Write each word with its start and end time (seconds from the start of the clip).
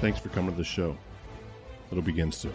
Thanks 0.00 0.20
for 0.20 0.28
coming 0.28 0.52
to 0.52 0.56
the 0.56 0.62
show. 0.64 0.96
It'll 1.90 2.02
begin 2.02 2.30
soon. 2.30 2.52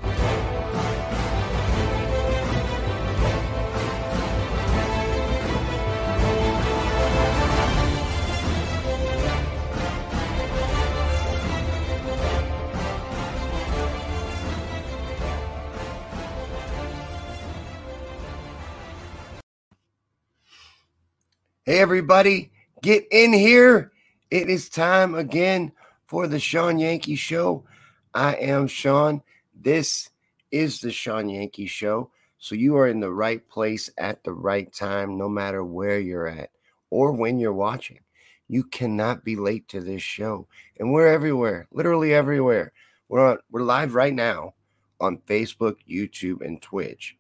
Hey, 21.64 21.80
everybody, 21.80 22.52
get 22.82 23.06
in 23.12 23.34
here. 23.34 23.92
It 24.30 24.50
is 24.50 24.70
time 24.70 25.16
again 25.16 25.72
for 26.12 26.28
the 26.28 26.40
Shawn 26.40 26.78
Yankey 26.78 27.16
Show. 27.16 27.64
I 28.14 28.34
am 28.34 28.68
Shawn. 28.68 29.22
This 29.56 30.10
is 30.52 30.82
the 30.82 30.92
Shawn 30.92 31.30
Yankey 31.30 31.68
Show. 31.68 32.12
So 32.38 32.54
you 32.54 32.76
are 32.76 32.90
in 32.90 33.00
the 33.00 33.14
right 33.14 33.48
place 33.48 33.90
at 33.98 34.22
the 34.26 34.34
right 34.34 34.70
time, 34.74 35.18
no 35.18 35.30
matter 35.30 35.64
where 35.64 36.02
you're 36.02 36.28
at 36.28 36.50
or 36.90 37.14
when 37.14 37.40
you're 37.40 37.54
watching. 37.54 38.02
You 38.50 38.66
cannot 38.66 39.24
be 39.24 39.38
late 39.38 39.70
to 39.70 39.80
this 39.80 40.02
show. 40.02 40.50
And 40.78 40.92
we're 40.92 41.08
everywhere, 41.08 41.70
literally 41.72 42.14
everywhere. 42.14 42.74
We're 43.08 43.26
on, 43.26 43.38
we're 43.50 43.62
live 43.62 43.96
right 43.96 44.14
now 44.14 44.56
on 45.00 45.20
Facebook, 45.20 45.78
YouTube, 45.90 46.46
and 46.46 46.62
Twitch. 46.62 47.16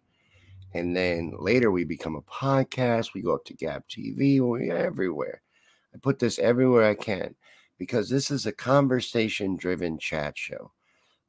And 0.73 0.94
then 0.94 1.31
later 1.40 1.72
we 1.72 1.85
become 1.85 2.18
a 2.18 2.22
podcast. 2.23 3.13
We 3.13 3.22
go 3.22 3.35
up 3.35 3.46
to 3.46 3.53
Gab 3.53 3.88
TV. 3.88 4.41
We're 4.41 4.75
everywhere. 4.75 5.44
I 5.96 5.97
put 5.97 6.19
this 6.19 6.40
everywhere 6.40 6.90
I 6.90 6.96
can 6.96 7.35
because 7.81 8.09
this 8.09 8.30
is 8.30 8.46
a 8.46 8.52
conversation 8.52 9.56
driven 9.56 9.97
chat 9.97 10.38
show. 10.38 10.72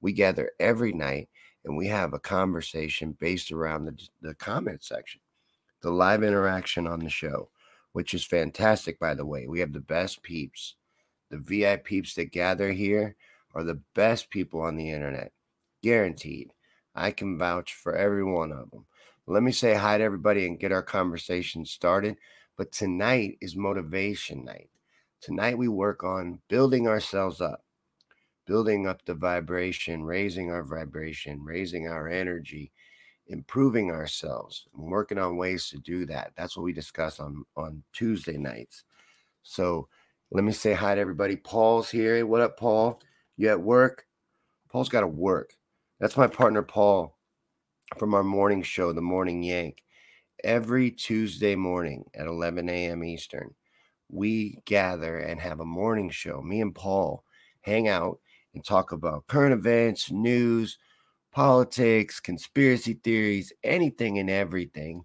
We 0.03 0.13
gather 0.13 0.51
every 0.61 0.93
night 0.93 1.31
and 1.65 1.79
we 1.79 1.87
have 1.87 2.13
a 2.13 2.19
conversation 2.19 3.17
based 3.19 3.51
around 3.51 3.87
the, 3.87 3.99
the 4.21 4.35
comment 4.35 4.85
section, 4.85 5.23
the 5.81 5.91
live 5.91 6.23
interaction 6.23 6.87
on 6.87 7.01
the 7.01 7.09
show, 7.09 7.49
which 7.93 8.13
is 8.13 8.23
fantastic, 8.23 9.01
by 9.01 9.15
the 9.15 9.25
way. 9.25 9.47
We 9.47 9.61
have 9.61 9.73
the 9.73 9.81
best 9.81 10.23
peeps. 10.23 10.75
The 11.31 11.39
VIP 11.39 11.85
peeps 11.85 12.15
that 12.17 12.33
gather 12.33 12.71
here 12.71 13.17
are 13.55 13.65
the 13.65 13.81
best 13.95 14.29
people 14.29 14.61
on 14.61 14.77
the 14.77 14.91
internet, 14.91 15.33
guaranteed. 15.83 16.51
I 16.95 17.13
can 17.13 17.39
vouch 17.39 17.73
for 17.73 17.97
every 17.97 18.25
one 18.25 18.53
of 18.53 18.71
them. 18.71 18.85
Let 19.27 19.43
me 19.43 19.53
say 19.53 19.73
hi 19.73 19.97
to 19.97 20.05
everybody 20.05 20.47
and 20.47 20.61
get 20.61 20.71
our 20.71 20.83
conversation 20.83 21.65
started. 21.65 22.19
But 22.59 22.73
tonight 22.73 23.39
is 23.41 23.57
motivation 23.57 24.45
night. 24.45 24.69
Tonight 25.23 25.57
we 25.57 25.69
work 25.69 26.05
on 26.05 26.41
building 26.49 26.87
ourselves 26.87 27.41
up, 27.41 27.65
building 28.47 28.87
up 28.87 29.05
the 29.05 29.15
vibration, 29.15 30.05
raising 30.05 30.51
our 30.51 30.63
vibration, 30.63 31.43
raising 31.43 31.89
our 31.89 32.09
energy, 32.09 32.73
improving 33.29 33.91
ourselves, 33.91 34.67
and 34.77 34.91
working 34.91 35.19
on 35.19 35.37
ways 35.37 35.69
to 35.69 35.79
do 35.79 36.05
that. 36.07 36.33
That's 36.37 36.57
what 36.57 36.65
we 36.65 36.73
discuss 36.73 37.21
on 37.21 37.45
on 37.57 37.83
Tuesday 37.95 38.37
nights. 38.37 38.85
So 39.43 39.89
let 40.31 40.45
me 40.45 40.53
say 40.53 40.75
hi 40.75 40.95
to 40.95 41.01
everybody. 41.01 41.37
Paul's 41.37 41.91
here. 41.91 42.27
What 42.27 42.41
up, 42.43 42.59
Paul? 42.59 43.01
You 43.37 43.49
at 43.49 43.61
work? 43.61 44.07
Paul's 44.71 44.89
got 44.89 45.01
to 45.03 45.07
work. 45.07 45.55
That's 46.01 46.17
my 46.17 46.27
partner, 46.27 46.63
Paul 46.63 47.17
from 47.99 48.15
our 48.15 48.23
morning 48.23 48.63
show, 48.63 48.93
The 48.93 49.03
Morning 49.03 49.43
Yank. 49.43 49.83
Every 50.45 50.91
Tuesday 50.91 51.55
morning 51.55 52.05
at 52.15 52.27
11 52.27 52.69
a.m. 52.69 53.05
Eastern, 53.05 53.55
we 54.13 54.59
gather 54.67 55.19
and 55.19 55.41
have 55.41 55.61
a 55.61 55.65
morning 55.65 56.11
show. 56.11 56.43
Me 56.43 56.61
and 56.61 56.75
Paul 56.75 57.25
hang 57.63 57.89
out 57.89 58.21
and 58.55 58.65
talk 58.65 58.93
about 58.93 59.27
current 59.27 59.55
events, 59.55 60.11
news, 60.11 60.79
politics, 61.33 62.21
conspiracy 62.21 62.95
theories, 62.95 63.53
anything 63.65 64.19
and 64.19 64.29
everything. 64.29 65.05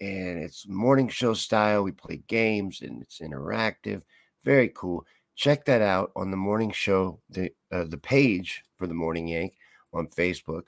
And 0.00 0.38
it's 0.38 0.66
morning 0.66 1.08
show 1.08 1.34
style. 1.34 1.84
We 1.84 1.92
play 1.92 2.22
games 2.26 2.80
and 2.80 3.02
it's 3.02 3.20
interactive. 3.20 4.02
Very 4.44 4.72
cool. 4.74 5.04
Check 5.36 5.66
that 5.66 5.82
out 5.82 6.10
on 6.16 6.30
the 6.30 6.36
morning 6.36 6.72
show, 6.72 7.20
the 7.30 7.50
uh, 7.70 7.84
the 7.84 7.98
page 7.98 8.62
for 8.76 8.86
the 8.86 8.94
Morning 8.94 9.28
Yank 9.28 9.54
on 9.92 10.06
Facebook 10.08 10.62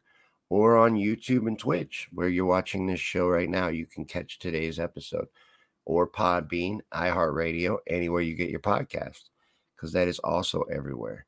or 0.49 0.77
on 0.77 0.95
YouTube 0.95 1.47
and 1.49 1.59
Twitch, 1.59 2.09
where 2.13 2.29
you're 2.29 2.45
watching 2.45 2.87
this 2.87 3.01
show 3.01 3.27
right 3.27 3.49
now. 3.49 3.69
You 3.69 3.87
can 3.87 4.05
catch 4.05 4.39
today's 4.39 4.79
episode 4.79 5.27
or 5.85 6.09
Podbean, 6.09 6.81
iHeartRadio, 6.93 7.79
anywhere 7.87 8.23
you 8.23 8.35
get 8.35 8.51
your 8.51 8.61
podcast, 8.61 9.23
because 9.77 9.93
that 9.93 10.09
is 10.09 10.19
also 10.21 10.63
everywhere. 10.63 11.27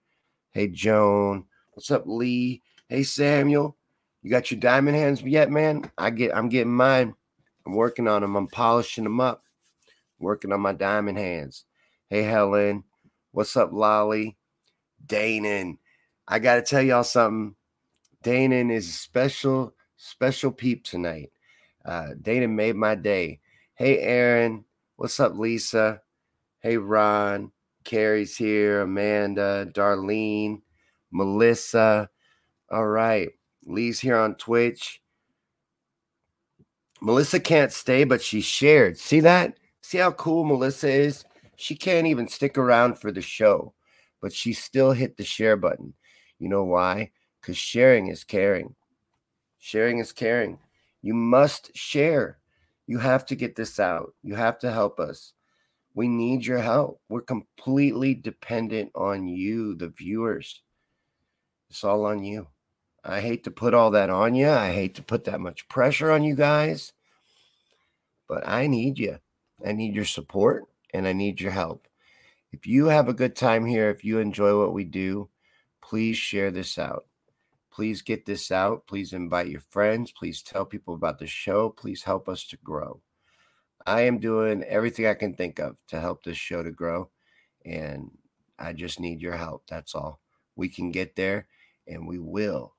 Hey, 0.53 0.69
Joan. 0.69 1.45
What's 1.73 1.91
up, 1.91 2.05
Lee? 2.07 2.63
Hey, 2.89 3.03
Samuel. 3.03 3.77
You 4.23 4.31
got 4.31 4.51
your 4.51 4.59
diamond 4.59 4.97
hands 4.97 5.23
yet, 5.23 5.51
man? 5.51 5.91
I 5.99 6.11
get, 6.11 6.35
I'm 6.35 6.49
getting 6.49 6.75
mine. 6.75 7.15
I'm 7.67 7.75
working 7.75 8.09
on 8.09 8.23
them. 8.23 8.37
I'm 8.37 8.49
polishing 8.49 9.05
them 9.05 9.21
up. 9.21 9.43
Working 10.19 10.53
on 10.53 10.61
my 10.61 10.73
diamond 10.73 11.19
hands. 11.19 11.65
Hey, 12.09 12.23
Helen. 12.23 12.85
What's 13.33 13.57
up, 13.57 13.73
Lolly? 13.73 14.37
Danon. 15.07 15.77
I 16.27 16.39
got 16.39 16.55
to 16.55 16.63
tell 16.63 16.83
y'all 16.83 17.05
something. 17.05 17.55
Danon 18.25 18.73
is 18.73 18.99
special, 18.99 19.75
special 19.97 20.51
peep 20.51 20.85
tonight. 20.85 21.31
Uh, 21.85 22.09
Danon 22.21 22.51
made 22.51 22.75
my 22.77 22.95
day. 22.95 23.41
Hey, 23.79 23.99
Aaron. 23.99 24.65
What's 24.97 25.21
up, 25.21 25.37
Lisa? 25.37 26.01
Hey, 26.61 26.79
Ron. 26.79 27.53
Carrie's 27.85 28.35
here. 28.35 28.81
Amanda, 28.81 29.71
Darlene, 29.71 30.63
Melissa. 31.13 32.09
All 32.71 32.87
right. 32.87 33.29
Lee's 33.67 34.01
here 34.01 34.17
on 34.17 34.37
Twitch. 34.37 35.03
Melissa 37.03 37.39
can't 37.39 37.71
stay, 37.71 38.05
but 38.05 38.23
she 38.23 38.41
shared. 38.41 38.97
See 38.97 39.21
that? 39.21 39.59
See 39.83 39.99
how 39.99 40.13
cool 40.13 40.45
Melissa 40.45 40.89
is? 40.89 41.27
She 41.57 41.77
can't 41.77 42.07
even 42.07 42.29
stick 42.29 42.57
around 42.57 42.99
for 42.99 43.13
the 43.13 43.21
show, 43.21 43.75
but 44.23 44.33
she 44.33 44.55
still 44.55 44.93
hit 44.93 45.19
the 45.19 45.25
share 45.25 45.59
button. 45.59 45.93
You 46.39 46.49
know 46.49 46.65
why? 46.65 47.11
Because 47.43 47.59
sharing 47.59 48.07
is 48.07 48.25
caring. 48.25 48.75
Sharing 49.59 49.99
is 49.99 50.13
caring. 50.13 50.61
You 51.03 51.13
must 51.13 51.77
share. 51.77 52.39
You 52.87 52.99
have 52.99 53.27
to 53.27 53.35
get 53.35 53.57
this 53.57 53.81
out. 53.81 54.15
You 54.23 54.35
have 54.35 54.59
to 54.61 54.73
help 54.73 55.01
us. 55.01 55.33
We 55.95 56.09
need 56.09 56.45
your 56.45 56.59
help. 56.59 57.01
We're 57.09 57.23
completely 57.23 58.15
dependent 58.15 58.93
on 58.95 59.27
you, 59.27 59.75
the 59.75 59.89
viewers. 59.89 60.63
It's 61.71 61.83
all 61.83 62.05
on 62.05 62.23
you. 62.23 62.49
I 63.03 63.21
hate 63.21 63.45
to 63.45 63.51
put 63.51 63.75
all 63.75 63.91
that 63.93 64.11
on 64.11 64.35
you. 64.35 64.49
I 64.49 64.73
hate 64.73 64.95
to 64.97 65.03
put 65.03 65.25
that 65.25 65.41
much 65.41 65.69
pressure 65.69 66.11
on 66.11 66.23
you 66.23 66.35
guys, 66.35 66.93
but 68.29 68.47
I 68.47 68.67
need 68.67 68.99
you. 68.99 69.19
I 69.65 69.73
need 69.73 69.95
your 69.95 70.05
support 70.05 70.65
and 70.93 71.07
I 71.07 71.13
need 71.13 71.41
your 71.41 71.53
help. 71.53 71.87
If 72.53 72.67
you 72.67 72.87
have 72.87 73.09
a 73.09 73.15
good 73.15 73.37
time 73.37 73.65
here, 73.65 73.91
if 73.91 74.05
you 74.05 74.19
enjoy 74.19 74.59
what 74.59 74.73
we 74.73 74.85
do, 74.85 75.29
please 75.83 76.17
share 76.17 76.51
this 76.51 76.79
out. 76.79 77.07
Please 77.77 78.01
get 78.01 78.25
this 78.25 78.51
out. 78.51 78.87
Please 78.87 79.13
invite 79.13 79.49
your 79.49 79.61
friends. 79.69 80.11
Please 80.11 80.41
tell 80.41 80.65
people 80.65 80.95
about 80.95 81.19
the 81.19 81.27
show. 81.27 81.69
Please 81.69 82.03
help 82.03 82.27
us 82.27 82.47
to 82.47 82.57
grow. 82.65 83.03
I 83.87 84.01
am 84.01 84.19
doing 84.19 84.63
everything 84.63 85.07
I 85.07 85.13
can 85.13 85.35
think 85.35 85.59
of 85.59 85.77
to 85.89 86.01
help 86.01 86.25
this 86.25 86.39
show 86.39 86.63
to 86.63 86.71
grow. 86.71 87.11
And 87.67 88.13
I 88.59 88.73
just 88.73 88.99
need 88.99 89.21
your 89.21 89.37
help. 89.37 89.65
That's 89.69 89.95
all. 89.95 90.21
We 90.57 90.71
can 90.71 90.91
get 90.91 91.17
there 91.17 91.49
and 91.87 92.09
we 92.09 92.19
will 92.19 92.75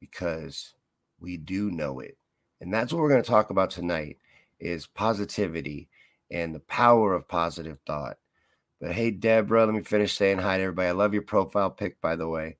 because 0.00 0.74
we 1.18 1.38
do 1.38 1.70
know 1.70 2.00
it. 2.00 2.18
And 2.60 2.74
that's 2.74 2.92
what 2.92 3.00
we're 3.00 3.08
going 3.08 3.22
to 3.22 3.30
talk 3.30 3.48
about 3.48 3.70
tonight 3.70 4.18
is 4.58 4.86
positivity 4.86 5.88
and 6.30 6.54
the 6.54 6.60
power 6.60 7.14
of 7.14 7.26
positive 7.26 7.78
thought. 7.86 8.18
But 8.82 8.92
hey, 8.92 9.12
Deborah, 9.12 9.64
let 9.64 9.74
me 9.74 9.82
finish 9.82 10.12
saying 10.12 10.40
hi 10.40 10.58
to 10.58 10.64
everybody. 10.64 10.88
I 10.88 10.92
love 10.92 11.14
your 11.14 11.22
profile 11.22 11.70
pic, 11.70 12.02
by 12.02 12.16
the 12.16 12.28
way. 12.28 12.58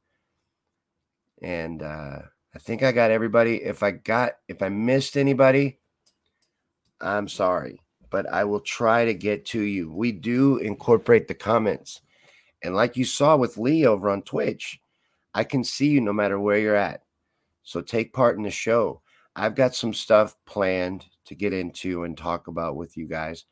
And 1.43 1.83
uh, 1.83 2.19
I 2.55 2.59
think 2.59 2.83
I 2.83 2.93
got 2.93 3.11
everybody. 3.11 3.57
If 3.57 3.83
I 3.83 3.93
got, 3.93 4.33
if 4.49 4.63
I 4.63 4.69
missed 4.69 5.17
anybody, 5.17 5.79
I'm 7.01 7.29
sorry, 7.29 7.81
but 8.11 8.31
I 8.31 8.45
will 8.45 8.61
try 8.61 9.05
to 9.05 9.15
get 9.15 9.47
to 9.47 9.61
you. 9.61 9.93
We 9.93 10.13
do 10.13 10.59
incorporate 10.59 11.29
the 11.29 11.35
comments. 11.35 12.01
And 12.63 12.75
like 12.75 12.97
you 12.97 13.05
saw 13.05 13.37
with 13.37 13.57
Lee 13.57 13.87
over 13.87 14.11
on 14.11 14.23
Twitch, 14.23 14.81
I 15.35 15.45
can 15.45 15.65
see 15.65 15.89
you 15.89 16.01
no 16.01 16.13
matter 16.13 16.39
where 16.39 16.59
you're 16.59 16.77
at. 16.77 17.03
So 17.63 17.81
take 17.81 18.13
part 18.13 18.37
in 18.37 18.43
the 18.43 18.51
show. 18.51 19.01
I've 19.37 19.55
got 19.55 19.75
some 19.75 19.95
stuff 19.95 20.35
planned 20.45 21.07
to 21.27 21.35
get 21.35 21.53
into 21.53 22.05
and 22.05 22.17
talk 22.17 22.49
about 22.49 22.77
with 22.77 22.97
you 22.97 23.07
guys. 23.07 23.45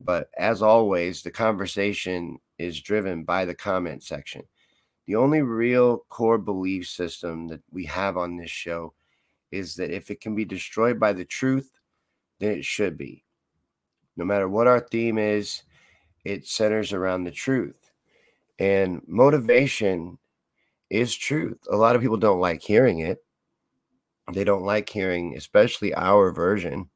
But 0.00 0.30
as 0.38 0.62
always, 0.62 1.22
the 1.22 1.30
conversation 1.30 2.38
is 2.58 2.80
driven 2.80 3.24
by 3.24 3.44
the 3.44 3.54
comment 3.54 4.02
section. 4.02 4.42
The 5.06 5.16
only 5.16 5.42
real 5.42 5.98
core 6.08 6.38
belief 6.38 6.88
system 6.88 7.46
that 7.48 7.62
we 7.70 7.84
have 7.86 8.16
on 8.16 8.36
this 8.36 8.50
show 8.50 8.94
is 9.52 9.76
that 9.76 9.90
if 9.90 10.10
it 10.10 10.20
can 10.20 10.34
be 10.34 10.44
destroyed 10.44 10.98
by 10.98 11.12
the 11.12 11.24
truth, 11.24 11.70
then 12.40 12.52
it 12.52 12.64
should 12.64 12.98
be. 12.98 13.24
No 14.16 14.24
matter 14.24 14.48
what 14.48 14.66
our 14.66 14.80
theme 14.80 15.18
is, 15.18 15.62
it 16.24 16.46
centers 16.46 16.92
around 16.92 17.24
the 17.24 17.30
truth. 17.30 17.92
And 18.58 19.00
motivation 19.06 20.18
is 20.90 21.14
truth. 21.14 21.58
A 21.70 21.76
lot 21.76 21.94
of 21.94 22.02
people 22.02 22.16
don't 22.16 22.40
like 22.40 22.62
hearing 22.62 23.00
it. 23.00 23.18
They 24.32 24.42
don't 24.42 24.64
like 24.64 24.88
hearing, 24.88 25.36
especially 25.36 25.94
our 25.94 26.32
version, 26.32 26.90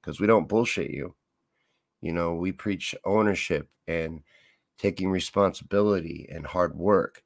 because 0.00 0.20
we 0.20 0.28
don't 0.28 0.48
bullshit 0.48 0.90
you. 0.90 1.16
You 2.00 2.12
know, 2.12 2.34
we 2.34 2.52
preach 2.52 2.94
ownership 3.04 3.68
and 3.88 4.20
taking 4.78 5.10
responsibility 5.10 6.28
and 6.30 6.46
hard 6.46 6.76
work. 6.76 7.24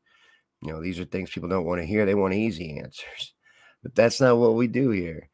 You 0.63 0.73
know, 0.73 0.83
these 0.83 1.01
are 1.01 1.05
things 1.05 1.31
people 1.31 1.49
don't 1.49 1.65
want 1.65 1.81
to 1.81 1.87
hear. 1.87 2.05
They 2.05 2.15
want 2.15 2.35
easy 2.35 2.79
answers. 2.79 3.35
But 3.83 3.95
that's 3.95 4.21
not 4.21 4.37
what 4.37 4.57
we 4.57 4.67
do 4.67 4.91
here. 4.91 5.31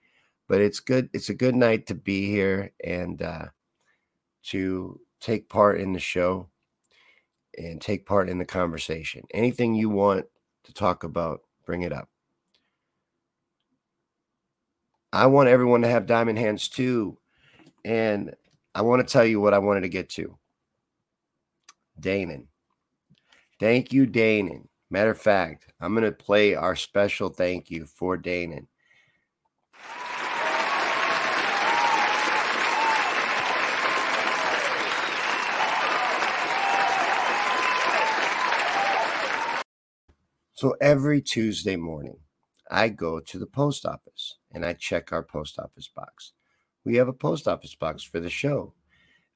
But 0.47 0.61
it's 0.61 0.79
good. 0.79 1.11
It's 1.13 1.31
a 1.31 1.35
good 1.35 1.57
night 1.57 1.89
to 1.89 1.97
be 1.97 2.31
here 2.31 2.73
and 2.85 3.21
uh, 3.21 3.47
to 4.51 5.01
take 5.21 5.49
part 5.49 5.81
in 5.81 5.93
the 5.93 5.99
show 5.99 6.49
and 7.59 7.81
take 7.81 8.07
part 8.07 8.29
in 8.29 8.39
the 8.39 8.45
conversation. 8.45 9.25
Anything 9.35 9.75
you 9.75 9.91
want 9.91 10.27
to 10.63 10.73
talk 10.73 11.03
about, 11.03 11.41
bring 11.65 11.83
it 11.83 11.93
up. 11.93 12.09
I 15.13 15.27
want 15.27 15.49
everyone 15.49 15.83
to 15.83 15.89
have 15.89 16.07
diamond 16.07 16.39
hands 16.39 16.69
too. 16.69 17.19
And 17.85 18.35
I 18.75 18.83
want 18.83 19.07
to 19.07 19.13
tell 19.13 19.25
you 19.25 19.41
what 19.41 19.55
I 19.55 19.59
wanted 19.59 19.81
to 19.81 19.89
get 19.89 20.09
to. 20.11 20.39
Danon. 22.01 22.47
Thank 23.59 23.93
you, 23.93 24.07
Danon. 24.07 24.67
Matter 24.89 25.11
of 25.11 25.19
fact, 25.19 25.73
I'm 25.81 25.95
going 25.95 26.05
to 26.05 26.13
play 26.13 26.55
our 26.55 26.77
special 26.77 27.29
thank 27.29 27.71
you 27.71 27.87
for 27.87 28.17
Danon. 28.17 28.67
So 40.55 40.75
every 40.81 41.21
Tuesday 41.21 41.77
morning, 41.77 42.19
I 42.71 42.89
go 42.89 43.21
to 43.21 43.39
the 43.39 43.47
post 43.47 43.85
office 43.85 44.39
and 44.53 44.65
I 44.65 44.73
check 44.73 45.13
our 45.13 45.23
post 45.23 45.59
office 45.59 45.89
box. 45.95 46.33
We 46.85 46.97
have 46.97 47.09
a 47.09 47.13
post 47.13 47.47
office 47.47 47.75
box 47.75 48.03
for 48.03 48.21
the 48.21 48.31
show. 48.31 48.73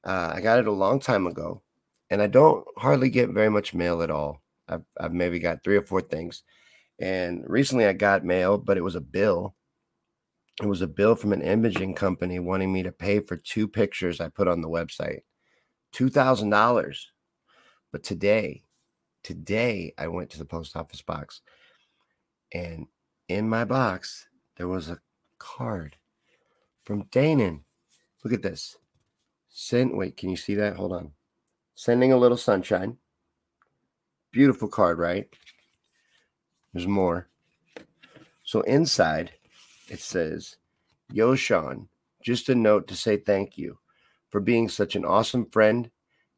Uh, 0.03 0.31
I 0.33 0.41
got 0.41 0.57
it 0.57 0.67
a 0.67 0.71
long 0.71 0.99
time 0.99 1.27
ago, 1.27 1.61
and 2.09 2.21
I 2.21 2.27
don't 2.27 2.65
hardly 2.77 3.09
get 3.09 3.29
very 3.29 3.49
much 3.49 3.73
mail 3.73 4.01
at 4.01 4.09
all. 4.09 4.40
I've, 4.71 4.83
I've 4.99 5.13
maybe 5.13 5.39
got 5.39 5.63
three 5.63 5.77
or 5.77 5.83
four 5.83 6.01
things. 6.01 6.43
And 6.99 7.43
recently 7.47 7.85
I 7.85 7.93
got 7.93 8.23
mail, 8.23 8.57
but 8.57 8.77
it 8.77 8.83
was 8.83 8.95
a 8.95 9.01
bill. 9.01 9.55
It 10.61 10.67
was 10.67 10.81
a 10.81 10.87
bill 10.87 11.15
from 11.15 11.33
an 11.33 11.41
imaging 11.41 11.95
company 11.95 12.39
wanting 12.39 12.71
me 12.71 12.83
to 12.83 12.91
pay 12.91 13.19
for 13.19 13.37
two 13.37 13.67
pictures 13.67 14.21
I 14.21 14.29
put 14.29 14.47
on 14.47 14.61
the 14.61 14.69
website. 14.69 15.21
$2,000. 15.93 16.97
But 17.91 18.03
today, 18.03 18.63
Today, 19.23 19.93
I 19.99 20.07
went 20.07 20.31
to 20.31 20.39
the 20.39 20.45
post 20.45 20.75
office 20.75 21.03
box, 21.03 21.41
and 22.51 22.87
in 23.27 23.47
my 23.47 23.65
box, 23.65 24.27
there 24.57 24.67
was 24.67 24.89
a 24.89 24.99
card 25.37 25.95
from 26.83 27.03
Danon. 27.05 27.61
Look 28.23 28.33
at 28.33 28.41
this. 28.41 28.77
Send, 29.49 29.95
wait, 29.95 30.17
can 30.17 30.29
you 30.29 30.37
see 30.37 30.55
that? 30.55 30.75
Hold 30.75 30.93
on. 30.93 31.11
Sending 31.75 32.11
a 32.11 32.17
little 32.17 32.37
sunshine. 32.37 32.97
Beautiful 34.31 34.67
card, 34.67 34.97
right? 34.97 35.27
There's 36.73 36.87
more. 36.87 37.27
So 38.43 38.61
inside, 38.61 39.31
it 39.89 39.99
says, 39.99 40.57
Yo, 41.11 41.35
Shawn, 41.35 41.89
just 42.23 42.49
a 42.49 42.55
note 42.55 42.87
to 42.87 42.95
say 42.95 43.17
thank 43.17 43.57
you 43.57 43.77
for 44.29 44.39
being 44.39 44.69
such 44.69 44.95
an 44.95 45.03
awesome 45.03 45.49
friend, 45.49 45.89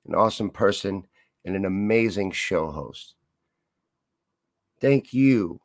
an 0.07 0.16
awesome 0.16 0.50
person, 0.50 1.06
and 1.45 1.56
an 1.56 1.66
amazing 1.66 2.31
show 2.31 2.71
host. 2.71 3.16
Thank 4.81 5.14
you 5.14 5.62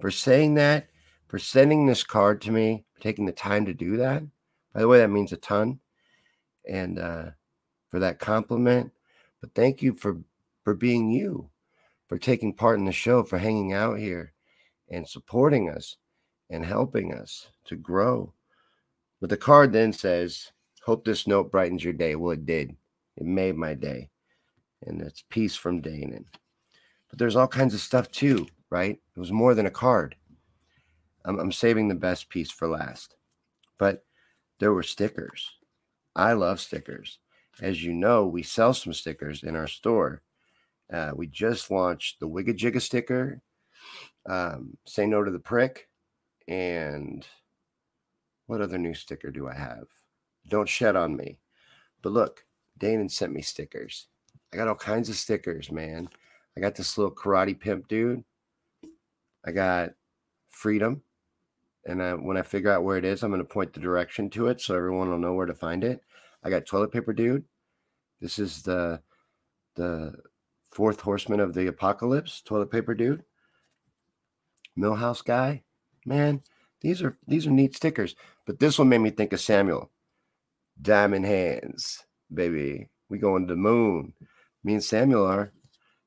for 0.00 0.10
saying 0.10 0.54
that, 0.54 0.88
for 1.28 1.38
sending 1.38 1.86
this 1.86 2.04
card 2.04 2.40
to 2.42 2.50
me, 2.50 2.84
for 2.94 3.00
taking 3.00 3.26
the 3.26 3.32
time 3.32 3.64
to 3.66 3.74
do 3.74 3.96
that. 3.96 4.22
By 4.74 4.80
the 4.80 4.88
way, 4.88 4.98
that 4.98 5.08
means 5.08 5.32
a 5.32 5.36
ton. 5.36 5.80
And 6.68 6.98
uh, 6.98 7.30
for 7.94 8.00
that 8.00 8.18
compliment. 8.18 8.90
But 9.40 9.54
thank 9.54 9.80
you 9.80 9.94
for 9.94 10.18
for 10.64 10.74
being 10.74 11.10
you, 11.10 11.48
for 12.08 12.18
taking 12.18 12.54
part 12.54 12.78
in 12.78 12.84
the 12.84 12.92
show, 12.92 13.22
for 13.22 13.38
hanging 13.38 13.72
out 13.72 13.98
here 13.98 14.32
and 14.90 15.08
supporting 15.08 15.70
us 15.70 15.96
and 16.50 16.64
helping 16.64 17.14
us 17.14 17.48
to 17.64 17.76
grow. 17.76 18.32
But 19.20 19.30
the 19.30 19.36
card 19.36 19.72
then 19.72 19.92
says, 19.92 20.52
Hope 20.82 21.04
this 21.04 21.26
note 21.26 21.50
brightens 21.50 21.82
your 21.82 21.94
day. 21.94 22.14
Well, 22.14 22.32
it 22.32 22.44
did. 22.44 22.76
It 23.16 23.24
made 23.24 23.56
my 23.56 23.72
day 23.72 24.10
and 24.86 25.00
it's 25.00 25.24
peace 25.28 25.56
from 25.56 25.82
Danon. 25.82 26.24
But 27.08 27.18
there's 27.18 27.36
all 27.36 27.48
kinds 27.48 27.74
of 27.74 27.80
stuff 27.80 28.10
too, 28.10 28.46
right? 28.70 29.00
It 29.16 29.18
was 29.18 29.32
more 29.32 29.54
than 29.54 29.66
a 29.66 29.70
card. 29.70 30.16
I'm, 31.24 31.38
I'm 31.38 31.52
saving 31.52 31.88
the 31.88 31.94
best 31.94 32.28
piece 32.28 32.50
for 32.50 32.68
last. 32.68 33.14
But 33.78 34.04
there 34.60 34.72
were 34.72 34.82
stickers. 34.82 35.50
I 36.14 36.32
love 36.34 36.60
stickers. 36.60 37.18
As 37.60 37.82
you 37.82 37.92
know, 37.92 38.26
we 38.26 38.42
sell 38.42 38.74
some 38.74 38.92
stickers 38.92 39.42
in 39.42 39.56
our 39.56 39.68
store. 39.68 40.22
Uh, 40.92 41.12
we 41.14 41.26
just 41.26 41.70
launched 41.70 42.20
the 42.20 42.28
Wigga 42.28 42.56
Jigga 42.56 42.80
sticker, 42.80 43.40
um, 44.28 44.76
Say 44.86 45.06
No 45.06 45.24
to 45.24 45.30
the 45.30 45.38
Prick, 45.38 45.88
and 46.46 47.26
what 48.46 48.60
other 48.60 48.78
new 48.78 48.94
sticker 48.94 49.30
do 49.30 49.48
I 49.48 49.54
have? 49.54 49.86
Don't 50.48 50.68
Shed 50.68 50.96
on 50.96 51.16
Me. 51.16 51.38
But 52.02 52.12
look, 52.12 52.44
Danon 52.78 53.10
sent 53.10 53.32
me 53.32 53.40
stickers. 53.40 54.08
I 54.52 54.56
got 54.56 54.68
all 54.68 54.74
kinds 54.74 55.08
of 55.08 55.16
stickers, 55.16 55.72
man. 55.72 56.08
I 56.56 56.60
got 56.60 56.74
this 56.74 56.98
little 56.98 57.14
karate 57.14 57.58
pimp 57.58 57.88
dude. 57.88 58.22
I 59.44 59.52
got 59.52 59.90
freedom. 60.48 61.02
And 61.86 62.02
I, 62.02 62.14
when 62.14 62.36
I 62.36 62.42
figure 62.42 62.72
out 62.72 62.84
where 62.84 62.96
it 62.96 63.04
is, 63.04 63.22
I'm 63.22 63.30
going 63.30 63.42
to 63.42 63.44
point 63.44 63.72
the 63.72 63.80
direction 63.80 64.30
to 64.30 64.48
it 64.48 64.60
so 64.60 64.74
everyone 64.74 65.10
will 65.10 65.18
know 65.18 65.34
where 65.34 65.46
to 65.46 65.54
find 65.54 65.84
it. 65.84 66.02
I 66.42 66.50
got 66.50 66.66
toilet 66.66 66.92
paper 66.92 67.12
dude. 67.12 67.44
This 68.20 68.38
is 68.38 68.62
the 68.62 69.00
the 69.76 70.14
fourth 70.74 71.00
horseman 71.00 71.40
of 71.40 71.54
the 71.54 71.68
apocalypse, 71.68 72.42
toilet 72.42 72.70
paper 72.70 72.94
dude. 72.94 73.24
Milhouse 74.78 75.24
guy. 75.24 75.62
Man, 76.04 76.42
these 76.80 77.02
are 77.02 77.16
these 77.26 77.46
are 77.46 77.50
neat 77.50 77.74
stickers. 77.74 78.14
But 78.44 78.58
this 78.58 78.78
one 78.78 78.88
made 78.88 78.98
me 78.98 79.10
think 79.10 79.32
of 79.32 79.40
Samuel. 79.40 79.90
Diamond 80.82 81.24
hands, 81.24 82.04
baby. 82.32 82.88
We 83.08 83.18
going 83.18 83.46
to 83.46 83.54
the 83.54 83.56
moon 83.56 84.12
me 84.64 84.72
and 84.72 84.82
Samuel 84.82 85.26
are. 85.26 85.52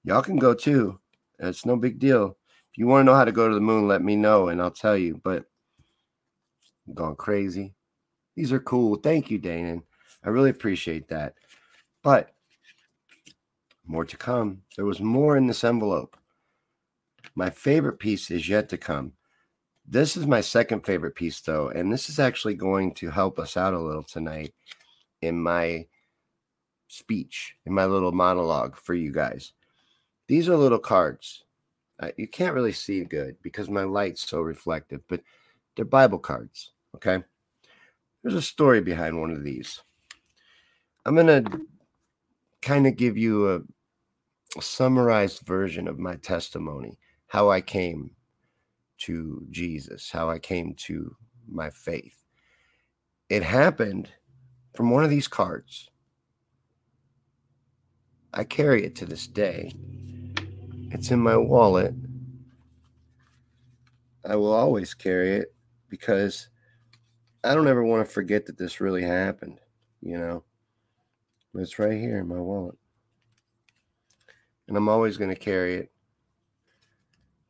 Y'all 0.04 0.24
can 0.24 0.38
go 0.38 0.54
too. 0.54 1.00
It's 1.40 1.66
no 1.66 1.78
big 1.78 2.00
deal. 2.00 2.38
If 2.72 2.78
you 2.78 2.88
want 2.88 3.02
to 3.02 3.06
know 3.06 3.16
how 3.16 3.26
to 3.26 3.32
go 3.32 3.48
to 3.48 3.54
the 3.54 3.62
moon, 3.62 3.88
let 3.88 4.02
me 4.02 4.16
know 4.16 4.50
and 4.50 4.62
I'll 4.62 4.72
tell 4.72 4.98
you. 4.98 5.22
But 5.24 5.46
I'm 6.88 6.96
going 6.96 7.16
crazy. 7.16 7.76
These 8.36 8.52
are 8.52 8.60
cool. 8.60 8.96
Thank 8.96 9.30
you, 9.30 9.40
Danon. 9.40 9.84
I 10.24 10.30
really 10.30 10.50
appreciate 10.50 11.08
that. 11.10 11.36
But 12.04 12.32
more 13.88 14.06
to 14.06 14.18
come. 14.18 14.62
There 14.76 14.86
was 14.86 15.00
more 15.00 15.38
in 15.38 15.48
this 15.48 15.64
envelope. 15.64 16.18
My 17.36 17.50
favorite 17.50 18.00
piece 18.00 18.32
is 18.32 18.50
yet 18.50 18.70
to 18.70 18.78
come. 18.78 19.14
This 19.88 20.18
is 20.18 20.28
my 20.28 20.42
second 20.42 20.86
favorite 20.86 21.16
piece, 21.16 21.40
though, 21.40 21.70
and 21.70 21.92
this 21.92 22.10
is 22.10 22.20
actually 22.20 22.56
going 22.56 22.94
to 22.96 23.10
help 23.10 23.40
us 23.40 23.56
out 23.56 23.74
a 23.74 23.80
little 23.80 24.04
tonight 24.04 24.54
in 25.22 25.42
my 25.42 25.88
speech, 26.88 27.56
in 27.66 27.74
my 27.74 27.86
little 27.86 28.12
monologue 28.12 28.76
for 28.76 28.94
you 28.94 29.12
guys. 29.12 29.54
These 30.28 30.50
are 30.50 30.58
little 30.58 30.80
cards. 30.80 31.44
Uh, 32.00 32.10
you 32.18 32.28
can't 32.28 32.54
really 32.54 32.74
see 32.74 33.04
good 33.04 33.38
because 33.42 33.70
my 33.70 33.84
light's 33.84 34.28
so 34.28 34.42
reflective, 34.42 35.02
but 35.08 35.22
they're 35.76 35.86
Bible 35.86 36.20
cards. 36.20 36.72
Okay. 36.96 37.24
There's 38.22 38.36
a 38.36 38.42
story 38.42 38.82
behind 38.82 39.20
one 39.20 39.32
of 39.32 39.44
these. 39.44 39.82
I'm 41.06 41.16
going 41.16 41.28
to 41.28 41.62
kind 42.62 42.86
of 42.86 42.98
give 42.98 43.18
you 43.18 43.48
a, 43.50 43.56
a 43.56 43.62
summarized 44.62 45.42
version 45.46 45.88
of 45.88 46.00
my 46.00 46.16
testimony, 46.16 46.98
how 47.28 47.50
I 47.50 47.62
came 47.62 48.12
to 49.00 49.46
Jesus, 49.52 50.10
how 50.12 50.30
I 50.30 50.40
came 50.40 50.74
to 50.76 51.16
my 51.48 51.70
faith. 51.70 52.24
It 53.30 53.44
happened 53.44 54.10
from 54.76 54.90
one 54.90 55.04
of 55.04 55.10
these 55.10 55.28
cards. 55.28 55.90
I 58.34 58.44
carry 58.44 58.86
it 58.86 58.96
to 58.98 59.06
this 59.06 59.28
day. 59.28 59.74
It's 60.92 61.12
in 61.12 61.20
my 61.20 61.38
wallet. 61.38 61.94
I 64.26 64.36
will 64.36 64.54
always 64.54 64.94
carry 64.94 65.34
it 65.34 65.54
because 65.90 66.50
I 67.44 67.56
don't 67.56 67.68
ever 67.68 67.84
want 67.84 68.06
to 68.06 68.14
forget 68.14 68.46
that 68.46 68.58
this 68.58 68.82
really 68.82 69.04
happened, 69.04 69.60
you 70.02 70.18
know. 70.18 70.44
It's 71.56 71.80
right 71.80 72.00
here 72.00 72.20
in 72.20 72.28
my 72.28 72.40
wallet. 72.40 72.78
And 74.68 74.76
I'm 74.76 74.90
always 74.90 75.18
going 75.18 75.30
to 75.30 75.40
carry 75.40 75.76
it 75.76 75.92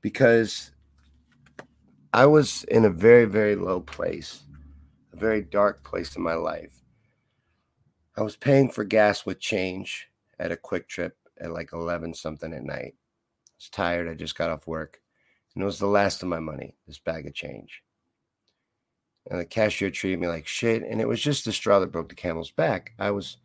because 0.01 0.71
I 2.13 2.25
was 2.25 2.63
in 2.65 2.85
a 2.85 2.89
very, 2.89 3.25
very 3.25 3.55
low 3.55 3.79
place, 3.79 4.43
a 5.13 5.17
very 5.17 5.41
dark 5.41 5.83
place 5.83 6.15
in 6.15 6.21
my 6.21 6.35
life. 6.35 6.83
I 8.15 8.21
was 8.21 8.35
paying 8.35 8.69
for 8.69 8.83
gas 8.83 9.25
with 9.25 9.39
change 9.39 10.09
at 10.39 10.51
a 10.51 10.55
QuikTrip 10.55 11.11
at 11.39 11.51
like 11.51 11.73
11 11.73 12.13
something 12.13 12.53
at 12.53 12.63
night. 12.63 12.95
I 12.95 13.57
was 13.57 13.69
tired. 13.69 14.09
I 14.09 14.13
just 14.13 14.37
got 14.37 14.49
off 14.49 14.67
work. 14.67 15.01
And 15.53 15.63
it 15.63 15.65
was 15.65 15.79
the 15.79 15.87
last 15.87 16.21
of 16.21 16.29
my 16.29 16.39
money, 16.39 16.75
this 16.87 16.99
bag 16.99 17.27
of 17.27 17.33
change. 17.33 17.83
And 19.29 19.39
the 19.39 19.45
cashier 19.45 19.91
treated 19.91 20.19
me 20.19 20.27
like 20.27 20.47
shit. 20.47 20.83
And 20.83 21.01
it 21.01 21.07
was 21.07 21.21
just 21.21 21.45
the 21.45 21.51
straw 21.51 21.79
that 21.79 21.91
broke 21.91 22.09
the 22.09 22.15
camel's 22.15 22.51
back. 22.51 22.93
I 22.97 23.11
was, 23.11 23.37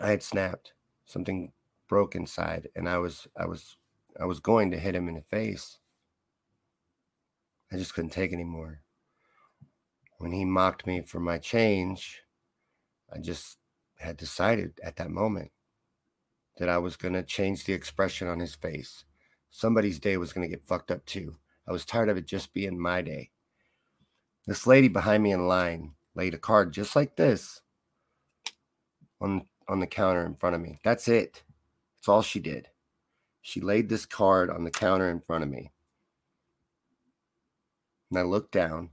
I 0.00 0.08
had 0.08 0.22
snapped. 0.22 0.72
Something 1.10 1.52
broke 1.88 2.14
inside. 2.14 2.68
And 2.76 2.88
I 2.88 2.98
was, 2.98 3.26
I 3.36 3.44
was, 3.44 3.76
I 4.18 4.26
was 4.26 4.38
going 4.38 4.70
to 4.70 4.78
hit 4.78 4.94
him 4.94 5.08
in 5.08 5.16
the 5.16 5.22
face. 5.22 5.78
I 7.72 7.76
just 7.76 7.94
couldn't 7.94 8.10
take 8.10 8.32
anymore. 8.32 8.82
When 10.18 10.30
he 10.30 10.44
mocked 10.44 10.86
me 10.86 11.00
for 11.00 11.18
my 11.18 11.38
change, 11.38 12.22
I 13.12 13.18
just 13.18 13.58
had 13.98 14.16
decided 14.16 14.78
at 14.84 14.96
that 14.96 15.10
moment 15.10 15.50
that 16.58 16.68
I 16.68 16.78
was 16.78 16.96
going 16.96 17.14
to 17.14 17.24
change 17.24 17.64
the 17.64 17.72
expression 17.72 18.28
on 18.28 18.38
his 18.38 18.54
face. 18.54 19.04
Somebody's 19.50 19.98
day 19.98 20.16
was 20.16 20.32
going 20.32 20.48
to 20.48 20.56
get 20.56 20.66
fucked 20.66 20.92
up 20.92 21.04
too. 21.06 21.36
I 21.66 21.72
was 21.72 21.84
tired 21.84 22.08
of 22.08 22.16
it 22.16 22.26
just 22.26 22.54
being 22.54 22.78
my 22.78 23.02
day. 23.02 23.30
This 24.46 24.64
lady 24.64 24.88
behind 24.88 25.24
me 25.24 25.32
in 25.32 25.48
line 25.48 25.94
laid 26.14 26.34
a 26.34 26.38
card 26.38 26.72
just 26.72 26.94
like 26.94 27.16
this 27.16 27.62
on 29.20 29.46
on 29.70 29.78
the 29.78 29.86
counter 29.86 30.26
in 30.26 30.34
front 30.34 30.56
of 30.56 30.60
me. 30.60 30.76
That's 30.82 31.06
it. 31.06 31.44
That's 31.96 32.08
all 32.08 32.22
she 32.22 32.40
did. 32.40 32.68
She 33.40 33.60
laid 33.60 33.88
this 33.88 34.04
card 34.04 34.50
on 34.50 34.64
the 34.64 34.70
counter 34.70 35.08
in 35.08 35.20
front 35.20 35.44
of 35.44 35.50
me. 35.50 35.70
And 38.10 38.18
I 38.18 38.22
looked 38.22 38.50
down, 38.50 38.90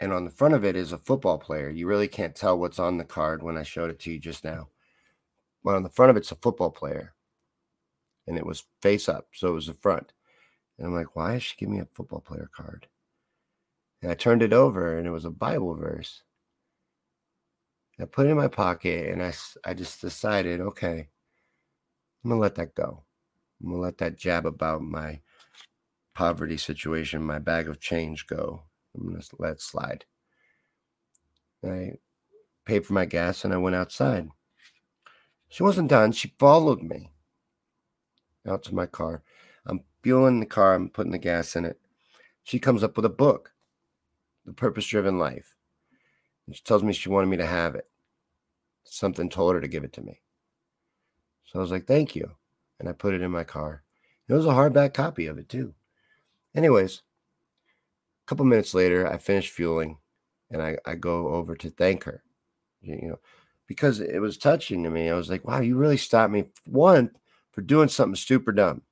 and 0.00 0.12
on 0.14 0.24
the 0.24 0.30
front 0.30 0.54
of 0.54 0.64
it 0.64 0.76
is 0.76 0.92
a 0.92 0.98
football 0.98 1.38
player. 1.38 1.68
You 1.68 1.86
really 1.86 2.08
can't 2.08 2.34
tell 2.34 2.58
what's 2.58 2.78
on 2.78 2.96
the 2.96 3.04
card 3.04 3.42
when 3.42 3.58
I 3.58 3.62
showed 3.62 3.90
it 3.90 4.00
to 4.00 4.10
you 4.10 4.18
just 4.18 4.44
now. 4.44 4.68
But 5.62 5.74
on 5.74 5.82
the 5.82 5.90
front 5.90 6.08
of 6.08 6.16
it's 6.16 6.32
a 6.32 6.36
football 6.36 6.70
player, 6.70 7.12
and 8.26 8.38
it 8.38 8.46
was 8.46 8.64
face 8.80 9.10
up, 9.10 9.28
so 9.34 9.48
it 9.48 9.54
was 9.54 9.66
the 9.66 9.74
front. 9.74 10.14
And 10.78 10.86
I'm 10.86 10.94
like, 10.94 11.14
why 11.14 11.34
is 11.34 11.42
she 11.42 11.56
giving 11.58 11.74
me 11.74 11.80
a 11.82 11.88
football 11.94 12.20
player 12.20 12.48
card? 12.56 12.86
And 14.00 14.10
I 14.10 14.14
turned 14.14 14.42
it 14.42 14.54
over, 14.54 14.96
and 14.96 15.06
it 15.06 15.10
was 15.10 15.26
a 15.26 15.30
Bible 15.30 15.74
verse. 15.74 16.22
I 18.00 18.04
put 18.06 18.26
it 18.26 18.30
in 18.30 18.36
my 18.36 18.48
pocket, 18.48 19.10
and 19.10 19.22
I, 19.22 19.32
I 19.64 19.74
just 19.74 20.00
decided, 20.00 20.60
okay, 20.60 21.08
I'm 22.24 22.30
gonna 22.30 22.40
let 22.40 22.54
that 22.56 22.74
go. 22.74 23.04
I'm 23.62 23.70
gonna 23.70 23.82
let 23.82 23.98
that 23.98 24.16
jab 24.16 24.46
about 24.46 24.82
my 24.82 25.20
poverty 26.14 26.56
situation, 26.56 27.22
my 27.22 27.38
bag 27.38 27.68
of 27.68 27.80
change 27.80 28.26
go. 28.26 28.62
I'm 28.94 29.18
to 29.20 29.36
let 29.38 29.52
it 29.52 29.60
slide. 29.60 30.04
I 31.64 31.92
paid 32.64 32.86
for 32.86 32.92
my 32.92 33.04
gas 33.04 33.44
and 33.44 33.52
I 33.54 33.58
went 33.58 33.76
outside. 33.76 34.28
She 35.48 35.62
wasn't 35.62 35.90
done. 35.90 36.12
She 36.12 36.34
followed 36.38 36.82
me 36.82 37.10
out 38.46 38.62
to 38.64 38.74
my 38.74 38.86
car. 38.86 39.22
I'm 39.66 39.80
fueling 40.02 40.40
the 40.40 40.46
car, 40.46 40.74
I'm 40.74 40.88
putting 40.88 41.12
the 41.12 41.18
gas 41.18 41.56
in 41.56 41.64
it. 41.64 41.78
She 42.42 42.58
comes 42.58 42.82
up 42.82 42.96
with 42.96 43.04
a 43.04 43.10
book, 43.10 43.52
The 44.46 44.52
Purpose 44.52 44.86
Driven 44.86 45.18
Life. 45.18 45.56
She 46.52 46.62
tells 46.62 46.82
me 46.82 46.92
she 46.92 47.08
wanted 47.08 47.28
me 47.28 47.36
to 47.38 47.46
have 47.46 47.74
it. 47.74 47.88
Something 48.84 49.28
told 49.28 49.54
her 49.54 49.60
to 49.60 49.68
give 49.68 49.84
it 49.84 49.92
to 49.94 50.02
me. 50.02 50.20
So 51.44 51.58
I 51.58 51.62
was 51.62 51.70
like, 51.70 51.86
thank 51.86 52.14
you. 52.14 52.30
And 52.78 52.88
I 52.88 52.92
put 52.92 53.14
it 53.14 53.22
in 53.22 53.30
my 53.30 53.44
car. 53.44 53.82
It 54.28 54.34
was 54.34 54.46
a 54.46 54.50
hardback 54.50 54.94
copy 54.94 55.26
of 55.26 55.38
it, 55.38 55.48
too. 55.48 55.74
Anyways, 56.54 57.02
a 58.24 58.26
couple 58.26 58.44
minutes 58.44 58.74
later, 58.74 59.06
I 59.06 59.16
finish 59.16 59.50
fueling 59.50 59.98
and 60.50 60.62
I, 60.62 60.78
I 60.84 60.94
go 60.94 61.28
over 61.28 61.54
to 61.56 61.70
thank 61.70 62.04
her, 62.04 62.22
you 62.80 63.08
know, 63.08 63.18
because 63.66 64.00
it 64.00 64.20
was 64.20 64.36
touching 64.36 64.82
to 64.84 64.90
me. 64.90 65.10
I 65.10 65.14
was 65.14 65.30
like, 65.30 65.44
wow, 65.44 65.60
you 65.60 65.76
really 65.76 65.96
stopped 65.96 66.32
me. 66.32 66.46
One, 66.66 67.10
for 67.52 67.62
doing 67.62 67.88
something 67.88 68.16
super 68.16 68.52
dumb. 68.52 68.82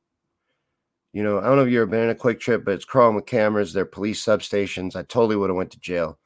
You 1.13 1.23
know, 1.23 1.39
I 1.39 1.45
don't 1.45 1.57
know 1.57 1.63
if 1.63 1.71
you've 1.71 1.83
ever 1.83 1.91
been 1.91 2.05
in 2.05 2.11
a 2.11 2.15
QuikTrip, 2.15 2.65
but 2.65 2.75
it's 2.75 2.85
crawling 2.85 3.17
with 3.17 3.27
cameras. 3.27 3.73
They're 3.73 3.85
police 3.85 4.25
substations. 4.25 4.95
I 4.95 5.03
totally 5.03 5.37
would 5.37 5.51
have 5.51 5.57
went 5.57 5.71
to 5.73 5.81
jail. 5.81 6.19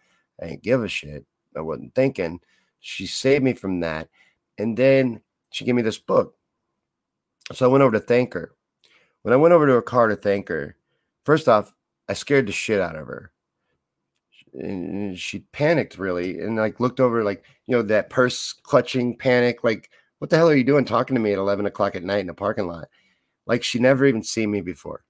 I 0.43 0.47
didn't 0.47 0.63
give 0.63 0.83
a 0.83 0.89
shit. 0.89 1.25
I 1.57 1.61
wasn't 1.61 1.95
thinking. 1.95 2.41
She 2.81 3.07
saved 3.07 3.45
me 3.45 3.53
from 3.53 3.81
that. 3.81 4.09
And 4.59 4.77
then 4.77 5.21
she 5.51 5.65
gave 5.65 5.75
me 5.75 5.83
this 5.83 5.99
book. 5.99 6.35
So 7.53 7.65
I 7.67 7.69
went 7.69 7.83
over 7.83 7.93
to 7.93 8.01
thank 8.01 8.35
her. 8.35 8.53
When 9.23 9.33
I 9.33 9.37
went 9.37 9.55
over 9.55 9.67
to 9.67 9.73
her 9.73 9.83
car 9.83 10.09
to 10.09 10.17
thank 10.17 10.49
her, 10.49 10.77
First 11.25 11.49
off, 11.49 11.73
I 12.09 12.15
scared 12.15 12.47
the 12.47 12.53
shit 12.53 12.81
out 12.81 12.97
of 12.97 13.07
her. 13.07 13.33
And 14.55 15.19
she 15.19 15.41
panicked 15.53 15.99
really 15.99 16.41
and 16.41 16.57
like 16.57 16.81
looked 16.81 17.01
over, 17.01 17.25
like, 17.25 17.45
you 17.67 17.77
know, 17.77 17.83
that 17.83 18.11
purse 18.11 18.53
clutching 18.53 19.17
panic. 19.17 19.65
Like, 19.65 19.91
what 20.19 20.31
the 20.31 20.37
hell 20.37 20.51
are 20.51 20.55
you 20.57 20.65
doing 20.65 20.85
talking 20.85 21.15
to 21.15 21.21
me 21.21 21.33
at 21.33 21.39
11 21.39 21.67
o'clock 21.67 21.97
at 21.97 22.03
night 22.03 22.21
in 22.21 22.29
a 22.29 22.35
parking 22.35 22.67
lot? 22.67 22.89
Like, 23.47 23.63
she 23.63 23.79
never 23.79 24.05
even 24.05 24.23
seen 24.23 24.51
me 24.51 24.61
before. 24.61 25.05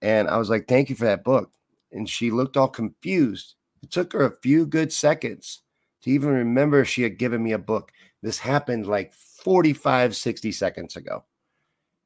And 0.00 0.28
I 0.28 0.36
was 0.36 0.48
like, 0.50 0.68
thank 0.68 0.90
you 0.90 0.96
for 0.96 1.06
that 1.06 1.24
book. 1.24 1.50
And 1.92 2.08
she 2.08 2.30
looked 2.30 2.56
all 2.56 2.68
confused. 2.68 3.54
It 3.86 3.92
took 3.92 4.12
her 4.14 4.24
a 4.24 4.36
few 4.38 4.66
good 4.66 4.92
seconds 4.92 5.62
to 6.02 6.10
even 6.10 6.30
remember 6.30 6.84
she 6.84 7.04
had 7.04 7.18
given 7.18 7.40
me 7.40 7.52
a 7.52 7.58
book. 7.58 7.92
This 8.20 8.36
happened 8.36 8.88
like 8.88 9.14
45, 9.14 10.16
60 10.16 10.50
seconds 10.50 10.96
ago. 10.96 11.22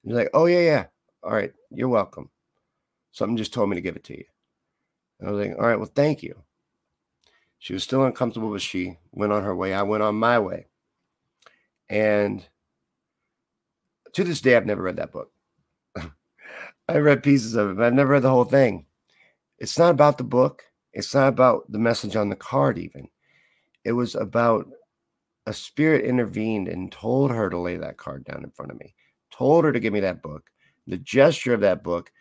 You're 0.05 0.19
like, 0.19 0.29
oh, 0.35 0.45
yeah, 0.45 0.61
yeah. 0.61 0.85
All 1.23 1.33
right. 1.33 1.55
You're 1.71 1.89
welcome. 1.89 2.29
Something 3.13 3.39
just 3.39 3.55
told 3.55 3.71
me 3.71 3.77
to 3.77 3.81
give 3.81 3.97
it 3.97 4.05
to 4.05 4.19
you. 4.19 4.25
And 5.21 5.29
I 5.31 5.33
was 5.33 5.47
like, 5.47 5.57
all 5.57 5.67
right, 5.67 5.77
well, 5.77 5.91
thank 5.95 6.23
you. 6.23 6.35
She 7.61 7.73
was 7.73 7.83
still 7.83 8.05
uncomfortable, 8.05 8.51
but 8.51 8.61
she 8.61 8.99
went 9.13 9.33
on 9.33 9.43
her 9.43 9.57
way. 9.57 9.73
I 9.73 9.83
went 9.83 10.03
on 10.03 10.17
my 10.17 10.39
way. 10.39 10.67
And 11.89 12.47
to 14.13 14.23
this 14.23 14.43
day, 14.43 14.55
I've 14.55 14.67
never 14.67 14.83
read 14.83 14.97
that 14.97 15.13
book. 15.13 15.33
I 16.91 16.99
read 16.99 17.23
pieces 17.23 17.55
of 17.55 17.71
it, 17.71 17.77
but 17.79 17.87
I've 17.87 17.95
never 17.95 18.13
read 18.13 18.23
the 18.23 18.29
whole 18.29 18.45
thing. 18.45 18.85
It's 19.59 19.79
not 19.79 19.93
about 19.93 20.19
the 20.19 20.25
book. 20.25 20.65
It's 20.93 21.15
not 21.15 21.29
about 21.29 21.71
the 21.71 21.79
message 21.79 22.17
on 22.17 22.29
the 22.29 22.37
card, 22.37 22.79
even. 22.79 23.09
It 23.85 23.93
was 23.93 24.15
about 24.15 24.67
a 25.47 25.53
spirit 25.53 26.05
intervened 26.05 26.69
and 26.69 26.93
told 26.93 27.31
her 27.31 27.49
to 27.49 27.59
lay 27.59 27.77
that 27.77 27.97
card 27.97 28.25
down 28.25 28.45
in 28.45 28.51
front 28.51 28.71
of 28.73 28.79
me, 28.79 28.95
told 29.31 29.65
her 29.65 29.73
to 29.73 29.81
give 29.81 29.93
me 29.93 30.01
that 30.01 30.23
book. 30.23 30.51
The 30.87 30.99
gesture 30.99 31.55
of 31.55 31.61
that 31.61 31.83
book 31.83 32.13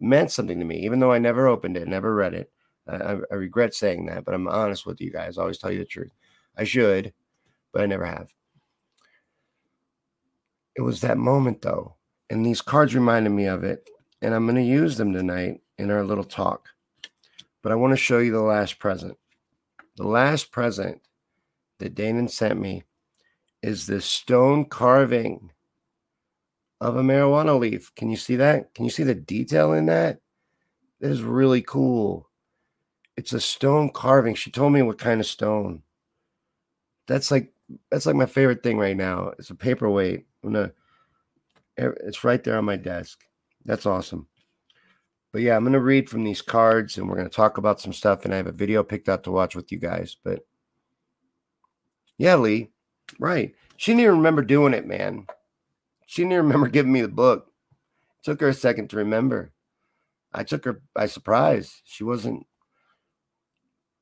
meant 0.00 0.30
something 0.30 0.58
to 0.58 0.64
me, 0.64 0.84
even 0.84 1.00
though 1.00 1.12
I 1.12 1.18
never 1.18 1.46
opened 1.46 1.76
it, 1.76 1.88
never 1.88 2.14
read 2.14 2.34
it. 2.34 2.50
I, 2.88 3.18
I, 3.30 3.34
regret 3.34 3.74
saying 3.74 4.06
that, 4.06 4.24
but 4.24 4.34
I'm 4.34 4.46
honest 4.46 4.86
with 4.86 5.00
you 5.00 5.10
guys. 5.10 5.38
I 5.38 5.42
always 5.42 5.58
tell 5.58 5.72
you 5.72 5.78
the 5.78 5.84
truth. 5.84 6.12
I 6.56 6.64
should, 6.64 7.12
but 7.72 7.82
I 7.82 7.86
never 7.86 8.04
have. 8.04 8.32
It 10.76 10.82
was 10.82 11.00
that 11.00 11.18
moment, 11.18 11.62
though, 11.62 11.96
And 12.30 12.44
these 12.44 12.62
cards 12.62 12.94
reminded 12.94 13.30
me 13.30 13.46
of 13.46 13.64
it. 13.64 13.88
And 14.22 14.34
I'm 14.34 14.44
going 14.44 14.56
to 14.56 14.62
use 14.62 14.96
them 14.96 15.12
tonight 15.12 15.60
in 15.78 15.90
our 15.90 16.04
little 16.04 16.24
talk. 16.24 16.68
But 17.66 17.72
I 17.72 17.74
want 17.74 17.94
to 17.94 17.96
show 17.96 18.20
you 18.20 18.30
the 18.30 18.42
last 18.42 18.78
present. 18.78 19.18
The 19.96 20.06
last 20.06 20.52
present 20.52 21.00
that 21.80 21.96
Danon 21.96 22.30
sent 22.30 22.60
me 22.60 22.84
is 23.60 23.88
this 23.88 24.04
stone 24.04 24.66
carving 24.66 25.50
of 26.80 26.94
a 26.94 27.02
marijuana 27.02 27.58
leaf. 27.58 27.92
Can 27.96 28.08
you 28.08 28.16
see 28.16 28.36
that? 28.36 28.72
Can 28.72 28.84
you 28.84 28.90
see 28.92 29.02
the 29.02 29.16
detail 29.16 29.72
in 29.72 29.86
that? 29.86 30.20
That 31.00 31.10
is 31.10 31.22
really 31.22 31.60
cool. 31.60 32.30
It's 33.16 33.32
a 33.32 33.40
stone 33.40 33.90
carving. 33.90 34.36
She 34.36 34.52
told 34.52 34.72
me 34.72 34.82
what 34.82 34.98
kind 34.98 35.18
of 35.18 35.26
stone. 35.26 35.82
That's 37.08 37.32
like 37.32 37.52
that's 37.90 38.06
like 38.06 38.14
my 38.14 38.26
favorite 38.26 38.62
thing 38.62 38.78
right 38.78 38.96
now. 38.96 39.32
It's 39.40 39.50
a 39.50 39.56
paperweight. 39.56 40.24
I'm 40.44 40.52
gonna 40.52 40.70
it's 41.76 42.22
right 42.22 42.44
there 42.44 42.58
on 42.58 42.64
my 42.64 42.76
desk. 42.76 43.24
That's 43.64 43.86
awesome. 43.86 44.28
But 45.36 45.42
yeah, 45.42 45.54
I'm 45.54 45.64
gonna 45.64 45.80
read 45.80 46.08
from 46.08 46.24
these 46.24 46.40
cards 46.40 46.96
and 46.96 47.06
we're 47.06 47.16
gonna 47.16 47.28
talk 47.28 47.58
about 47.58 47.78
some 47.78 47.92
stuff. 47.92 48.24
And 48.24 48.32
I 48.32 48.38
have 48.38 48.46
a 48.46 48.52
video 48.52 48.82
picked 48.82 49.06
out 49.06 49.22
to 49.24 49.30
watch 49.30 49.54
with 49.54 49.70
you 49.70 49.76
guys. 49.76 50.16
But 50.24 50.46
yeah, 52.16 52.36
Lee, 52.36 52.70
right. 53.18 53.54
She 53.76 53.92
didn't 53.92 54.04
even 54.04 54.16
remember 54.16 54.40
doing 54.40 54.72
it, 54.72 54.86
man. 54.86 55.26
She 56.06 56.22
didn't 56.22 56.32
even 56.32 56.46
remember 56.46 56.68
giving 56.70 56.90
me 56.90 57.02
the 57.02 57.08
book. 57.08 57.52
It 58.18 58.24
took 58.24 58.40
her 58.40 58.48
a 58.48 58.54
second 58.54 58.88
to 58.88 58.96
remember. 58.96 59.52
I 60.32 60.42
took 60.42 60.64
her 60.64 60.80
by 60.94 61.04
surprise. 61.04 61.82
She 61.84 62.02
wasn't, 62.02 62.46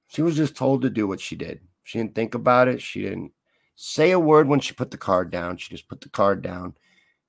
she 0.07 0.23
was 0.23 0.37
just 0.37 0.55
told 0.55 0.83
to 0.83 0.89
do 0.89 1.09
what 1.09 1.21
she 1.21 1.35
did. 1.35 1.63
She 1.83 1.99
didn't 1.99 2.15
think 2.15 2.37
about 2.37 2.69
it. 2.69 2.81
She 2.81 3.03
didn't 3.03 3.33
say 3.75 4.13
a 4.13 4.21
word 4.21 4.47
when 4.47 4.61
she 4.61 4.73
put 4.73 4.93
the 4.93 4.99
card 4.99 5.33
down. 5.33 5.57
She 5.57 5.75
just 5.75 5.89
put 5.89 6.01
the 6.01 6.11
card 6.11 6.43
down 6.43 6.75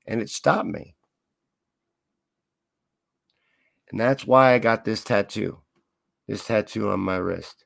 and 0.05 0.21
it 0.21 0.29
stopped 0.29 0.67
me. 0.67 0.94
And 3.95 4.01
that's 4.01 4.27
why 4.27 4.53
I 4.53 4.59
got 4.59 4.83
this 4.83 5.05
tattoo, 5.05 5.61
this 6.27 6.45
tattoo 6.45 6.89
on 6.89 6.99
my 6.99 7.15
wrist. 7.15 7.63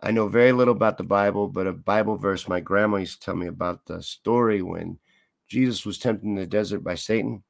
I 0.00 0.10
know 0.10 0.26
very 0.26 0.52
little 0.52 0.74
about 0.74 0.96
the 0.96 1.04
Bible, 1.04 1.48
but 1.48 1.66
a 1.66 1.72
Bible 1.74 2.16
verse 2.16 2.48
my 2.48 2.60
grandma 2.60 2.96
used 2.96 3.20
to 3.20 3.26
tell 3.26 3.36
me 3.36 3.46
about 3.46 3.84
the 3.84 4.02
story 4.02 4.62
when 4.62 4.98
Jesus 5.46 5.84
was 5.84 5.98
tempted 5.98 6.24
in 6.24 6.34
the 6.34 6.46
desert 6.46 6.82
by 6.82 6.94
Satan, 6.94 7.44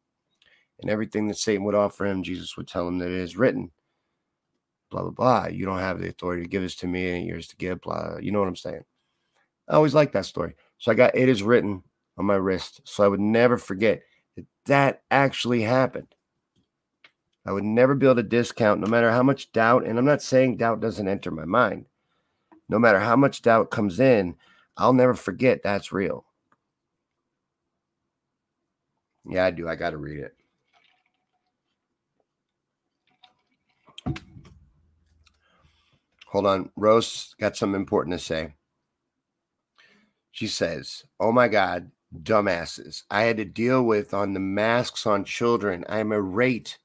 and 0.81 0.91
everything 0.91 1.29
that 1.29 1.39
Satan 1.39 1.63
would 1.67 1.77
offer 1.77 2.05
him, 2.05 2.25
Jesus 2.25 2.57
would 2.57 2.67
tell 2.67 2.89
him 2.89 2.99
that 2.99 3.13
it 3.13 3.21
is 3.21 3.37
written. 3.37 3.71
Blah 4.91 5.03
blah 5.03 5.11
blah. 5.13 5.47
You 5.47 5.65
don't 5.65 5.79
have 5.79 6.01
the 6.01 6.09
authority 6.09 6.43
to 6.43 6.49
give 6.49 6.63
this 6.63 6.75
to 6.77 6.89
me, 6.89 7.17
and 7.17 7.29
yours 7.29 7.47
to 7.47 7.57
give. 7.57 7.83
Blah. 7.83 8.17
You 8.21 8.33
know 8.33 8.41
what 8.41 8.49
I'm 8.49 8.57
saying? 8.57 8.83
I 9.69 9.75
always 9.75 9.95
like 9.95 10.11
that 10.15 10.27
story. 10.27 10.57
So 10.79 10.91
I 10.91 10.97
got 10.97 11.15
it 11.15 11.29
is 11.29 11.45
written 11.45 11.85
on 12.17 12.25
my 12.25 12.35
wrist, 12.35 12.81
so 12.83 13.05
I 13.05 13.09
would 13.09 13.21
never 13.21 13.57
forget 13.57 14.03
that 14.35 14.47
that 14.67 15.03
actually 15.13 15.63
happened. 15.63 16.13
I 17.49 17.53
would 17.53 17.65
never 17.65 17.95
be 17.95 18.05
able 18.05 18.17
to 18.17 18.23
discount, 18.23 18.79
no 18.79 18.87
matter 18.89 19.11
how 19.11 19.23
much 19.23 19.53
doubt. 19.53 19.87
And 19.87 19.99
I'm 19.99 20.05
not 20.05 20.21
saying 20.21 20.59
doubt 20.59 20.83
doesn't 20.83 21.09
enter 21.09 21.31
my 21.31 21.47
mind. 21.47 21.87
No 22.69 22.79
matter 22.79 23.01
how 23.01 23.17
much 23.17 23.41
doubt 23.41 23.71
comes 23.71 23.99
in, 23.99 24.37
I'll 24.77 24.93
never 24.93 25.15
forget 25.15 25.63
that's 25.63 25.91
real. 25.91 26.27
Yeah, 29.25 29.47
I 29.47 29.51
do. 29.51 29.67
I 29.67 29.77
got 29.77 29.91
to 29.93 29.97
read 29.97 30.19
it. 30.19 30.35
Hold 36.27 36.45
on. 36.45 36.71
Rose 36.77 37.35
got 37.41 37.57
something 37.57 37.81
important 37.81 38.19
to 38.19 38.23
say. 38.23 38.57
She 40.33 40.49
says, 40.49 41.05
Oh 41.19 41.33
my 41.33 41.49
God, 41.49 41.93
dumbasses. 42.15 43.05
I 43.11 43.23
had 43.23 43.39
to 43.39 43.47
deal 43.47 43.83
with 43.85 44.13
on 44.13 44.35
the 44.35 44.41
masks 44.41 45.07
on 45.07 45.25
children. 45.25 45.87
I 45.89 46.01
am 46.01 46.13
irate. 46.13 46.77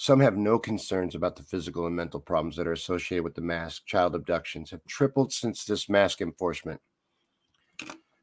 Some 0.00 0.20
have 0.20 0.38
no 0.38 0.58
concerns 0.58 1.14
about 1.14 1.36
the 1.36 1.42
physical 1.42 1.86
and 1.86 1.94
mental 1.94 2.20
problems 2.20 2.56
that 2.56 2.66
are 2.66 2.72
associated 2.72 3.22
with 3.22 3.34
the 3.34 3.42
mask. 3.42 3.84
Child 3.84 4.14
abductions 4.14 4.70
have 4.70 4.80
tripled 4.86 5.30
since 5.30 5.66
this 5.66 5.90
mask 5.90 6.22
enforcement. 6.22 6.80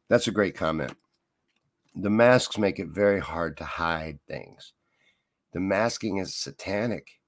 That's 0.10 0.28
a 0.28 0.32
great 0.32 0.56
comment 0.56 0.96
the 2.00 2.10
masks 2.10 2.58
make 2.58 2.80
it 2.80 2.88
very 2.88 3.20
hard 3.20 3.58
to 3.58 3.64
hide 3.64 4.20
things. 4.28 4.74
The 5.54 5.60
masking 5.60 6.18
is 6.18 6.36
satanic 6.36 7.20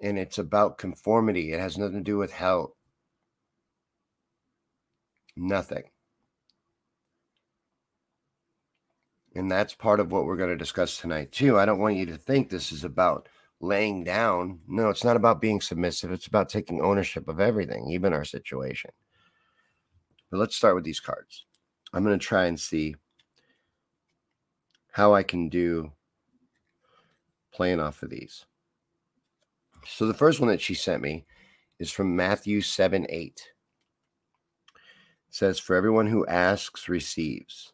and 0.00 0.18
it's 0.18 0.38
about 0.38 0.78
conformity. 0.78 1.52
It 1.52 1.60
has 1.60 1.78
nothing 1.78 1.98
to 1.98 2.02
do 2.02 2.18
with 2.18 2.32
hell. 2.32 2.76
Nothing. 5.36 5.84
And 9.34 9.50
that's 9.50 9.74
part 9.74 9.98
of 9.98 10.12
what 10.12 10.26
we're 10.26 10.36
going 10.36 10.50
to 10.50 10.56
discuss 10.56 10.98
tonight, 10.98 11.32
too. 11.32 11.58
I 11.58 11.64
don't 11.66 11.80
want 11.80 11.96
you 11.96 12.06
to 12.06 12.16
think 12.16 12.48
this 12.48 12.70
is 12.70 12.84
about 12.84 13.28
laying 13.64 14.04
down. 14.04 14.60
No, 14.68 14.90
it's 14.90 15.04
not 15.04 15.16
about 15.16 15.40
being 15.40 15.60
submissive. 15.60 16.12
It's 16.12 16.26
about 16.26 16.48
taking 16.48 16.80
ownership 16.80 17.28
of 17.28 17.40
everything, 17.40 17.90
even 17.90 18.12
our 18.12 18.24
situation. 18.24 18.90
But 20.30 20.38
let's 20.38 20.56
start 20.56 20.74
with 20.74 20.84
these 20.84 21.00
cards. 21.00 21.44
I'm 21.92 22.04
going 22.04 22.18
to 22.18 22.24
try 22.24 22.46
and 22.46 22.58
see 22.58 22.96
how 24.90 25.14
I 25.14 25.22
can 25.22 25.48
do 25.48 25.92
playing 27.52 27.80
off 27.80 28.02
of 28.02 28.10
these. 28.10 28.44
So 29.86 30.06
the 30.06 30.14
first 30.14 30.40
one 30.40 30.48
that 30.48 30.60
she 30.60 30.74
sent 30.74 31.02
me 31.02 31.24
is 31.78 31.90
from 31.90 32.16
Matthew 32.16 32.60
7 32.60 33.06
8. 33.08 33.42
It 34.74 34.80
says, 35.30 35.58
For 35.58 35.76
everyone 35.76 36.06
who 36.06 36.26
asks 36.26 36.88
receives, 36.88 37.72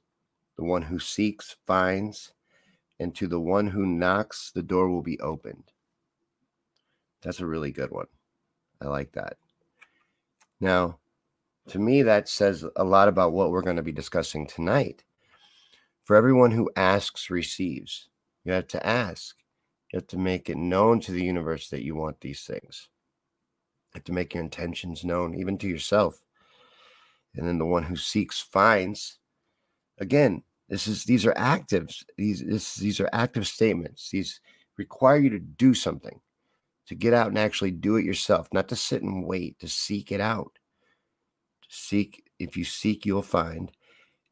the 0.57 0.65
one 0.65 0.83
who 0.83 0.99
seeks 0.99 1.57
finds, 1.67 2.33
and 2.99 3.15
to 3.15 3.27
the 3.27 3.41
one 3.41 3.69
who 3.69 3.87
knocks, 3.87 4.51
the 4.55 4.63
door 4.63 4.91
will 4.91 5.03
be 5.03 5.19
opened. 5.21 5.70
That's 7.23 7.41
a 7.41 7.47
really 7.47 7.73
good 7.73 7.91
one. 7.91 8.07
I 8.81 8.87
like 8.89 9.13
that. 9.13 9.37
Now, 10.61 10.99
to 11.69 11.79
me, 11.79 12.03
that 12.03 12.29
says 12.29 12.65
a 12.77 12.85
lot 12.85 13.09
about 13.09 13.33
what 13.33 13.51
we're 13.51 13.63
going 13.63 13.77
to 13.77 13.83
be 13.83 13.93
discussing 13.93 14.47
tonight. 14.47 15.05
For 16.05 16.17
everyone 16.17 16.51
who 16.51 16.71
asks 16.77 17.31
receives. 17.31 18.09
You 18.45 18.53
have 18.53 18.67
to 18.69 18.85
ask. 18.85 19.37
You 19.93 19.99
have 19.99 20.07
to 20.09 20.19
make 20.19 20.49
it 20.49 20.57
known 20.57 21.01
to 21.01 21.13
the 21.13 21.25
universe 21.25 21.69
that 21.71 21.85
you 21.85 21.95
want 21.95 22.21
these 22.21 22.43
things. 22.43 22.89
You 23.93 23.99
have 23.99 24.05
to 24.05 24.13
make 24.13 24.35
your 24.35 24.43
intentions 24.43 25.05
known, 25.05 25.35
even 25.35 25.59
to 25.59 25.69
yourself. 25.69 26.23
And 27.37 27.47
then 27.47 27.59
the 27.59 27.67
one 27.67 27.85
who 27.85 27.97
seeks 27.97 28.41
finds. 28.41 29.19
Again, 29.99 30.43
this 30.69 30.87
is 30.87 31.05
these 31.05 31.27
are 31.27 31.35
actives. 31.35 32.05
These 32.17 32.45
this, 32.45 32.77
these 32.77 33.01
are 33.01 33.11
active 33.13 33.47
statements. 33.47 34.11
These 34.11 34.41
require 34.77 35.19
you 35.19 35.31
to 35.31 35.39
do 35.39 35.75
something, 35.75 36.21
to 36.91 36.95
get 36.95 37.15
out 37.15 37.29
and 37.29 37.39
actually 37.39 37.71
do 37.71 37.97
it 37.97 38.05
yourself, 38.05 38.49
not 38.53 38.69
to 38.69 38.77
sit 38.77 39.03
and 39.03 39.25
wait, 39.25 39.59
to 39.61 39.69
seek 39.69 40.13
it 40.13 40.21
out. 40.21 40.59
To 41.63 41.69
seek, 41.71 42.25
if 42.39 42.57
you 42.57 42.65
seek, 42.65 43.07
you'll 43.07 43.23
find 43.23 43.73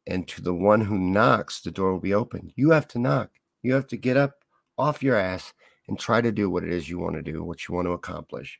and 0.09 0.27
to 0.27 0.41
the 0.41 0.53
one 0.53 0.81
who 0.81 0.97
knocks, 0.97 1.61
the 1.61 1.71
door 1.71 1.93
will 1.93 1.99
be 1.99 2.15
open. 2.15 2.51
You 2.55 2.71
have 2.71 2.87
to 2.89 2.99
knock. 2.99 3.29
You 3.61 3.75
have 3.75 3.87
to 3.87 3.97
get 3.97 4.17
up 4.17 4.43
off 4.77 5.03
your 5.03 5.15
ass 5.15 5.53
and 5.87 5.99
try 5.99 6.19
to 6.19 6.31
do 6.31 6.49
what 6.49 6.63
it 6.63 6.71
is 6.71 6.89
you 6.89 6.97
want 6.97 7.15
to 7.15 7.21
do, 7.21 7.43
what 7.43 7.67
you 7.67 7.75
want 7.75 7.85
to 7.85 7.91
accomplish. 7.91 8.59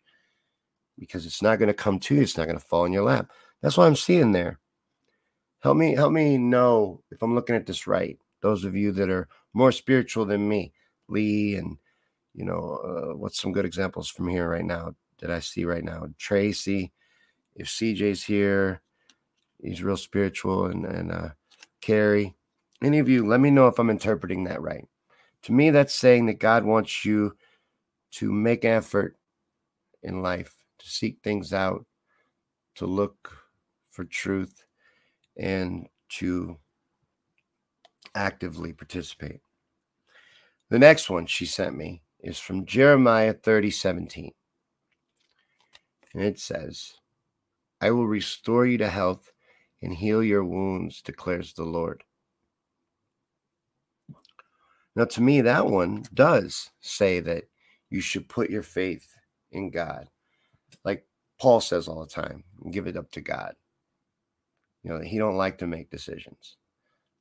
Because 0.97 1.25
it's 1.25 1.41
not 1.41 1.57
going 1.57 1.67
to 1.67 1.73
come 1.73 1.99
to 1.99 2.15
you, 2.15 2.21
it's 2.21 2.37
not 2.37 2.45
going 2.45 2.59
to 2.59 2.65
fall 2.65 2.85
in 2.85 2.93
your 2.93 3.03
lap. 3.03 3.31
That's 3.61 3.77
what 3.77 3.87
I'm 3.87 3.95
seeing 3.95 4.31
there. 4.31 4.59
Help 5.61 5.75
me, 5.75 5.95
help 5.95 6.11
me 6.11 6.37
know 6.37 7.01
if 7.09 7.21
I'm 7.23 7.33
looking 7.35 7.55
at 7.55 7.65
this 7.65 7.87
right. 7.87 8.17
Those 8.41 8.63
of 8.63 8.75
you 8.75 8.91
that 8.93 9.09
are 9.09 9.27
more 9.53 9.71
spiritual 9.71 10.25
than 10.25 10.47
me, 10.47 10.71
Lee, 11.07 11.55
and 11.55 11.77
you 12.33 12.45
know, 12.45 12.79
uh, 12.83 13.17
what's 13.17 13.41
some 13.41 13.51
good 13.51 13.65
examples 13.65 14.09
from 14.09 14.27
here 14.27 14.49
right 14.49 14.65
now 14.65 14.95
that 15.19 15.31
I 15.31 15.39
see 15.39 15.65
right 15.65 15.83
now? 15.83 16.07
Tracy, 16.17 16.91
if 17.55 17.67
CJ's 17.67 18.23
here, 18.23 18.81
he's 19.61 19.83
real 19.83 19.97
spiritual 19.97 20.65
and 20.65 20.85
and 20.85 21.11
uh, 21.11 21.29
Carrie, 21.81 22.35
any 22.81 22.99
of 22.99 23.09
you, 23.09 23.27
let 23.27 23.39
me 23.39 23.51
know 23.51 23.67
if 23.67 23.79
I'm 23.79 23.89
interpreting 23.89 24.45
that 24.45 24.61
right. 24.61 24.85
To 25.43 25.51
me, 25.51 25.69
that's 25.69 25.95
saying 25.95 26.25
that 26.27 26.39
God 26.39 26.63
wants 26.65 27.05
you 27.05 27.35
to 28.11 28.31
make 28.31 28.65
effort 28.65 29.17
in 30.03 30.21
life, 30.21 30.53
to 30.79 30.89
seek 30.89 31.19
things 31.23 31.53
out, 31.53 31.85
to 32.75 32.85
look 32.85 33.37
for 33.91 34.05
truth, 34.05 34.65
and 35.37 35.87
to 36.09 36.57
actively 38.15 38.73
participate. 38.73 39.39
The 40.69 40.79
next 40.79 41.09
one 41.09 41.25
she 41.25 41.45
sent 41.45 41.75
me 41.75 42.01
is 42.19 42.39
from 42.39 42.65
Jeremiah 42.65 43.33
30 43.33 43.71
17. 43.71 44.31
And 46.13 46.23
it 46.23 46.39
says, 46.39 46.93
I 47.81 47.91
will 47.91 48.07
restore 48.07 48.65
you 48.65 48.77
to 48.79 48.89
health 48.89 49.31
and 49.81 49.93
heal 49.93 50.23
your 50.23 50.43
wounds, 50.43 51.01
declares 51.01 51.53
the 51.53 51.63
Lord. 51.63 52.03
Now, 54.95 55.05
to 55.05 55.21
me, 55.21 55.41
that 55.41 55.67
one 55.67 56.03
does 56.13 56.71
say 56.81 57.19
that 57.21 57.45
you 57.89 58.01
should 58.01 58.27
put 58.27 58.49
your 58.49 58.63
faith 58.63 59.07
in 59.51 59.69
God. 59.69 60.09
Like 60.83 61.05
Paul 61.39 61.61
says 61.61 61.87
all 61.87 62.01
the 62.01 62.07
time, 62.07 62.43
give 62.71 62.87
it 62.87 62.97
up 62.97 63.09
to 63.11 63.21
God. 63.21 63.55
You 64.83 64.91
know, 64.91 64.99
he 64.99 65.17
don't 65.17 65.37
like 65.37 65.57
to 65.59 65.67
make 65.67 65.89
decisions. 65.89 66.57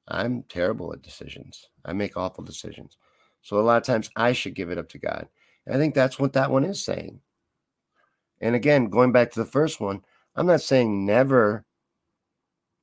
I'm 0.08 0.42
terrible 0.44 0.92
at 0.92 1.02
decisions. 1.02 1.68
I 1.84 1.92
make 1.92 2.16
awful 2.16 2.42
decisions. 2.42 2.96
So 3.42 3.58
a 3.58 3.60
lot 3.60 3.76
of 3.76 3.82
times 3.84 4.10
I 4.16 4.32
should 4.32 4.54
give 4.54 4.70
it 4.70 4.78
up 4.78 4.88
to 4.90 4.98
God. 4.98 5.28
And 5.66 5.74
I 5.74 5.78
think 5.78 5.94
that's 5.94 6.18
what 6.18 6.32
that 6.34 6.50
one 6.50 6.64
is 6.64 6.84
saying. 6.84 7.20
And 8.40 8.54
again, 8.54 8.88
going 8.88 9.12
back 9.12 9.30
to 9.32 9.40
the 9.40 9.46
first 9.46 9.80
one, 9.80 10.02
I'm 10.36 10.46
not 10.46 10.60
saying 10.60 11.04
never 11.04 11.64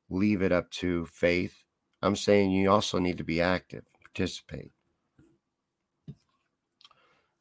leave 0.09 0.41
it 0.41 0.51
up 0.51 0.69
to 0.71 1.05
faith. 1.05 1.63
I'm 2.01 2.15
saying 2.15 2.51
you 2.51 2.69
also 2.69 2.99
need 2.99 3.17
to 3.17 3.23
be 3.23 3.41
active, 3.41 3.83
participate. 4.03 4.71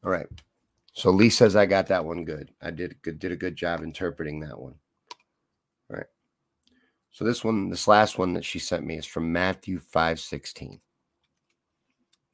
All 0.04 0.10
right. 0.10 0.26
So 0.92 1.10
Lee 1.10 1.30
says 1.30 1.56
I 1.56 1.66
got 1.66 1.88
that 1.88 2.04
one 2.04 2.24
good. 2.24 2.52
I 2.62 2.70
did 2.70 3.00
good, 3.02 3.18
did 3.18 3.32
a 3.32 3.36
good 3.36 3.56
job 3.56 3.82
interpreting 3.82 4.40
that 4.40 4.58
one. 4.58 4.74
All 5.90 5.96
right. 5.96 6.06
So 7.10 7.24
this 7.24 7.42
one, 7.42 7.68
this 7.68 7.88
last 7.88 8.18
one 8.18 8.32
that 8.34 8.44
she 8.44 8.58
sent 8.58 8.84
me 8.84 8.98
is 8.98 9.06
from 9.06 9.32
Matthew 9.32 9.78
5 9.78 10.20
16. 10.20 10.80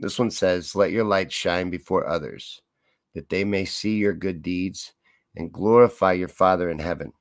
This 0.01 0.19
one 0.19 0.31
says, 0.31 0.75
Let 0.75 0.93
your 0.93 1.05
light 1.05 1.31
shine 1.31 1.69
before 1.69 2.09
others, 2.09 2.63
that 3.15 3.29
they 3.29 3.45
may 3.45 3.67
see 3.67 3.99
your 3.99 4.15
good 4.15 4.43
deeds 4.43 4.95
and 5.37 5.53
glorify 5.53 6.15
your 6.15 6.29
Father 6.29 6.71
in 6.71 6.79
heaven. 6.79 7.13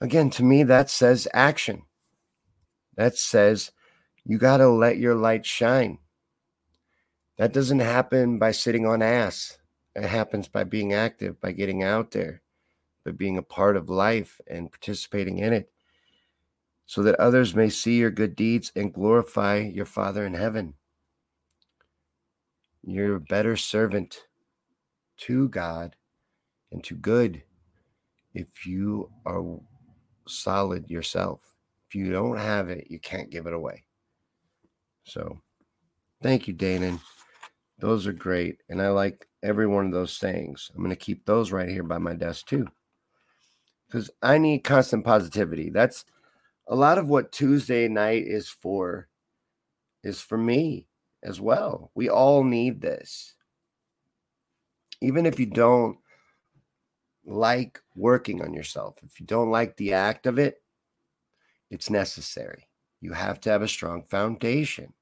Again, 0.00 0.30
to 0.30 0.42
me, 0.42 0.62
that 0.62 0.88
says 0.88 1.28
action. 1.34 1.82
That 2.96 3.16
says 3.16 3.72
you 4.24 4.38
got 4.38 4.56
to 4.56 4.68
let 4.68 4.96
your 4.96 5.14
light 5.14 5.44
shine. 5.44 5.98
That 7.36 7.52
doesn't 7.52 7.80
happen 7.80 8.38
by 8.38 8.52
sitting 8.52 8.86
on 8.86 9.02
ass. 9.02 9.58
It 9.94 10.04
happens 10.04 10.48
by 10.48 10.64
being 10.64 10.94
active, 10.94 11.40
by 11.40 11.52
getting 11.52 11.82
out 11.82 12.10
there, 12.12 12.42
by 13.04 13.10
being 13.10 13.36
a 13.36 13.42
part 13.42 13.76
of 13.76 13.90
life 13.90 14.40
and 14.46 14.70
participating 14.70 15.38
in 15.38 15.52
it, 15.52 15.70
so 16.86 17.02
that 17.02 17.20
others 17.20 17.54
may 17.54 17.68
see 17.68 17.98
your 17.98 18.10
good 18.10 18.34
deeds 18.34 18.72
and 18.74 18.94
glorify 18.94 19.58
your 19.58 19.84
Father 19.84 20.24
in 20.24 20.32
heaven. 20.32 20.74
You're 22.88 23.16
a 23.16 23.20
better 23.20 23.56
servant 23.56 24.26
to 25.18 25.48
God 25.48 25.96
and 26.70 26.84
to 26.84 26.94
good 26.94 27.42
if 28.32 28.64
you 28.64 29.10
are 29.26 29.58
solid 30.28 30.88
yourself. 30.88 31.40
If 31.88 31.96
you 31.96 32.12
don't 32.12 32.36
have 32.36 32.70
it, 32.70 32.86
you 32.88 33.00
can't 33.00 33.28
give 33.28 33.48
it 33.48 33.52
away. 33.52 33.82
So, 35.02 35.40
thank 36.22 36.46
you, 36.46 36.54
Danon. 36.54 37.00
Those 37.80 38.06
are 38.06 38.12
great. 38.12 38.58
And 38.68 38.80
I 38.80 38.90
like 38.90 39.26
every 39.42 39.66
one 39.66 39.86
of 39.86 39.92
those 39.92 40.12
sayings. 40.12 40.70
I'm 40.72 40.82
going 40.82 40.90
to 40.90 40.96
keep 40.96 41.26
those 41.26 41.50
right 41.50 41.68
here 41.68 41.82
by 41.82 41.98
my 41.98 42.14
desk 42.14 42.46
too. 42.46 42.68
Because 43.88 44.10
I 44.22 44.38
need 44.38 44.60
constant 44.60 45.04
positivity. 45.04 45.70
That's 45.70 46.04
a 46.68 46.76
lot 46.76 46.98
of 46.98 47.08
what 47.08 47.32
Tuesday 47.32 47.88
night 47.88 48.28
is 48.28 48.48
for, 48.48 49.08
is 50.04 50.20
for 50.20 50.38
me 50.38 50.86
as 51.22 51.40
well. 51.40 51.90
We 51.94 52.08
all 52.08 52.44
need 52.44 52.80
this. 52.80 53.34
Even 55.00 55.26
if 55.26 55.38
you 55.38 55.46
don't 55.46 55.98
like 57.24 57.80
working 57.94 58.42
on 58.42 58.54
yourself, 58.54 58.96
if 59.04 59.20
you 59.20 59.26
don't 59.26 59.50
like 59.50 59.76
the 59.76 59.92
act 59.92 60.26
of 60.26 60.38
it, 60.38 60.62
it's 61.70 61.90
necessary. 61.90 62.68
You 63.00 63.12
have 63.12 63.40
to 63.40 63.50
have 63.50 63.62
a 63.62 63.68
strong 63.68 64.04
foundation. 64.04 64.92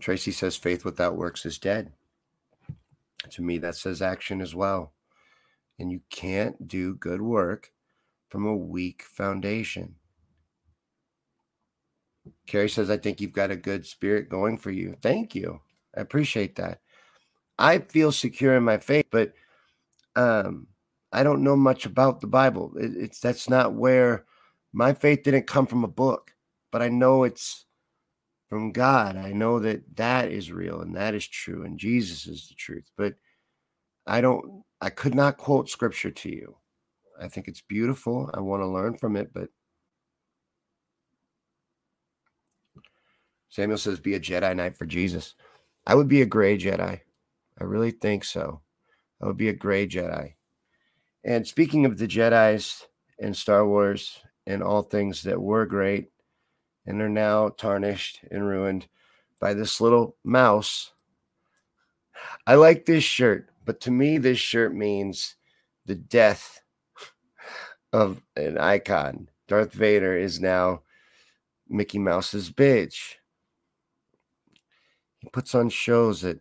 Tracy 0.00 0.32
says 0.32 0.56
faith 0.56 0.84
without 0.84 1.16
works 1.16 1.46
is 1.46 1.58
dead. 1.58 1.92
To 3.30 3.42
me, 3.42 3.58
that 3.58 3.76
says 3.76 4.02
action 4.02 4.40
as 4.40 4.54
well. 4.54 4.92
And 5.78 5.90
you 5.90 6.00
can't 6.10 6.68
do 6.68 6.94
good 6.94 7.22
work 7.22 7.72
from 8.28 8.46
a 8.46 8.56
weak 8.56 9.02
foundation. 9.02 9.96
Carrie 12.46 12.68
says, 12.68 12.90
I 12.90 12.96
think 12.96 13.20
you've 13.20 13.32
got 13.32 13.50
a 13.50 13.56
good 13.56 13.86
spirit 13.86 14.28
going 14.28 14.58
for 14.58 14.70
you. 14.70 14.96
Thank 15.02 15.34
you. 15.34 15.60
I 15.96 16.00
appreciate 16.00 16.56
that. 16.56 16.80
I 17.58 17.78
feel 17.78 18.12
secure 18.12 18.56
in 18.56 18.64
my 18.64 18.78
faith, 18.78 19.06
but 19.10 19.32
um, 20.16 20.66
I 21.12 21.22
don't 21.22 21.44
know 21.44 21.56
much 21.56 21.86
about 21.86 22.20
the 22.20 22.26
Bible. 22.26 22.72
It, 22.76 22.92
it's 22.96 23.20
that's 23.20 23.48
not 23.48 23.74
where 23.74 24.24
my 24.72 24.92
faith 24.92 25.22
didn't 25.22 25.46
come 25.46 25.66
from 25.66 25.84
a 25.84 25.88
book, 25.88 26.32
but 26.72 26.82
I 26.82 26.88
know 26.88 27.24
it's 27.24 27.66
from 28.48 28.72
God. 28.72 29.16
I 29.16 29.32
know 29.32 29.60
that 29.60 29.96
that 29.96 30.30
is 30.30 30.50
real 30.52 30.80
and 30.80 30.96
that 30.96 31.14
is 31.14 31.26
true, 31.26 31.64
and 31.64 31.78
Jesus 31.78 32.26
is 32.26 32.48
the 32.48 32.54
truth. 32.54 32.90
But 32.96 33.14
I 34.06 34.20
don't, 34.20 34.64
I 34.80 34.90
could 34.90 35.14
not 35.14 35.38
quote 35.38 35.70
scripture 35.70 36.10
to 36.10 36.28
you. 36.28 36.56
I 37.20 37.28
think 37.28 37.48
it's 37.48 37.62
beautiful. 37.62 38.30
I 38.34 38.40
want 38.40 38.62
to 38.62 38.66
learn 38.66 38.96
from 38.96 39.16
it, 39.16 39.32
but 39.32 39.48
Samuel 43.54 43.78
says, 43.78 44.00
be 44.00 44.14
a 44.14 44.20
Jedi 44.20 44.56
Knight 44.56 44.76
for 44.76 44.84
Jesus. 44.84 45.36
I 45.86 45.94
would 45.94 46.08
be 46.08 46.22
a 46.22 46.26
gray 46.26 46.58
Jedi. 46.58 47.00
I 47.60 47.64
really 47.64 47.92
think 47.92 48.24
so. 48.24 48.62
I 49.22 49.26
would 49.26 49.36
be 49.36 49.48
a 49.48 49.52
gray 49.52 49.86
Jedi. 49.86 50.34
And 51.22 51.46
speaking 51.46 51.86
of 51.86 51.96
the 51.96 52.08
Jedi's 52.08 52.84
and 53.20 53.36
Star 53.36 53.64
Wars 53.64 54.18
and 54.44 54.60
all 54.60 54.82
things 54.82 55.22
that 55.22 55.40
were 55.40 55.66
great 55.66 56.10
and 56.84 57.00
are 57.00 57.08
now 57.08 57.48
tarnished 57.48 58.22
and 58.28 58.44
ruined 58.44 58.88
by 59.38 59.54
this 59.54 59.80
little 59.80 60.16
mouse, 60.24 60.90
I 62.48 62.56
like 62.56 62.86
this 62.86 63.04
shirt, 63.04 63.50
but 63.64 63.80
to 63.82 63.92
me, 63.92 64.18
this 64.18 64.38
shirt 64.38 64.74
means 64.74 65.36
the 65.86 65.94
death 65.94 66.60
of 67.92 68.20
an 68.34 68.58
icon. 68.58 69.28
Darth 69.46 69.72
Vader 69.74 70.18
is 70.18 70.40
now 70.40 70.82
Mickey 71.68 72.00
Mouse's 72.00 72.50
bitch. 72.50 73.14
Puts 75.32 75.54
on 75.54 75.68
shows 75.68 76.24
at 76.24 76.38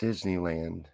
Disneyland. 0.00 0.86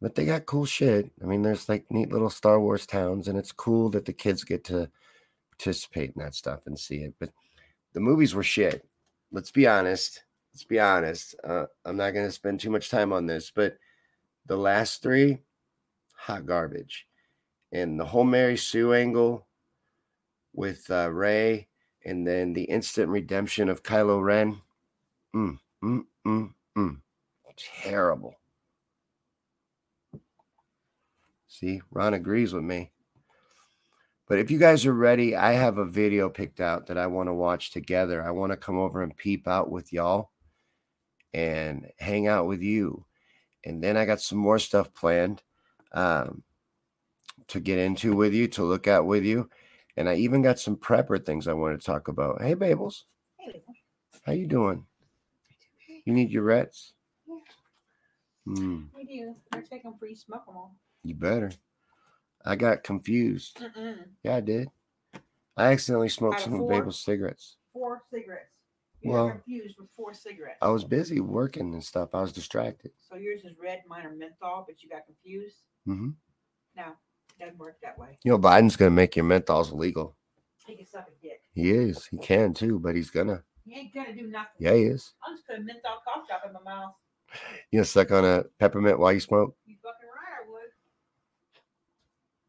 But 0.00 0.14
they 0.14 0.24
got 0.24 0.46
cool 0.46 0.64
shit. 0.64 1.10
I 1.22 1.26
mean, 1.26 1.42
there's 1.42 1.68
like 1.68 1.84
neat 1.90 2.10
little 2.10 2.30
Star 2.30 2.58
Wars 2.60 2.86
towns, 2.86 3.28
and 3.28 3.38
it's 3.38 3.52
cool 3.52 3.90
that 3.90 4.06
the 4.06 4.12
kids 4.12 4.44
get 4.44 4.64
to 4.64 4.90
participate 5.50 6.12
in 6.16 6.22
that 6.22 6.34
stuff 6.34 6.60
and 6.66 6.78
see 6.78 6.98
it. 6.98 7.14
But 7.18 7.30
the 7.92 8.00
movies 8.00 8.34
were 8.34 8.42
shit. 8.42 8.86
Let's 9.30 9.50
be 9.50 9.66
honest. 9.66 10.22
Let's 10.54 10.64
be 10.64 10.80
honest. 10.80 11.34
Uh, 11.44 11.66
I'm 11.84 11.96
not 11.96 12.12
going 12.12 12.26
to 12.26 12.32
spend 12.32 12.60
too 12.60 12.70
much 12.70 12.90
time 12.90 13.12
on 13.12 13.26
this, 13.26 13.52
but 13.54 13.76
the 14.46 14.56
last 14.56 15.02
three, 15.02 15.38
hot 16.16 16.46
garbage. 16.46 17.06
And 17.72 18.00
the 18.00 18.04
whole 18.04 18.24
Mary 18.24 18.56
Sue 18.56 18.92
angle 18.94 19.46
with 20.52 20.90
uh, 20.90 21.10
Rey, 21.10 21.68
and 22.04 22.26
then 22.26 22.52
the 22.52 22.64
instant 22.64 23.08
redemption 23.08 23.68
of 23.68 23.82
Kylo 23.82 24.22
Ren. 24.22 24.60
Mm, 25.34 25.58
mm, 25.82 26.02
mm, 26.26 26.52
mm. 26.76 26.96
Terrible. 27.82 28.34
See, 31.48 31.82
Ron 31.90 32.14
agrees 32.14 32.52
with 32.52 32.64
me. 32.64 32.92
But 34.28 34.38
if 34.38 34.50
you 34.50 34.58
guys 34.58 34.86
are 34.86 34.94
ready, 34.94 35.34
I 35.34 35.52
have 35.52 35.78
a 35.78 35.84
video 35.84 36.28
picked 36.28 36.60
out 36.60 36.86
that 36.86 36.96
I 36.96 37.08
want 37.08 37.28
to 37.28 37.34
watch 37.34 37.72
together. 37.72 38.22
I 38.22 38.30
want 38.30 38.52
to 38.52 38.56
come 38.56 38.78
over 38.78 39.02
and 39.02 39.16
peep 39.16 39.48
out 39.48 39.70
with 39.70 39.92
y'all 39.92 40.30
and 41.34 41.90
hang 41.98 42.28
out 42.28 42.46
with 42.46 42.62
you. 42.62 43.04
And 43.64 43.82
then 43.82 43.96
I 43.96 44.04
got 44.04 44.20
some 44.20 44.38
more 44.38 44.58
stuff 44.60 44.94
planned 44.94 45.42
um, 45.92 46.44
to 47.48 47.58
get 47.58 47.78
into 47.78 48.14
with 48.14 48.32
you, 48.32 48.46
to 48.48 48.62
look 48.62 48.86
at 48.86 49.04
with 49.04 49.24
you. 49.24 49.50
And 49.96 50.08
I 50.08 50.14
even 50.14 50.42
got 50.42 50.60
some 50.60 50.76
prepper 50.76 51.24
things 51.24 51.48
I 51.48 51.52
want 51.52 51.78
to 51.78 51.84
talk 51.84 52.06
about. 52.06 52.40
Hey, 52.40 52.54
Babels. 52.54 53.02
Hey, 53.36 53.60
How 54.24 54.32
you 54.32 54.46
doing? 54.46 54.86
You 56.10 56.16
need 56.16 56.32
your 56.32 56.42
rets? 56.42 56.92
Yeah. 57.24 57.36
Mm. 58.48 58.88
We 58.92 59.04
do. 59.04 59.36
I 59.52 59.60
take 59.60 59.84
them 59.84 59.94
free, 59.96 60.16
smoke 60.16 60.44
them 60.44 60.56
all. 60.56 60.74
You 61.04 61.14
better. 61.14 61.52
I 62.44 62.56
got 62.56 62.82
confused. 62.82 63.60
Mm-mm. 63.60 64.06
Yeah, 64.24 64.34
I 64.34 64.40
did. 64.40 64.68
I 65.56 65.66
accidentally 65.66 66.08
smoked 66.08 66.40
some 66.40 66.54
four, 66.54 66.62
of 66.62 66.68
Babel's 66.68 66.98
cigarettes. 66.98 67.58
Four 67.72 68.02
cigarettes. 68.12 68.56
You 69.02 69.12
well, 69.12 69.30
confused 69.30 69.76
with 69.78 69.88
four 69.96 70.12
cigarettes. 70.12 70.58
I 70.60 70.68
was 70.70 70.82
busy 70.82 71.20
working 71.20 71.74
and 71.74 71.84
stuff. 71.84 72.12
I 72.12 72.22
was 72.22 72.32
distracted. 72.32 72.90
So 73.08 73.14
yours 73.14 73.42
is 73.44 73.54
red, 73.56 73.82
mine 73.88 74.04
are 74.04 74.10
menthol, 74.10 74.64
but 74.66 74.82
you 74.82 74.88
got 74.88 75.06
confused. 75.06 75.58
Mm-hmm. 75.86 76.10
No, 76.76 76.82
it 76.82 77.38
doesn't 77.38 77.56
work 77.56 77.76
that 77.84 77.96
way. 77.96 78.18
You 78.24 78.32
know, 78.32 78.38
Biden's 78.40 78.74
gonna 78.74 78.90
make 78.90 79.14
your 79.14 79.26
menthols 79.26 79.70
illegal. 79.70 80.16
He 80.66 80.74
can 80.74 80.86
suck 80.86 81.06
a 81.06 81.24
dick. 81.24 81.42
He 81.54 81.70
is. 81.70 82.04
He 82.06 82.18
can 82.18 82.52
too, 82.52 82.80
but 82.80 82.96
he's 82.96 83.10
gonna. 83.10 83.44
He 83.64 83.78
ain't 83.78 83.94
gonna 83.94 84.14
do 84.14 84.26
nothing. 84.26 84.48
Yeah, 84.58 84.74
he 84.74 84.84
is. 84.84 85.12
I'm 85.26 85.34
just 85.34 85.46
putting 85.46 85.64
menthol 85.64 85.98
cough 86.04 86.26
drop 86.26 86.42
in 86.46 86.52
my 86.52 86.62
mouth. 86.62 86.94
You 87.70 87.78
gonna 87.78 87.84
suck 87.84 88.10
on 88.10 88.24
a 88.24 88.44
peppermint 88.58 88.98
while 88.98 89.12
you 89.12 89.20
smoke? 89.20 89.56
You 89.66 89.76
fucking 89.82 90.08
right, 90.08 90.34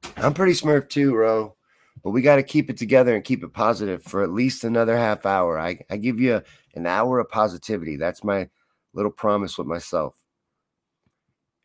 I 0.10 0.17
would. 0.17 0.26
I'm 0.26 0.34
pretty 0.34 0.54
smurf 0.54 0.89
too, 0.89 1.15
Ro. 1.15 1.56
But 2.04 2.12
we 2.12 2.21
got 2.24 2.38
to 2.38 2.43
keep 2.43 2.69
it 2.71 2.78
together 2.78 3.13
and 3.13 3.24
keep 3.24 3.43
it 3.43 3.54
positive 3.54 4.02
for 4.02 4.24
at 4.24 4.32
least 4.32 4.63
another 4.63 4.97
half 4.97 5.26
hour. 5.26 5.60
I, 5.60 5.80
I 5.89 5.97
give 5.97 6.19
you 6.19 6.38
a, 6.38 6.43
an 6.74 6.88
hour 6.88 7.19
of 7.19 7.30
positivity. 7.30 7.95
That's 7.95 8.24
my 8.24 8.50
little 8.93 9.12
promise 9.12 9.56
with 9.58 9.67
myself. 9.67 10.15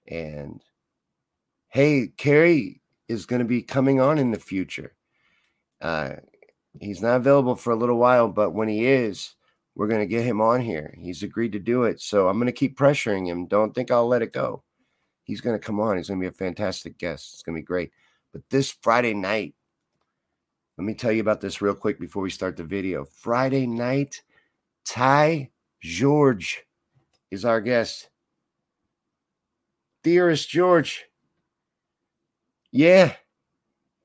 And 0.07 0.63
hey, 1.69 2.09
Carrie, 2.19 2.83
is 3.09 3.27
going 3.27 3.39
to 3.39 3.47
be 3.47 3.63
coming 3.63 4.01
on 4.01 4.19
in 4.19 4.33
the 4.33 4.39
future. 4.39 4.95
Uh, 5.81 6.17
he's 6.81 7.03
not 7.03 7.17
available 7.17 7.55
for 7.55 7.73
a 7.73 7.77
little 7.77 7.99
while, 7.99 8.29
but 8.29 8.51
when 8.51 8.69
he 8.69 8.87
is, 8.87 9.35
we're 9.75 9.89
going 9.89 10.01
to 10.01 10.07
get 10.07 10.25
him 10.25 10.41
on 10.41 10.61
here. 10.61 10.95
He's 10.99 11.23
agreed 11.23 11.53
to 11.53 11.59
do 11.59 11.85
it. 11.85 12.01
So 12.01 12.29
I'm 12.29 12.39
going 12.39 12.47
to 12.47 12.53
keep 12.53 12.79
pressuring 12.79 13.27
him. 13.27 13.47
Don't 13.47 13.75
think 13.75 13.91
I'll 13.91 14.09
let 14.09 14.23
it 14.23 14.33
go. 14.33 14.63
He's 15.25 15.41
going 15.41 15.59
to 15.59 15.65
come 15.65 15.81
on. 15.81 15.97
He's 15.97 16.09
going 16.09 16.21
to 16.21 16.25
be 16.25 16.29
a 16.29 16.33
fantastic 16.33 16.99
guest. 16.99 17.35
It's 17.35 17.43
going 17.43 17.57
to 17.57 17.61
be 17.61 17.67
great. 17.67 17.93
But 18.33 18.43
this 18.49 18.73
Friday 18.81 19.13
night, 19.13 19.55
let 20.79 20.85
me 20.85 20.95
tell 20.95 21.13
you 21.13 21.21
about 21.21 21.41
this 21.41 21.61
real 21.61 21.75
quick 21.75 22.01
before 22.01 22.23
we 22.23 22.31
start 22.31 22.57
the 22.57 22.65
video. 22.65 23.05
Friday 23.05 23.67
night, 23.67 24.23
Ty 24.85 25.51
George 25.81 26.65
is 27.31 27.45
our 27.45 27.61
guest. 27.61 28.09
Dearest 30.03 30.49
George. 30.49 31.07
Yeah. 32.71 33.15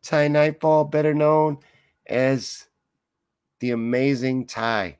Ty 0.03 0.29
Nightfall, 0.29 0.85
better 0.85 1.13
known 1.13 1.59
as 2.07 2.67
the 3.59 3.71
amazing 3.71 4.47
Ty 4.47 4.97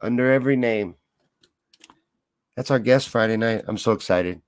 under 0.00 0.32
every 0.32 0.56
name. 0.56 0.96
That's 2.56 2.70
our 2.70 2.78
guest 2.78 3.08
Friday 3.08 3.36
night. 3.36 3.64
I'm 3.66 3.78
so 3.78 3.92
excited. 3.92 4.40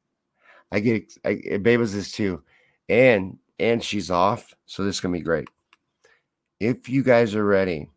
I 0.73 0.81
get 0.81 1.13
I, 1.25 1.41
eh, 1.45 1.59
Babas 1.59 1.95
is 1.95 2.13
too, 2.13 2.43
and 2.89 3.39
and 3.59 3.83
she's 3.83 4.11
off, 4.11 4.55
so 4.67 4.85
this 4.85 4.97
is 4.97 5.01
gonna 5.01 5.13
be 5.13 5.21
great. 5.21 5.49
If 6.61 6.89
you 6.89 7.03
guys 7.03 7.35
are 7.35 7.45
ready, 7.45 7.89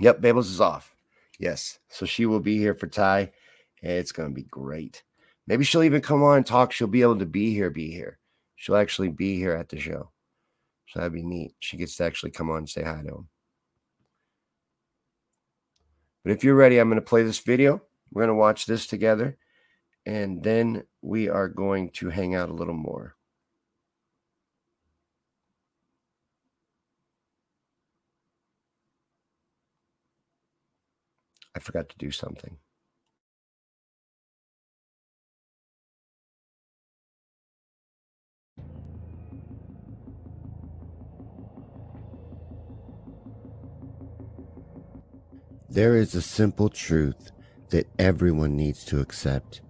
yep, 0.00 0.20
Babels 0.20 0.50
is 0.50 0.60
off. 0.60 0.94
Yes, 1.38 1.78
so 1.88 2.06
she 2.06 2.26
will 2.26 2.40
be 2.40 2.56
here 2.58 2.74
for 2.74 2.86
Ty. 2.86 3.32
It's 3.82 4.12
gonna 4.12 4.30
be 4.30 4.44
great. 4.44 5.02
Maybe 5.46 5.64
she'll 5.64 5.82
even 5.82 6.00
come 6.00 6.22
on 6.22 6.38
and 6.38 6.46
talk. 6.46 6.72
She'll 6.72 6.88
be 6.88 7.02
able 7.02 7.18
to 7.18 7.26
be 7.26 7.52
here. 7.54 7.70
Be 7.70 7.90
here. 7.90 8.18
She'll 8.56 8.76
actually 8.76 9.10
be 9.10 9.36
here 9.36 9.52
at 9.52 9.68
the 9.68 9.78
show. 9.78 10.10
So 10.88 11.00
that'd 11.00 11.12
be 11.12 11.22
neat. 11.22 11.54
She 11.60 11.76
gets 11.76 11.96
to 11.96 12.04
actually 12.04 12.30
come 12.30 12.50
on 12.50 12.58
and 12.58 12.68
say 12.68 12.82
hi 12.82 13.02
to 13.02 13.08
him. 13.08 13.28
But 16.22 16.32
if 16.32 16.42
you're 16.42 16.54
ready, 16.54 16.78
I'm 16.78 16.88
going 16.88 17.00
to 17.00 17.06
play 17.06 17.22
this 17.22 17.40
video. 17.40 17.82
We're 18.12 18.22
going 18.22 18.28
to 18.28 18.34
watch 18.34 18.66
this 18.66 18.86
together. 18.86 19.36
And 20.04 20.42
then 20.42 20.84
we 21.02 21.28
are 21.28 21.48
going 21.48 21.90
to 21.94 22.10
hang 22.10 22.34
out 22.34 22.48
a 22.48 22.54
little 22.54 22.74
more. 22.74 23.16
I 31.54 31.58
forgot 31.58 31.88
to 31.88 31.98
do 31.98 32.10
something. 32.10 32.58
There 45.76 45.98
is 45.98 46.14
a 46.14 46.22
simple 46.22 46.70
truth 46.70 47.32
that 47.68 47.86
everyone 47.98 48.56
needs 48.56 48.82
to 48.86 49.00
accept. 49.00 49.60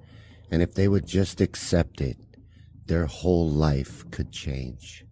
And 0.53 0.63
if 0.63 0.73
they 0.73 0.87
would 0.87 1.05
just 1.05 1.41
accept 1.41 2.01
it, 2.01 2.17
their 2.87 3.07
whole 3.07 3.51
life 3.51 4.09
could 4.13 4.31
change. 4.31 5.05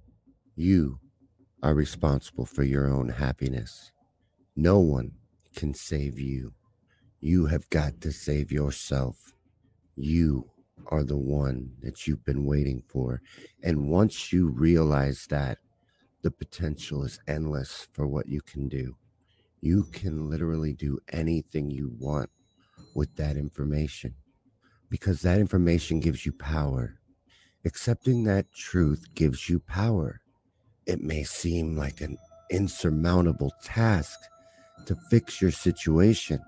You 0.55 1.01
are 1.65 1.75
responsible 1.75 2.47
for 2.47 2.63
your 2.63 2.89
own 2.89 3.09
happiness. 3.09 3.91
No 4.55 4.79
one 4.79 5.11
can 5.57 5.75
save 5.75 6.21
you. 6.21 6.55
You 7.21 7.47
have 7.47 7.69
got 7.71 8.01
to 8.03 8.13
save 8.13 8.53
yourself. 8.53 9.33
You 9.97 10.49
are 10.87 11.03
the 11.03 11.19
one 11.19 11.73
that 11.83 12.07
you've 12.07 12.25
been 12.25 12.47
waiting 12.47 12.85
for. 12.87 13.21
And 13.65 13.89
once 13.89 14.33
you 14.33 14.47
realize 14.47 15.27
that, 15.29 15.59
the 16.23 16.31
potential 16.31 17.03
is 17.03 17.19
endless 17.27 17.89
for 17.93 18.07
what 18.07 18.29
you 18.29 18.41
can 18.41 18.69
do 18.69 18.95
you 19.65 19.85
can 19.93 20.29
literally 20.29 20.75
do 20.75 20.99
anything 21.11 21.71
you 21.71 21.91
want 21.99 22.29
with 22.95 23.17
that 23.17 23.35
information 23.35 24.15
because 24.91 25.23
that 25.23 25.39
information 25.39 26.01
gives 26.01 26.27
you 26.27 26.33
power. 26.33 27.01
Accepting 27.65 28.25
that 28.25 28.53
truth 28.53 29.07
gives 29.15 29.49
you 29.49 29.59
power. 29.59 30.21
It 30.87 31.01
may 31.01 31.23
seem 31.25 31.79
like 31.79 32.03
an 32.03 32.19
insurmountable 32.51 33.55
task 33.65 34.21
to 34.85 34.95
fix 35.09 35.41
your 35.41 35.51
situation. 35.51 36.41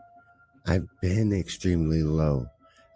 I've 0.66 0.86
been 1.00 1.32
extremely 1.32 2.02
low. 2.02 2.48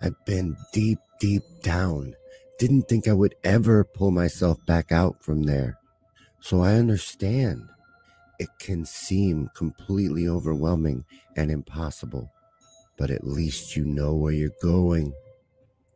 I've 0.02 0.22
been 0.26 0.54
deep, 0.74 0.98
deep 1.18 1.44
down. 1.62 2.14
Didn't 2.58 2.90
think 2.90 3.08
I 3.08 3.14
would 3.14 3.36
ever 3.42 3.84
pull 3.84 4.10
myself 4.10 4.58
back 4.66 4.92
out 4.92 5.22
from 5.22 5.44
there. 5.44 5.78
So 6.40 6.60
I 6.60 6.74
understand 6.74 7.62
it 8.40 8.48
can 8.58 8.86
seem 8.86 9.50
completely 9.54 10.26
overwhelming 10.26 11.04
and 11.36 11.50
impossible, 11.50 12.32
but 12.96 13.10
at 13.10 13.26
least 13.26 13.76
you 13.76 13.84
know 13.84 14.14
where 14.14 14.32
you're 14.32 14.48
going. 14.62 15.12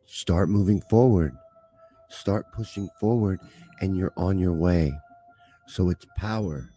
Start 0.05 0.47
moving 0.47 0.79
forward. 0.81 1.33
Start 2.07 2.45
pushing 2.53 2.87
forward, 2.99 3.39
and 3.81 3.97
you're 3.97 4.13
on 4.15 4.37
your 4.37 4.53
way. 4.53 4.93
So 5.65 5.89
it's 5.89 6.05
power. 6.15 6.69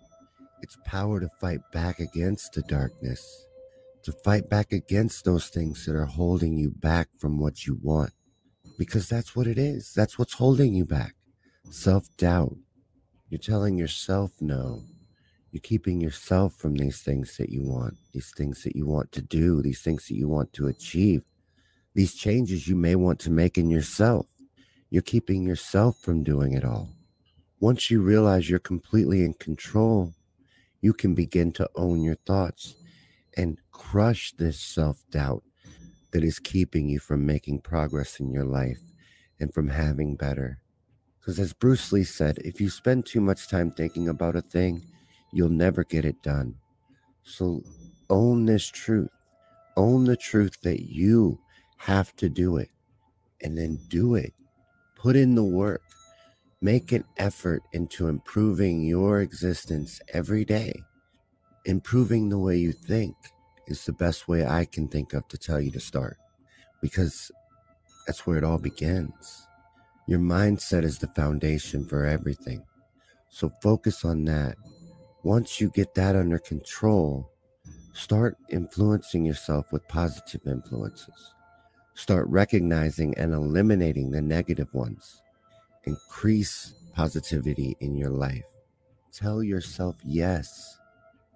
It's 0.62 0.78
power 0.86 1.20
to 1.20 1.28
fight 1.38 1.60
back 1.70 2.00
against 2.00 2.54
the 2.54 2.62
darkness, 2.62 3.44
to 4.04 4.12
fight 4.12 4.48
back 4.48 4.72
against 4.72 5.26
those 5.26 5.48
things 5.48 5.84
that 5.84 5.94
are 5.94 6.06
holding 6.06 6.56
you 6.56 6.70
back 6.70 7.08
from 7.18 7.38
what 7.38 7.66
you 7.66 7.78
want. 7.82 8.12
Because 8.78 9.06
that's 9.06 9.36
what 9.36 9.46
it 9.46 9.58
is. 9.58 9.92
That's 9.92 10.18
what's 10.18 10.32
holding 10.32 10.72
you 10.72 10.86
back. 10.86 11.14
Self 11.68 12.06
doubt. 12.16 12.56
You're 13.28 13.38
telling 13.38 13.76
yourself 13.76 14.32
no. 14.40 14.84
You're 15.50 15.60
keeping 15.60 16.00
yourself 16.00 16.54
from 16.54 16.74
these 16.74 17.00
things 17.00 17.36
that 17.38 17.48
you 17.48 17.62
want, 17.62 17.96
these 18.12 18.32
things 18.36 18.62
that 18.64 18.76
you 18.76 18.86
want 18.86 19.12
to 19.12 19.22
do, 19.22 19.62
these 19.62 19.80
things 19.80 20.06
that 20.08 20.14
you 20.14 20.28
want 20.28 20.52
to 20.54 20.66
achieve, 20.66 21.22
these 21.94 22.14
changes 22.14 22.68
you 22.68 22.76
may 22.76 22.94
want 22.94 23.18
to 23.20 23.30
make 23.30 23.56
in 23.56 23.70
yourself. 23.70 24.26
You're 24.90 25.02
keeping 25.02 25.42
yourself 25.42 25.98
from 26.00 26.22
doing 26.22 26.52
it 26.52 26.64
all. 26.64 26.90
Once 27.60 27.90
you 27.90 28.00
realize 28.00 28.48
you're 28.48 28.58
completely 28.58 29.24
in 29.24 29.34
control, 29.34 30.12
you 30.80 30.92
can 30.92 31.14
begin 31.14 31.50
to 31.52 31.68
own 31.74 32.02
your 32.02 32.14
thoughts 32.26 32.76
and 33.36 33.58
crush 33.72 34.32
this 34.32 34.60
self 34.60 35.02
doubt 35.10 35.42
that 36.12 36.24
is 36.24 36.38
keeping 36.38 36.88
you 36.88 36.98
from 36.98 37.26
making 37.26 37.60
progress 37.60 38.20
in 38.20 38.30
your 38.30 38.44
life 38.44 38.80
and 39.40 39.52
from 39.52 39.68
having 39.68 40.16
better. 40.16 40.60
Because 41.18 41.38
as 41.38 41.52
Bruce 41.52 41.92
Lee 41.92 42.04
said, 42.04 42.38
if 42.38 42.60
you 42.60 42.70
spend 42.70 43.06
too 43.06 43.20
much 43.20 43.48
time 43.48 43.70
thinking 43.70 44.08
about 44.08 44.36
a 44.36 44.40
thing, 44.40 44.82
you'll 45.32 45.48
never 45.48 45.84
get 45.84 46.04
it 46.04 46.22
done. 46.22 46.54
So 47.22 47.62
own 48.10 48.46
this 48.46 48.66
truth. 48.68 49.10
Own 49.76 50.04
the 50.04 50.16
truth 50.16 50.60
that 50.62 50.82
you 50.82 51.38
have 51.76 52.14
to 52.16 52.28
do 52.28 52.56
it 52.56 52.70
and 53.42 53.56
then 53.56 53.78
do 53.88 54.14
it. 54.14 54.32
Put 54.96 55.16
in 55.16 55.34
the 55.34 55.44
work. 55.44 55.82
Make 56.60 56.90
an 56.90 57.04
effort 57.18 57.62
into 57.72 58.08
improving 58.08 58.82
your 58.82 59.20
existence 59.20 60.00
every 60.12 60.44
day. 60.44 60.72
Improving 61.66 62.28
the 62.28 62.38
way 62.38 62.56
you 62.56 62.72
think 62.72 63.14
is 63.68 63.84
the 63.84 63.92
best 63.92 64.26
way 64.26 64.44
I 64.44 64.64
can 64.64 64.88
think 64.88 65.12
of 65.12 65.28
to 65.28 65.38
tell 65.38 65.60
you 65.60 65.70
to 65.72 65.80
start 65.80 66.16
because 66.80 67.30
that's 68.06 68.26
where 68.26 68.38
it 68.38 68.44
all 68.44 68.58
begins. 68.58 69.46
Your 70.06 70.18
mindset 70.18 70.84
is 70.84 70.98
the 70.98 71.08
foundation 71.08 71.84
for 71.84 72.06
everything. 72.06 72.64
So 73.28 73.52
focus 73.62 74.04
on 74.04 74.24
that 74.24 74.56
once 75.22 75.60
you 75.60 75.70
get 75.70 75.94
that 75.94 76.16
under 76.16 76.38
control, 76.38 77.30
start 77.92 78.36
influencing 78.50 79.24
yourself 79.24 79.72
with 79.72 79.86
positive 79.88 80.46
influences. 80.46 81.34
Start 81.94 82.28
recognizing 82.28 83.16
and 83.18 83.34
eliminating 83.34 84.10
the 84.10 84.22
negative 84.22 84.72
ones. 84.72 85.20
Increase 85.84 86.74
positivity 86.94 87.76
in 87.80 87.96
your 87.96 88.10
life. 88.10 88.44
Tell 89.12 89.42
yourself 89.42 89.96
yes 90.04 90.78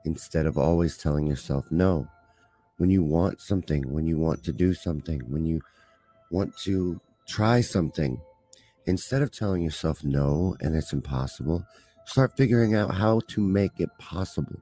instead 0.05 0.47
of 0.47 0.57
always 0.57 0.97
telling 0.97 1.27
yourself 1.27 1.71
no. 1.73 2.07
When 2.77 2.91
you 2.91 3.03
want 3.03 3.41
something, 3.41 3.93
when 3.93 4.07
you 4.07 4.19
want 4.19 4.45
to 4.45 4.53
do 4.53 4.75
something, 4.75 5.21
when 5.29 5.45
you 5.45 5.61
want 6.31 6.57
to 6.59 7.01
try 7.27 7.61
something, 7.61 8.21
instead 8.87 9.23
of 9.23 9.31
telling 9.31 9.63
yourself 9.63 10.03
no 10.05 10.57
and 10.61 10.75
it's 10.75 10.93
impossible, 10.93 11.65
Start 12.05 12.37
figuring 12.37 12.75
out 12.75 12.95
how 12.95 13.21
to 13.29 13.41
make 13.41 13.79
it 13.79 13.91
possible, 13.99 14.61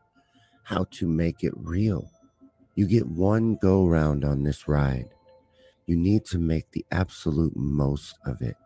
how 0.64 0.85
to 0.92 1.09
make 1.09 1.42
it 1.42 1.53
real. 1.57 2.11
You 2.74 2.87
get 2.87 3.07
one 3.07 3.57
go 3.57 3.87
round 3.87 4.24
on 4.24 4.44
this 4.44 4.68
ride. 4.68 5.09
You 5.87 5.96
need 5.96 6.24
to 6.26 6.38
make 6.38 6.70
the 6.70 6.85
absolute 6.92 7.57
most 7.57 8.16
of 8.24 8.40
it. 8.42 8.57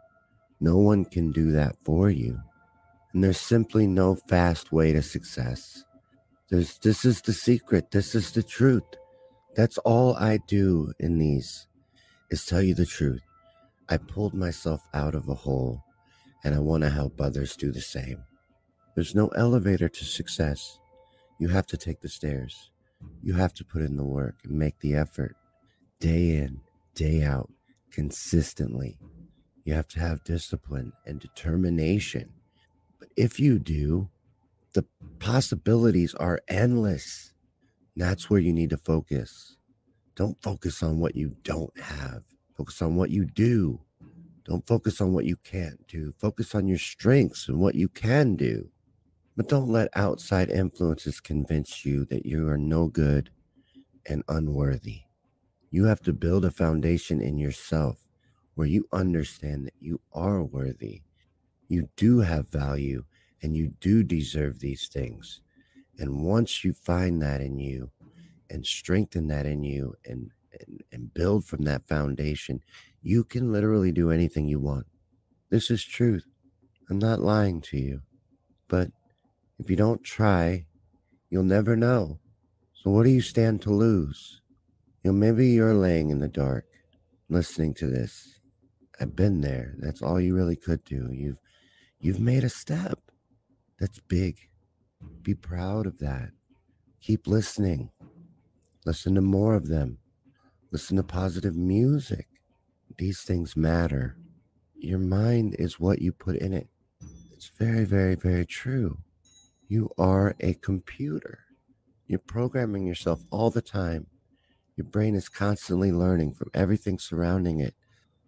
No 0.60 0.76
one 0.78 1.04
can 1.04 1.32
do 1.32 1.52
that 1.52 1.76
for 1.84 2.10
you. 2.10 2.40
And 3.12 3.24
there's 3.24 3.40
simply 3.40 3.86
no 3.86 4.16
fast 4.28 4.72
way 4.72 4.92
to 4.92 5.02
success. 5.02 5.84
There's, 6.50 6.78
this 6.78 7.04
is 7.04 7.22
the 7.22 7.32
secret. 7.32 7.90
This 7.90 8.14
is 8.14 8.32
the 8.32 8.42
truth. 8.42 8.82
That's 9.56 9.78
all 9.78 10.16
I 10.16 10.38
do 10.48 10.92
in 10.98 11.18
these 11.18 11.66
is 12.30 12.44
tell 12.44 12.62
you 12.62 12.74
the 12.74 12.86
truth. 12.86 13.22
I 13.88 13.98
pulled 13.98 14.34
myself 14.34 14.82
out 14.92 15.14
of 15.14 15.28
a 15.28 15.34
hole 15.34 15.82
and 16.42 16.54
I 16.54 16.58
want 16.58 16.82
to 16.82 16.90
help 16.90 17.20
others 17.20 17.56
do 17.56 17.72
the 17.72 17.80
same. 17.80 18.24
There's 18.94 19.14
no 19.14 19.28
elevator 19.28 19.88
to 19.88 20.04
success. 20.04 20.78
You 21.40 21.48
have 21.48 21.66
to 21.68 21.76
take 21.76 22.00
the 22.00 22.08
stairs. 22.08 22.70
You 23.22 23.34
have 23.34 23.52
to 23.54 23.64
put 23.64 23.82
in 23.82 23.96
the 23.96 24.04
work 24.04 24.36
and 24.44 24.56
make 24.58 24.78
the 24.80 24.94
effort 24.94 25.36
day 26.00 26.36
in, 26.36 26.60
day 26.94 27.22
out, 27.22 27.50
consistently. 27.90 28.98
You 29.64 29.74
have 29.74 29.88
to 29.88 30.00
have 30.00 30.24
discipline 30.24 30.92
and 31.06 31.18
determination. 31.18 32.34
But 33.00 33.08
if 33.16 33.40
you 33.40 33.58
do, 33.58 34.10
the 34.74 34.84
possibilities 35.18 36.14
are 36.14 36.40
endless. 36.48 37.32
That's 37.96 38.30
where 38.30 38.40
you 38.40 38.52
need 38.52 38.70
to 38.70 38.76
focus. 38.76 39.56
Don't 40.14 40.40
focus 40.42 40.82
on 40.82 41.00
what 41.00 41.16
you 41.16 41.36
don't 41.42 41.78
have, 41.80 42.22
focus 42.56 42.80
on 42.82 42.96
what 42.96 43.10
you 43.10 43.24
do. 43.24 43.80
Don't 44.44 44.66
focus 44.66 45.00
on 45.00 45.12
what 45.14 45.24
you 45.24 45.36
can't 45.36 45.86
do. 45.88 46.14
Focus 46.18 46.54
on 46.54 46.68
your 46.68 46.78
strengths 46.78 47.48
and 47.48 47.58
what 47.58 47.74
you 47.74 47.88
can 47.88 48.36
do. 48.36 48.70
But 49.36 49.48
don't 49.48 49.68
let 49.68 49.88
outside 49.94 50.50
influences 50.50 51.20
convince 51.20 51.84
you 51.84 52.04
that 52.06 52.24
you 52.24 52.48
are 52.48 52.58
no 52.58 52.86
good 52.86 53.30
and 54.06 54.22
unworthy. 54.28 55.02
You 55.70 55.84
have 55.86 56.00
to 56.02 56.12
build 56.12 56.44
a 56.44 56.50
foundation 56.50 57.20
in 57.20 57.36
yourself 57.38 58.04
where 58.54 58.68
you 58.68 58.86
understand 58.92 59.66
that 59.66 59.74
you 59.80 60.00
are 60.12 60.44
worthy. 60.44 61.02
You 61.68 61.88
do 61.96 62.20
have 62.20 62.48
value 62.48 63.04
and 63.42 63.56
you 63.56 63.72
do 63.80 64.04
deserve 64.04 64.60
these 64.60 64.86
things. 64.86 65.40
And 65.98 66.22
once 66.22 66.64
you 66.64 66.72
find 66.72 67.20
that 67.22 67.40
in 67.40 67.58
you 67.58 67.90
and 68.50 68.64
strengthen 68.64 69.26
that 69.28 69.46
in 69.46 69.64
you 69.64 69.94
and, 70.04 70.30
and, 70.60 70.82
and 70.92 71.14
build 71.14 71.44
from 71.44 71.62
that 71.64 71.88
foundation, 71.88 72.60
you 73.02 73.24
can 73.24 73.52
literally 73.52 73.90
do 73.90 74.10
anything 74.10 74.46
you 74.46 74.60
want. 74.60 74.86
This 75.50 75.70
is 75.70 75.84
truth. 75.84 76.24
I'm 76.88 76.98
not 76.98 77.20
lying 77.20 77.60
to 77.62 77.76
you. 77.78 78.02
But 78.68 78.90
if 79.58 79.70
you 79.70 79.76
don't 79.76 80.02
try, 80.02 80.66
you'll 81.30 81.44
never 81.44 81.76
know. 81.76 82.18
So, 82.72 82.90
what 82.90 83.04
do 83.04 83.10
you 83.10 83.20
stand 83.20 83.62
to 83.62 83.70
lose? 83.70 84.40
You 85.02 85.12
know, 85.12 85.18
maybe 85.18 85.48
you're 85.48 85.74
laying 85.74 86.10
in 86.10 86.20
the 86.20 86.28
dark 86.28 86.66
listening 87.28 87.74
to 87.74 87.86
this. 87.86 88.40
I've 89.00 89.16
been 89.16 89.40
there. 89.40 89.74
That's 89.78 90.02
all 90.02 90.20
you 90.20 90.34
really 90.34 90.56
could 90.56 90.84
do. 90.84 91.08
You've 91.12 91.40
you've 92.00 92.20
made 92.20 92.44
a 92.44 92.48
step. 92.48 92.98
That's 93.78 94.00
big. 94.00 94.38
Be 95.22 95.34
proud 95.34 95.86
of 95.86 95.98
that. 95.98 96.30
Keep 97.00 97.26
listening. 97.26 97.90
Listen 98.86 99.14
to 99.14 99.20
more 99.20 99.54
of 99.54 99.68
them. 99.68 99.98
Listen 100.70 100.96
to 100.96 101.02
positive 101.02 101.56
music. 101.56 102.28
These 102.98 103.22
things 103.22 103.56
matter. 103.56 104.16
Your 104.74 104.98
mind 104.98 105.56
is 105.58 105.80
what 105.80 106.00
you 106.00 106.12
put 106.12 106.36
in 106.36 106.52
it. 106.52 106.68
It's 107.32 107.50
very, 107.58 107.84
very, 107.84 108.14
very 108.14 108.46
true. 108.46 108.98
You 109.68 109.90
are 109.98 110.34
a 110.40 110.54
computer. 110.54 111.40
You're 112.06 112.18
programming 112.18 112.86
yourself 112.86 113.24
all 113.30 113.50
the 113.50 113.62
time 113.62 114.06
your 114.76 114.86
brain 114.86 115.14
is 115.14 115.28
constantly 115.28 115.92
learning 115.92 116.34
from 116.34 116.50
everything 116.52 116.98
surrounding 116.98 117.60
it. 117.60 117.74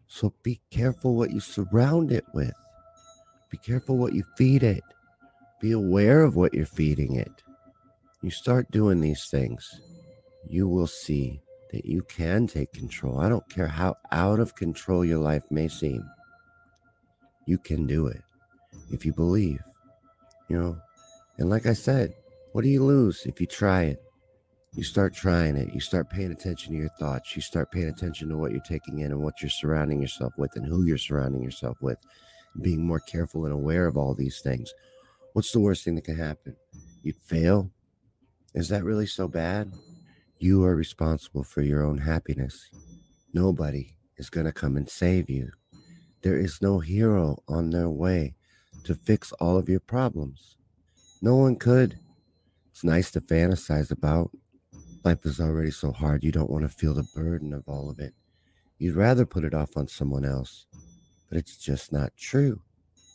So 0.06 0.32
be 0.42 0.60
careful 0.70 1.16
what 1.16 1.32
you 1.32 1.40
surround 1.40 2.12
it 2.12 2.24
with. 2.32 2.54
Be 3.50 3.58
careful 3.58 3.96
what 3.96 4.12
you 4.12 4.22
feed 4.36 4.62
it. 4.62 4.84
Be 5.60 5.72
aware 5.72 6.22
of 6.22 6.36
what 6.36 6.54
you're 6.54 6.66
feeding 6.66 7.16
it. 7.16 7.42
You 8.22 8.30
start 8.30 8.70
doing 8.70 9.00
these 9.00 9.26
things, 9.26 9.80
you 10.48 10.68
will 10.68 10.86
see 10.86 11.40
that 11.72 11.84
you 11.84 12.02
can 12.02 12.46
take 12.46 12.72
control. 12.72 13.18
I 13.18 13.28
don't 13.28 13.48
care 13.48 13.66
how 13.66 13.96
out 14.12 14.38
of 14.38 14.54
control 14.54 15.04
your 15.04 15.18
life 15.18 15.42
may 15.50 15.68
seem. 15.68 16.08
You 17.46 17.58
can 17.58 17.86
do 17.86 18.06
it 18.06 18.22
if 18.90 19.04
you 19.04 19.12
believe, 19.12 19.60
you 20.48 20.58
know. 20.58 20.80
And 21.38 21.50
like 21.50 21.66
I 21.66 21.72
said, 21.74 22.14
what 22.52 22.62
do 22.62 22.68
you 22.68 22.82
lose 22.84 23.26
if 23.26 23.40
you 23.40 23.46
try 23.46 23.82
it? 23.82 24.02
you 24.76 24.84
start 24.84 25.14
trying 25.14 25.56
it. 25.56 25.72
You 25.72 25.80
start 25.80 26.10
paying 26.10 26.30
attention 26.30 26.72
to 26.72 26.78
your 26.78 26.90
thoughts. 27.00 27.34
You 27.34 27.40
start 27.40 27.72
paying 27.72 27.88
attention 27.88 28.28
to 28.28 28.36
what 28.36 28.52
you're 28.52 28.60
taking 28.60 28.98
in 28.98 29.10
and 29.10 29.22
what 29.22 29.40
you're 29.40 29.48
surrounding 29.48 30.02
yourself 30.02 30.34
with 30.36 30.54
and 30.54 30.66
who 30.66 30.84
you're 30.84 30.98
surrounding 30.98 31.42
yourself 31.42 31.78
with. 31.80 31.96
Being 32.60 32.86
more 32.86 33.00
careful 33.00 33.46
and 33.46 33.54
aware 33.54 33.86
of 33.86 33.96
all 33.96 34.14
these 34.14 34.40
things. 34.40 34.74
What's 35.32 35.50
the 35.50 35.60
worst 35.60 35.82
thing 35.82 35.94
that 35.94 36.04
can 36.04 36.16
happen? 36.16 36.56
You'd 37.02 37.16
fail. 37.16 37.70
Is 38.54 38.68
that 38.68 38.84
really 38.84 39.06
so 39.06 39.28
bad? 39.28 39.72
You 40.38 40.62
are 40.64 40.76
responsible 40.76 41.42
for 41.42 41.62
your 41.62 41.82
own 41.82 41.98
happiness. 41.98 42.68
Nobody 43.32 43.96
is 44.18 44.28
going 44.28 44.46
to 44.46 44.52
come 44.52 44.76
and 44.76 44.88
save 44.88 45.30
you. 45.30 45.52
There 46.20 46.38
is 46.38 46.60
no 46.60 46.80
hero 46.80 47.42
on 47.48 47.70
their 47.70 47.88
way 47.88 48.34
to 48.84 48.94
fix 48.94 49.32
all 49.32 49.56
of 49.56 49.70
your 49.70 49.80
problems. 49.80 50.56
No 51.22 51.36
one 51.36 51.56
could. 51.56 51.98
It's 52.70 52.84
nice 52.84 53.10
to 53.12 53.20
fantasize 53.20 53.90
about, 53.90 54.30
Life 55.06 55.24
is 55.24 55.38
already 55.38 55.70
so 55.70 55.92
hard, 55.92 56.24
you 56.24 56.32
don't 56.32 56.50
want 56.50 56.64
to 56.64 56.68
feel 56.68 56.92
the 56.92 57.06
burden 57.14 57.54
of 57.54 57.62
all 57.68 57.88
of 57.88 58.00
it. 58.00 58.12
You'd 58.76 58.96
rather 58.96 59.24
put 59.24 59.44
it 59.44 59.54
off 59.54 59.76
on 59.76 59.86
someone 59.86 60.24
else. 60.24 60.66
But 61.28 61.38
it's 61.38 61.58
just 61.58 61.92
not 61.92 62.16
true. 62.16 62.60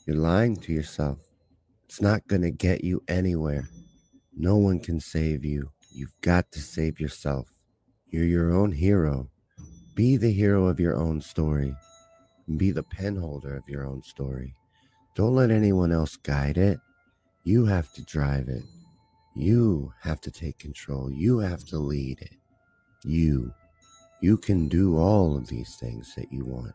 You're 0.07 0.15
lying 0.15 0.55
to 0.55 0.71
yourself. 0.71 1.19
It's 1.83 1.99
not 1.99 2.27
going 2.29 2.43
to 2.43 2.51
get 2.51 2.85
you 2.85 3.03
anywhere. 3.09 3.67
No 4.33 4.55
one 4.55 4.79
can 4.79 5.01
save 5.01 5.43
you. 5.43 5.71
You've 5.93 6.15
got 6.21 6.49
to 6.53 6.61
save 6.61 7.01
yourself. 7.01 7.51
You're 8.07 8.23
your 8.23 8.53
own 8.53 8.71
hero. 8.71 9.29
Be 9.93 10.15
the 10.15 10.31
hero 10.31 10.67
of 10.67 10.79
your 10.79 10.95
own 10.95 11.19
story. 11.19 11.75
Be 12.55 12.71
the 12.71 12.83
penholder 12.83 13.57
of 13.57 13.67
your 13.67 13.85
own 13.85 14.01
story. 14.01 14.55
Don't 15.13 15.35
let 15.35 15.51
anyone 15.51 15.91
else 15.91 16.15
guide 16.15 16.57
it. 16.57 16.79
You 17.43 17.65
have 17.65 17.91
to 17.93 18.03
drive 18.03 18.49
it. 18.49 18.63
You 19.35 19.93
have 20.01 20.21
to 20.21 20.31
take 20.31 20.59
control. 20.59 21.11
You 21.11 21.39
have 21.39 21.65
to 21.65 21.77
lead 21.79 22.21
it. 22.21 22.35
You. 23.03 23.53
You 24.21 24.37
can 24.37 24.67
do 24.67 24.97
all 24.97 25.35
of 25.35 25.47
these 25.47 25.75
things 25.77 26.13
that 26.15 26.31
you 26.31 26.45
want, 26.45 26.73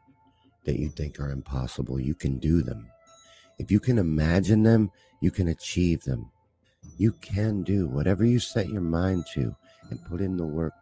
that 0.64 0.78
you 0.78 0.88
think 0.88 1.20
are 1.20 1.30
impossible. 1.30 2.00
You 2.00 2.14
can 2.14 2.38
do 2.38 2.62
them. 2.62 2.88
If 3.58 3.70
you 3.70 3.78
can 3.78 3.98
imagine 3.98 4.64
them, 4.64 4.90
you 5.20 5.30
can 5.30 5.48
achieve 5.48 6.02
them. 6.02 6.30
You 6.98 7.12
can 7.12 7.62
do 7.62 7.86
whatever 7.86 8.24
you 8.24 8.40
set 8.40 8.68
your 8.68 8.82
mind 8.82 9.26
to 9.34 9.54
and 9.90 10.04
put 10.04 10.20
in 10.20 10.36
the 10.36 10.46
work, 10.46 10.74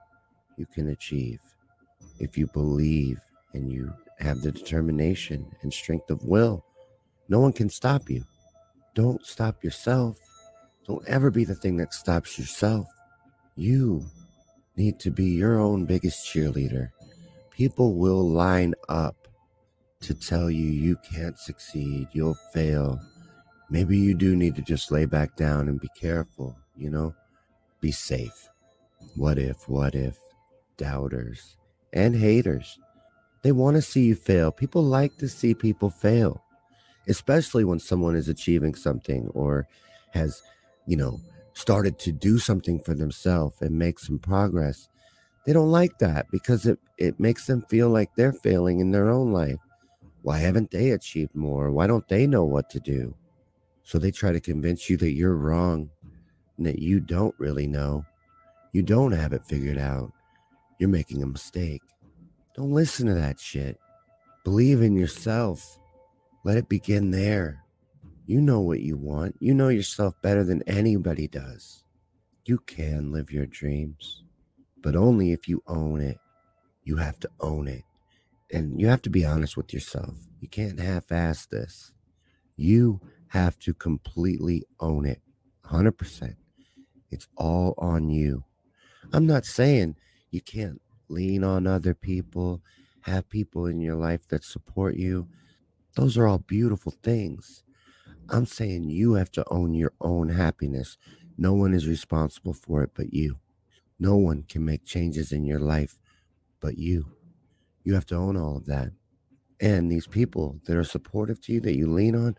you 0.56 0.66
can 0.66 0.88
achieve. 0.88 1.40
If 2.18 2.38
you 2.38 2.46
believe 2.46 3.20
and 3.52 3.70
you 3.70 3.92
have 4.18 4.40
the 4.40 4.52
determination 4.52 5.46
and 5.62 5.72
strength 5.72 6.10
of 6.10 6.24
will, 6.24 6.64
no 7.28 7.40
one 7.40 7.52
can 7.52 7.68
stop 7.68 8.08
you. 8.08 8.24
Don't 8.94 9.24
stop 9.26 9.64
yourself. 9.64 10.18
Don't 10.86 11.06
ever 11.08 11.30
be 11.30 11.44
the 11.44 11.54
thing 11.54 11.76
that 11.78 11.94
stops 11.94 12.38
yourself. 12.38 12.86
You 13.56 14.04
need 14.76 14.98
to 15.00 15.10
be 15.10 15.26
your 15.26 15.58
own 15.58 15.84
biggest 15.84 16.26
cheerleader. 16.26 16.90
People 17.50 17.94
will 17.94 18.28
line 18.28 18.74
up 18.88 19.28
to 20.00 20.14
tell 20.14 20.50
you 20.50 20.66
you 20.66 20.96
can't 20.96 21.38
succeed, 21.38 22.08
you'll 22.12 22.36
fail. 22.52 23.00
Maybe 23.70 23.96
you 23.96 24.14
do 24.14 24.36
need 24.36 24.54
to 24.56 24.62
just 24.62 24.92
lay 24.92 25.06
back 25.06 25.36
down 25.36 25.68
and 25.68 25.80
be 25.80 25.88
careful, 25.98 26.56
you 26.76 26.90
know? 26.90 27.14
Be 27.80 27.90
safe. 27.90 28.48
What 29.16 29.38
if, 29.38 29.68
what 29.68 29.94
if? 29.94 30.18
Doubters 30.76 31.56
and 31.92 32.14
haters. 32.14 32.78
They 33.42 33.52
want 33.52 33.76
to 33.76 33.82
see 33.82 34.04
you 34.04 34.14
fail. 34.14 34.52
People 34.52 34.82
like 34.82 35.16
to 35.18 35.28
see 35.28 35.54
people 35.54 35.90
fail, 35.90 36.43
especially 37.08 37.64
when 37.64 37.78
someone 37.78 38.16
is 38.16 38.28
achieving 38.28 38.74
something 38.74 39.28
or 39.34 39.66
has 40.10 40.42
you 40.86 40.96
know, 40.96 41.20
started 41.54 41.98
to 42.00 42.12
do 42.12 42.38
something 42.38 42.78
for 42.80 42.94
themselves 42.94 43.60
and 43.62 43.72
make 43.72 43.98
some 43.98 44.18
progress, 44.18 44.88
they 45.46 45.52
don't 45.52 45.70
like 45.70 45.98
that 45.98 46.26
because 46.30 46.66
it, 46.66 46.78
it 46.98 47.20
makes 47.20 47.46
them 47.46 47.62
feel 47.62 47.88
like 47.88 48.14
they're 48.14 48.32
failing 48.32 48.80
in 48.80 48.90
their 48.90 49.10
own 49.10 49.32
life. 49.32 49.58
Why 50.22 50.38
haven't 50.38 50.70
they 50.70 50.90
achieved 50.90 51.34
more? 51.34 51.70
Why 51.70 51.86
don't 51.86 52.08
they 52.08 52.26
know 52.26 52.44
what 52.44 52.70
to 52.70 52.80
do? 52.80 53.14
So 53.82 53.98
they 53.98 54.10
try 54.10 54.32
to 54.32 54.40
convince 54.40 54.88
you 54.88 54.96
that 54.98 55.12
you're 55.12 55.36
wrong 55.36 55.90
and 56.56 56.66
that 56.66 56.78
you 56.78 57.00
don't 57.00 57.34
really 57.38 57.66
know. 57.66 58.06
You 58.72 58.82
don't 58.82 59.12
have 59.12 59.32
it 59.32 59.44
figured 59.44 59.78
out. 59.78 60.12
You're 60.78 60.88
making 60.88 61.22
a 61.22 61.26
mistake. 61.26 61.82
Don't 62.56 62.72
listen 62.72 63.06
to 63.06 63.14
that 63.14 63.38
shit. 63.38 63.78
Believe 64.44 64.80
in 64.80 64.96
yourself. 64.96 65.78
Let 66.44 66.58
it 66.58 66.68
begin 66.68 67.10
there. 67.10 67.64
You 68.26 68.40
know 68.40 68.60
what 68.60 68.80
you 68.80 68.96
want. 68.96 69.36
You 69.40 69.54
know 69.54 69.68
yourself 69.68 70.14
better 70.22 70.44
than 70.44 70.62
anybody 70.66 71.26
does. 71.26 71.82
You 72.44 72.58
can 72.58 73.10
live 73.12 73.32
your 73.32 73.46
dreams, 73.46 74.22
but 74.82 74.94
only 74.94 75.32
if 75.32 75.48
you 75.48 75.62
own 75.66 76.02
it. 76.02 76.18
You 76.82 76.96
have 76.96 77.18
to 77.20 77.30
own 77.40 77.66
it. 77.66 77.84
And 78.52 78.78
you 78.78 78.88
have 78.88 79.00
to 79.02 79.10
be 79.10 79.24
honest 79.24 79.56
with 79.56 79.72
yourself. 79.72 80.16
You 80.40 80.48
can't 80.48 80.78
half 80.78 81.10
ass 81.10 81.46
this. 81.46 81.94
You 82.56 83.00
have 83.28 83.58
to 83.60 83.72
completely 83.72 84.64
own 84.78 85.06
it 85.06 85.22
100%. 85.64 86.36
It's 87.10 87.26
all 87.36 87.74
on 87.78 88.10
you. 88.10 88.44
I'm 89.12 89.26
not 89.26 89.46
saying 89.46 89.96
you 90.30 90.42
can't 90.42 90.80
lean 91.08 91.42
on 91.42 91.66
other 91.66 91.94
people, 91.94 92.60
have 93.02 93.28
people 93.30 93.66
in 93.66 93.80
your 93.80 93.96
life 93.96 94.28
that 94.28 94.44
support 94.44 94.96
you. 94.96 95.28
Those 95.96 96.18
are 96.18 96.26
all 96.26 96.38
beautiful 96.38 96.92
things. 97.02 97.62
I'm 98.28 98.46
saying 98.46 98.90
you 98.90 99.14
have 99.14 99.30
to 99.32 99.44
own 99.50 99.74
your 99.74 99.92
own 100.00 100.30
happiness. 100.30 100.96
No 101.38 101.52
one 101.52 101.74
is 101.74 101.86
responsible 101.86 102.52
for 102.52 102.82
it 102.82 102.90
but 102.94 103.12
you. 103.12 103.38
No 103.98 104.16
one 104.16 104.44
can 104.48 104.64
make 104.64 104.84
changes 104.84 105.30
in 105.30 105.44
your 105.44 105.60
life 105.60 105.98
but 106.60 106.78
you. 106.78 107.12
You 107.84 107.94
have 107.94 108.06
to 108.06 108.16
own 108.16 108.36
all 108.36 108.56
of 108.56 108.66
that. 108.66 108.90
And 109.60 109.90
these 109.90 110.06
people 110.06 110.60
that 110.64 110.76
are 110.76 110.84
supportive 110.84 111.40
to 111.42 111.52
you, 111.52 111.60
that 111.60 111.76
you 111.76 111.90
lean 111.90 112.16
on, 112.16 112.36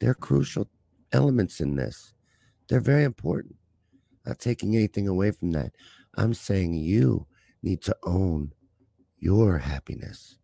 they're 0.00 0.14
crucial 0.14 0.68
elements 1.12 1.60
in 1.60 1.76
this. 1.76 2.12
They're 2.68 2.80
very 2.80 3.04
important. 3.04 3.56
Not 4.26 4.40
taking 4.40 4.74
anything 4.74 5.06
away 5.06 5.30
from 5.30 5.52
that. 5.52 5.72
I'm 6.16 6.34
saying 6.34 6.74
you 6.74 7.26
need 7.62 7.82
to 7.82 7.96
own 8.02 8.52
your 9.18 9.58
happiness 9.58 10.38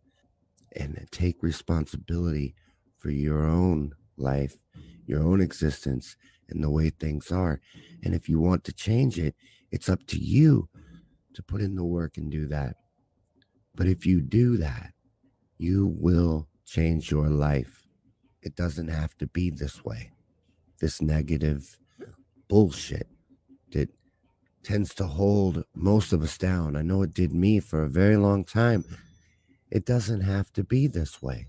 and 0.77 1.07
take 1.11 1.43
responsibility 1.43 2.55
for 2.99 3.11
your 3.11 3.45
own 3.45 3.93
life, 4.17 4.57
your 5.07 5.23
own 5.23 5.41
existence, 5.41 6.17
and 6.49 6.63
the 6.63 6.71
way 6.71 6.91
things 6.91 7.31
are. 7.31 7.61
And 8.03 8.15
if 8.15 8.29
you 8.29 8.39
want 8.39 8.65
to 8.65 8.73
change 8.73 9.19
it, 9.19 9.35
it's 9.71 9.89
up 9.89 10.07
to 10.09 10.19
you 10.19 10.69
to 11.35 11.43
put 11.43 11.61
in 11.61 11.75
the 11.75 11.85
work 11.85 12.17
and 12.17 12.31
do 12.31 12.47
that. 12.49 12.77
But 13.75 13.87
if 13.87 14.05
you 14.05 14.21
do 14.21 14.57
that, 14.59 14.93
you 15.59 15.87
will 15.99 16.49
change 16.67 17.11
your 17.11 17.29
life. 17.29 17.87
It 18.43 18.55
doesn't 18.55 18.89
have 18.89 19.17
to 19.19 19.27
be 19.27 19.51
this 19.51 19.85
way. 19.85 20.11
This 20.81 21.01
negative 21.01 21.79
bullshit 22.49 23.09
that 23.71 23.89
tends 24.63 24.95
to 24.95 25.07
hold 25.07 25.65
most 25.75 26.13
of 26.13 26.23
us 26.23 26.37
down. 26.37 26.77
I 26.77 26.83
know 26.83 27.03
it 27.03 27.15
did 27.15 27.33
me 27.33 27.61
for 27.61 27.83
a 27.83 27.89
very 27.89 28.17
long 28.17 28.45
time. 28.45 28.85
It 29.73 29.87
doesn't 29.87 30.21
have 30.21 30.53
to 30.53 30.65
be 30.65 30.87
this 30.87 31.23
way. 31.23 31.47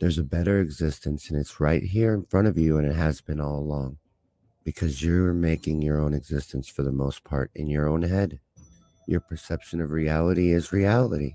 There's 0.00 0.18
a 0.18 0.24
better 0.24 0.58
existence, 0.58 1.30
and 1.30 1.38
it's 1.38 1.60
right 1.60 1.84
here 1.84 2.12
in 2.12 2.24
front 2.24 2.48
of 2.48 2.58
you, 2.58 2.78
and 2.78 2.84
it 2.84 2.96
has 2.96 3.20
been 3.20 3.40
all 3.40 3.60
along 3.60 3.98
because 4.64 5.04
you're 5.04 5.32
making 5.32 5.80
your 5.80 6.00
own 6.00 6.14
existence 6.14 6.68
for 6.68 6.82
the 6.82 6.90
most 6.90 7.22
part 7.22 7.52
in 7.54 7.68
your 7.68 7.86
own 7.86 8.02
head. 8.02 8.40
Your 9.06 9.20
perception 9.20 9.80
of 9.80 9.92
reality 9.92 10.50
is 10.50 10.72
reality. 10.72 11.34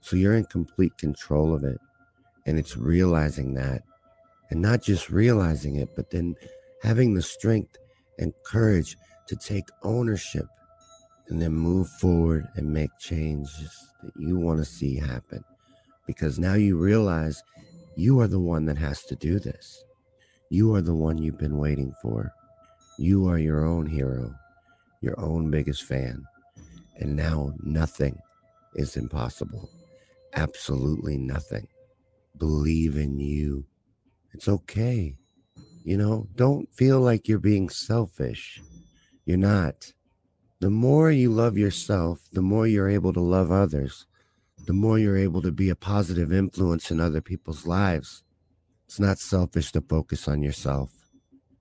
So 0.00 0.16
you're 0.16 0.34
in 0.34 0.46
complete 0.46 0.98
control 0.98 1.54
of 1.54 1.62
it. 1.62 1.78
And 2.46 2.58
it's 2.58 2.76
realizing 2.76 3.54
that. 3.54 3.82
And 4.50 4.60
not 4.60 4.82
just 4.82 5.08
realizing 5.08 5.76
it, 5.76 5.90
but 5.94 6.10
then 6.10 6.34
having 6.82 7.14
the 7.14 7.22
strength 7.22 7.78
and 8.18 8.32
courage 8.44 8.96
to 9.28 9.36
take 9.36 9.68
ownership 9.84 10.46
and 11.28 11.40
then 11.40 11.52
move 11.52 11.88
forward 11.88 12.48
and 12.56 12.72
make 12.72 12.90
changes 12.98 13.70
that 14.02 14.12
you 14.16 14.38
want 14.38 14.58
to 14.58 14.64
see 14.64 14.96
happen. 14.96 15.42
Because 16.06 16.38
now 16.38 16.54
you 16.54 16.76
realize 16.76 17.42
you 17.96 18.20
are 18.20 18.28
the 18.28 18.40
one 18.40 18.66
that 18.66 18.78
has 18.78 19.04
to 19.04 19.16
do 19.16 19.38
this. 19.38 19.84
You 20.50 20.74
are 20.74 20.82
the 20.82 20.94
one 20.94 21.18
you've 21.18 21.38
been 21.38 21.58
waiting 21.58 21.94
for. 22.02 22.32
You 22.98 23.26
are 23.28 23.38
your 23.38 23.64
own 23.64 23.86
hero, 23.86 24.34
your 25.00 25.18
own 25.18 25.50
biggest 25.50 25.84
fan. 25.84 26.24
And 26.96 27.16
now 27.16 27.54
nothing 27.62 28.18
is 28.74 28.96
impossible 28.96 29.70
absolutely 30.34 31.16
nothing. 31.16 31.68
Believe 32.38 32.96
in 32.96 33.18
you. 33.18 33.64
It's 34.32 34.48
okay. 34.48 35.16
You 35.84 35.96
know, 35.96 36.28
don't 36.34 36.72
feel 36.72 37.00
like 37.00 37.28
you're 37.28 37.38
being 37.38 37.68
selfish. 37.68 38.60
You're 39.24 39.36
not. 39.36 39.92
The 40.64 40.70
more 40.70 41.10
you 41.10 41.28
love 41.28 41.58
yourself, 41.58 42.26
the 42.32 42.40
more 42.40 42.66
you're 42.66 42.88
able 42.88 43.12
to 43.12 43.20
love 43.20 43.52
others, 43.52 44.06
the 44.64 44.72
more 44.72 44.98
you're 44.98 45.18
able 45.18 45.42
to 45.42 45.52
be 45.52 45.68
a 45.68 45.76
positive 45.76 46.32
influence 46.32 46.90
in 46.90 47.00
other 47.00 47.20
people's 47.20 47.66
lives. 47.66 48.24
It's 48.86 48.98
not 48.98 49.18
selfish 49.18 49.72
to 49.72 49.82
focus 49.82 50.26
on 50.26 50.40
yourself. 50.40 50.90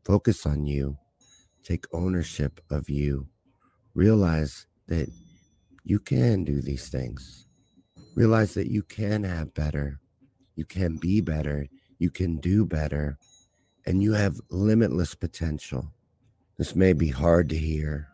Focus 0.05 0.45
on 0.45 0.65
you. 0.65 0.99
Take 1.65 1.83
ownership 1.91 2.61
of 2.69 2.89
you. 2.89 3.27
Realize 3.93 4.67
that 4.87 5.09
you 5.83 5.99
can 5.99 6.45
do 6.45 6.61
these 6.61 6.87
things. 6.87 7.45
Realize 8.15 8.53
that 8.53 8.71
you 8.71 8.83
can 8.83 9.25
have 9.25 9.53
better, 9.53 9.99
you 10.55 10.63
can 10.63 10.95
be 10.95 11.19
better, 11.19 11.67
you 11.99 12.09
can 12.09 12.37
do 12.37 12.65
better, 12.65 13.17
and 13.85 14.01
you 14.01 14.13
have 14.13 14.39
limitless 14.49 15.13
potential. 15.13 15.91
This 16.57 16.73
may 16.73 16.93
be 16.93 17.09
hard 17.09 17.49
to 17.49 17.57
hear. 17.57 18.07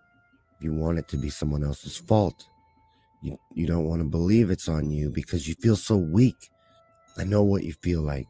You 0.62 0.74
want 0.74 1.00
it 1.00 1.08
to 1.10 1.18
be 1.18 1.30
someone 1.30 1.64
else's 1.64 1.98
fault. 1.98 2.46
You, 3.22 3.38
you 3.54 3.66
don't 3.66 3.86
want 3.86 4.02
to 4.02 4.08
believe 4.08 4.50
it's 4.50 4.68
on 4.68 4.92
you 4.92 5.10
because 5.10 5.48
you 5.48 5.56
feel 5.56 5.76
so 5.76 5.98
weak. 5.98 6.36
I 7.18 7.24
know 7.24 7.44
what 7.44 7.64
you 7.64 7.74
feel 7.82 8.02
like. 8.02 8.28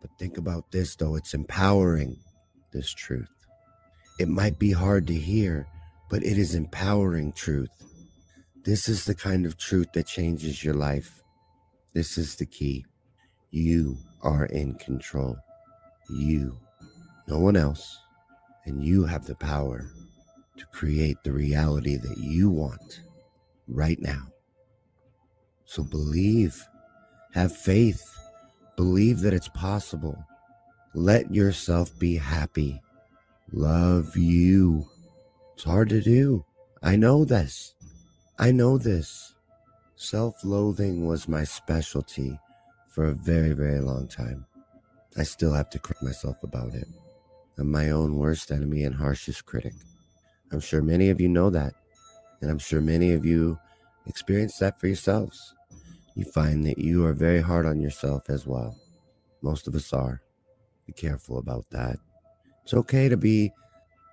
But 0.00 0.10
think 0.18 0.38
about 0.38 0.70
this, 0.70 0.96
though 0.96 1.16
it's 1.16 1.34
empowering 1.34 2.18
this 2.72 2.92
truth. 2.92 3.28
It 4.18 4.28
might 4.28 4.58
be 4.58 4.72
hard 4.72 5.06
to 5.08 5.14
hear, 5.14 5.66
but 6.10 6.22
it 6.22 6.38
is 6.38 6.54
empowering 6.54 7.32
truth. 7.32 7.70
This 8.64 8.88
is 8.88 9.04
the 9.04 9.14
kind 9.14 9.46
of 9.46 9.56
truth 9.56 9.88
that 9.94 10.06
changes 10.06 10.64
your 10.64 10.74
life. 10.74 11.22
This 11.94 12.18
is 12.18 12.36
the 12.36 12.46
key. 12.46 12.84
You 13.50 13.96
are 14.22 14.46
in 14.46 14.74
control. 14.74 15.36
You, 16.10 16.58
no 17.28 17.38
one 17.38 17.56
else. 17.56 17.98
And 18.64 18.84
you 18.84 19.04
have 19.04 19.26
the 19.26 19.36
power 19.36 19.90
to 20.58 20.66
create 20.66 21.18
the 21.22 21.32
reality 21.32 21.96
that 21.96 22.18
you 22.18 22.50
want 22.50 23.00
right 23.68 24.00
now. 24.00 24.28
So 25.64 25.82
believe, 25.82 26.62
have 27.34 27.56
faith, 27.56 28.02
believe 28.76 29.20
that 29.20 29.34
it's 29.34 29.48
possible. 29.48 30.24
Let 30.94 31.34
yourself 31.34 31.96
be 31.98 32.16
happy. 32.16 32.80
Love 33.52 34.16
you. 34.16 34.86
It's 35.54 35.64
hard 35.64 35.88
to 35.90 36.00
do. 36.00 36.44
I 36.82 36.96
know 36.96 37.24
this. 37.24 37.74
I 38.38 38.52
know 38.52 38.78
this. 38.78 39.34
Self 39.96 40.44
loathing 40.44 41.06
was 41.06 41.28
my 41.28 41.44
specialty 41.44 42.38
for 42.88 43.06
a 43.06 43.14
very, 43.14 43.52
very 43.52 43.80
long 43.80 44.08
time. 44.08 44.46
I 45.16 45.22
still 45.22 45.52
have 45.52 45.70
to 45.70 45.78
correct 45.78 46.02
myself 46.02 46.42
about 46.42 46.74
it. 46.74 46.86
I'm 47.58 47.70
my 47.70 47.90
own 47.90 48.16
worst 48.16 48.50
enemy 48.50 48.84
and 48.84 48.94
harshest 48.94 49.46
critic. 49.46 49.72
I'm 50.52 50.60
sure 50.60 50.82
many 50.82 51.10
of 51.10 51.20
you 51.20 51.28
know 51.28 51.50
that, 51.50 51.74
and 52.40 52.50
I'm 52.50 52.58
sure 52.58 52.80
many 52.80 53.12
of 53.12 53.24
you 53.24 53.58
experience 54.06 54.58
that 54.58 54.80
for 54.80 54.86
yourselves. 54.86 55.54
You 56.14 56.24
find 56.24 56.66
that 56.66 56.78
you 56.78 57.04
are 57.06 57.12
very 57.12 57.40
hard 57.42 57.66
on 57.66 57.80
yourself 57.80 58.30
as 58.30 58.46
well. 58.46 58.76
Most 59.42 59.68
of 59.68 59.74
us 59.74 59.92
are. 59.92 60.22
Be 60.86 60.92
careful 60.92 61.38
about 61.38 61.66
that. 61.70 61.98
It's 62.64 62.74
okay 62.74 63.08
to 63.08 63.16
be, 63.16 63.52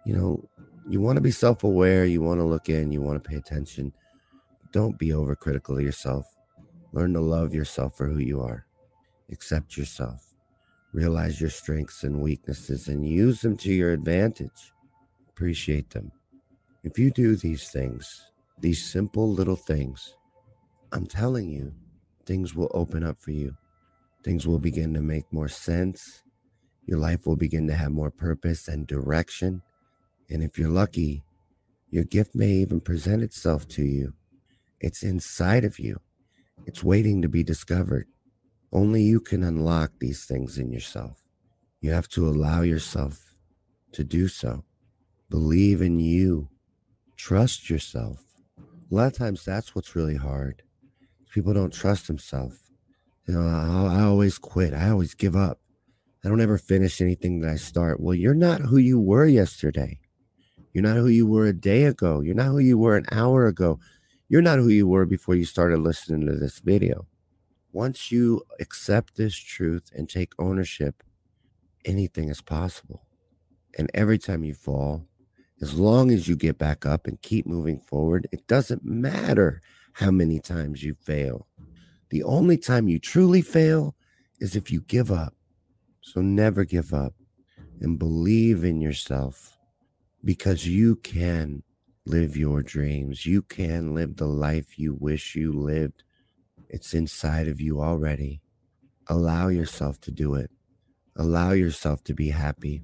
you 0.05 0.15
know, 0.15 0.49
you 0.89 1.01
want 1.01 1.17
to 1.17 1.21
be 1.21 1.31
self 1.31 1.63
aware, 1.63 2.05
you 2.05 2.21
want 2.21 2.39
to 2.39 2.45
look 2.45 2.69
in, 2.69 2.91
you 2.91 3.01
want 3.01 3.23
to 3.23 3.29
pay 3.29 3.37
attention 3.37 3.91
don't 4.73 4.97
be 4.97 5.09
overcritical 5.09 5.77
of 5.77 5.83
yourself. 5.83 6.35
Learn 6.91 7.13
to 7.13 7.21
love 7.21 7.53
yourself 7.53 7.95
for 7.95 8.07
who 8.07 8.19
you 8.19 8.41
are. 8.41 8.65
Accept 9.31 9.77
yourself. 9.77 10.35
Realize 10.93 11.39
your 11.39 11.49
strengths 11.51 12.03
and 12.03 12.21
weaknesses 12.21 12.87
and 12.87 13.07
use 13.07 13.41
them 13.41 13.55
to 13.57 13.71
your 13.71 13.93
advantage. 13.93 14.73
Appreciate 15.29 15.91
them. 15.91 16.11
If 16.83 16.99
you 16.99 17.11
do 17.11 17.35
these 17.35 17.69
things, 17.69 18.31
these 18.59 18.83
simple 18.83 19.31
little 19.31 19.55
things, 19.55 20.15
I'm 20.91 21.05
telling 21.05 21.49
you, 21.49 21.73
things 22.25 22.55
will 22.55 22.71
open 22.73 23.03
up 23.03 23.21
for 23.21 23.31
you. 23.31 23.55
Things 24.23 24.47
will 24.47 24.59
begin 24.59 24.93
to 24.93 25.01
make 25.01 25.31
more 25.31 25.47
sense. 25.47 26.23
Your 26.85 26.99
life 26.99 27.25
will 27.25 27.35
begin 27.35 27.67
to 27.67 27.73
have 27.73 27.91
more 27.91 28.11
purpose 28.11 28.67
and 28.67 28.85
direction. 28.85 29.61
And 30.29 30.43
if 30.43 30.57
you're 30.57 30.69
lucky, 30.69 31.23
your 31.89 32.03
gift 32.03 32.35
may 32.35 32.51
even 32.51 32.81
present 32.81 33.23
itself 33.23 33.67
to 33.69 33.83
you 33.83 34.13
it's 34.83 35.01
inside 35.01 35.63
of 35.63 35.79
you, 35.79 36.01
it's 36.65 36.83
waiting 36.83 37.21
to 37.21 37.29
be 37.29 37.41
discovered. 37.41 38.05
Only 38.73 39.01
you 39.01 39.21
can 39.21 39.41
unlock 39.41 39.93
these 39.99 40.25
things 40.25 40.57
in 40.57 40.73
yourself. 40.73 41.23
You 41.79 41.91
have 41.91 42.09
to 42.09 42.27
allow 42.27 42.61
yourself 42.63 43.33
to 43.93 44.03
do 44.03 44.27
so. 44.27 44.65
Believe 45.29 45.81
in 45.81 45.99
you. 45.99 46.49
Trust 47.15 47.69
yourself. 47.69 48.23
A 48.59 48.95
lot 48.95 49.07
of 49.07 49.13
times 49.17 49.45
that's 49.45 49.75
what's 49.75 49.95
really 49.95 50.17
hard. 50.17 50.63
People 51.33 51.53
don't 51.53 51.73
trust 51.73 52.07
themselves. 52.07 52.59
You 53.27 53.35
know, 53.35 53.47
I, 53.47 53.99
I 53.99 54.01
always 54.03 54.37
quit. 54.37 54.73
I 54.73 54.89
always 54.89 55.13
give 55.13 55.35
up. 55.35 55.59
I 56.23 56.29
don't 56.29 56.41
ever 56.41 56.57
finish 56.57 57.01
anything 57.01 57.41
that 57.41 57.51
I 57.51 57.55
start. 57.55 57.99
Well, 57.99 58.15
you're 58.15 58.33
not 58.33 58.61
who 58.61 58.77
you 58.77 58.99
were 58.99 59.25
yesterday. 59.25 59.99
You're 60.73 60.83
not 60.83 60.97
who 60.97 61.07
you 61.07 61.27
were 61.27 61.45
a 61.45 61.53
day 61.53 61.83
ago. 61.83 62.21
You're 62.21 62.35
not 62.35 62.47
who 62.47 62.59
you 62.59 62.77
were 62.77 62.97
an 62.97 63.05
hour 63.11 63.45
ago. 63.45 63.79
You're 64.29 64.41
not 64.41 64.59
who 64.59 64.69
you 64.69 64.87
were 64.87 65.05
before 65.05 65.35
you 65.35 65.45
started 65.45 65.79
listening 65.79 66.25
to 66.27 66.35
this 66.35 66.59
video. 66.59 67.07
Once 67.71 68.11
you 68.11 68.41
accept 68.59 69.15
this 69.15 69.35
truth 69.35 69.91
and 69.95 70.09
take 70.09 70.33
ownership, 70.39 71.03
anything 71.85 72.29
is 72.29 72.41
possible. 72.41 73.05
And 73.77 73.89
every 73.93 74.17
time 74.17 74.43
you 74.43 74.53
fall, 74.53 75.07
as 75.63 75.75
long 75.79 76.11
as 76.11 76.27
you 76.29 76.37
get 76.37 76.59
back 76.59 76.85
up 76.85 77.07
and 77.07 77.21
keep 77.23 77.47
moving 77.47 77.81
forward, 77.81 78.27
it 78.33 78.47
doesn't 78.47 78.85
matter 78.85 79.61
how 79.95 80.11
many 80.11 80.39
times 80.41 80.83
you 80.83 80.95
fail. 80.95 81.47
The 82.11 82.23
only 82.23 82.57
time 82.57 82.89
you 82.89 82.99
truly 82.99 83.41
fail 83.43 83.95
is 84.41 84.55
if 84.55 84.71
you 84.71 84.81
give 84.81 85.11
up 85.11 85.33
So 86.01 86.21
never 86.21 86.65
give 86.65 86.93
up 86.93 87.15
and 87.81 87.99
believe 87.99 88.63
in 88.65 88.81
yourself 88.81 89.59
because 90.25 90.67
you 90.67 90.97
can 90.97 91.63
live 92.05 92.37
your 92.37 92.63
dreams. 92.63 93.25
You 93.25 93.43
can 93.43 93.95
live 93.95 94.17
the 94.17 94.27
life 94.27 94.79
you 94.79 94.95
wish 94.95 95.35
you 95.35 95.53
lived. 95.53 96.03
It's 96.69 96.93
inside 96.93 97.47
of 97.49 97.61
you 97.61 97.81
already. 97.81 98.41
Allow 99.07 99.49
yourself 99.49 100.01
to 100.03 100.11
do 100.11 100.35
it. 100.35 100.51
Allow 101.17 101.51
yourself 101.51 102.03
to 102.05 102.15
be 102.15 102.31
happy. 102.31 102.83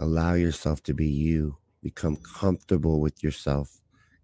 Allow 0.00 0.34
yourself 0.34 0.82
to 0.84 0.94
be 0.94 1.08
you. 1.08 1.58
Become 1.82 2.16
comfortable 2.16 3.00
with 3.00 3.22
yourself. 3.22 3.80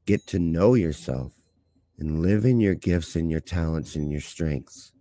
Get 0.07 0.27
to 0.29 0.39
know 0.39 0.75
yourself 0.75 1.33
and 1.99 2.23
live 2.23 2.45
in 2.45 2.61
your 2.61 2.75
gifts 2.75 3.17
and 3.17 3.31
your 3.31 3.41
talents 3.41 3.97
and 3.97 4.11
your 4.11 4.21
strengths. 4.21 4.93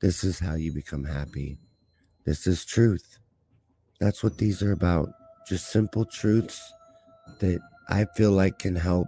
This 0.00 0.24
is 0.24 0.40
how 0.40 0.54
you 0.54 0.72
become 0.72 1.04
happy. 1.04 1.58
This 2.24 2.46
is 2.46 2.64
truth. 2.64 3.18
That's 4.00 4.22
what 4.22 4.38
these 4.38 4.62
are 4.62 4.72
about. 4.72 5.10
Just 5.46 5.70
simple 5.70 6.04
truths 6.04 6.72
that 7.38 7.60
I 7.88 8.06
feel 8.16 8.32
like 8.32 8.58
can 8.58 8.74
help 8.74 9.06